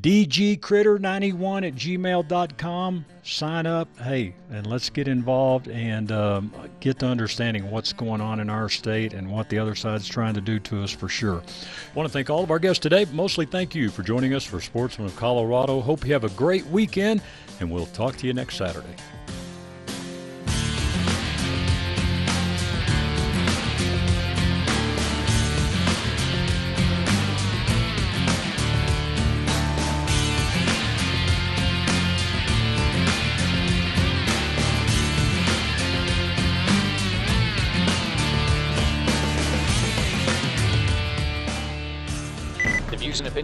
dgcritter91 0.00 1.66
at 1.66 1.74
gmail.com. 1.74 3.04
Sign 3.22 3.66
up, 3.66 3.88
hey, 3.98 4.34
and 4.50 4.66
let's 4.66 4.90
get 4.90 5.08
involved 5.08 5.68
and 5.68 6.12
um, 6.12 6.52
get 6.80 7.00
to 7.00 7.06
understanding 7.06 7.70
what's 7.70 7.92
going 7.92 8.20
on 8.20 8.40
in 8.40 8.48
our 8.48 8.68
state 8.68 9.12
and 9.12 9.30
what 9.30 9.48
the 9.48 9.58
other 9.58 9.74
side's 9.74 10.08
trying 10.08 10.34
to 10.34 10.40
do 10.40 10.58
to 10.60 10.82
us 10.82 10.90
for 10.90 11.08
sure. 11.08 11.38
I 11.40 11.94
want 11.94 12.08
to 12.08 12.12
thank 12.12 12.30
all 12.30 12.44
of 12.44 12.50
our 12.50 12.58
guests 12.58 12.80
today, 12.80 13.06
mostly 13.12 13.46
thank 13.46 13.74
you 13.74 13.90
for 13.90 14.02
joining 14.02 14.34
us 14.34 14.44
for 14.44 14.60
Sportsman 14.60 15.06
of 15.06 15.16
Colorado. 15.16 15.80
Hope 15.80 16.06
you 16.06 16.12
have 16.12 16.24
a 16.24 16.30
great 16.30 16.66
weekend, 16.66 17.22
and 17.58 17.70
we'll 17.70 17.86
talk 17.86 18.16
to 18.16 18.26
you 18.26 18.32
next 18.32 18.56
Saturday. 18.56 18.94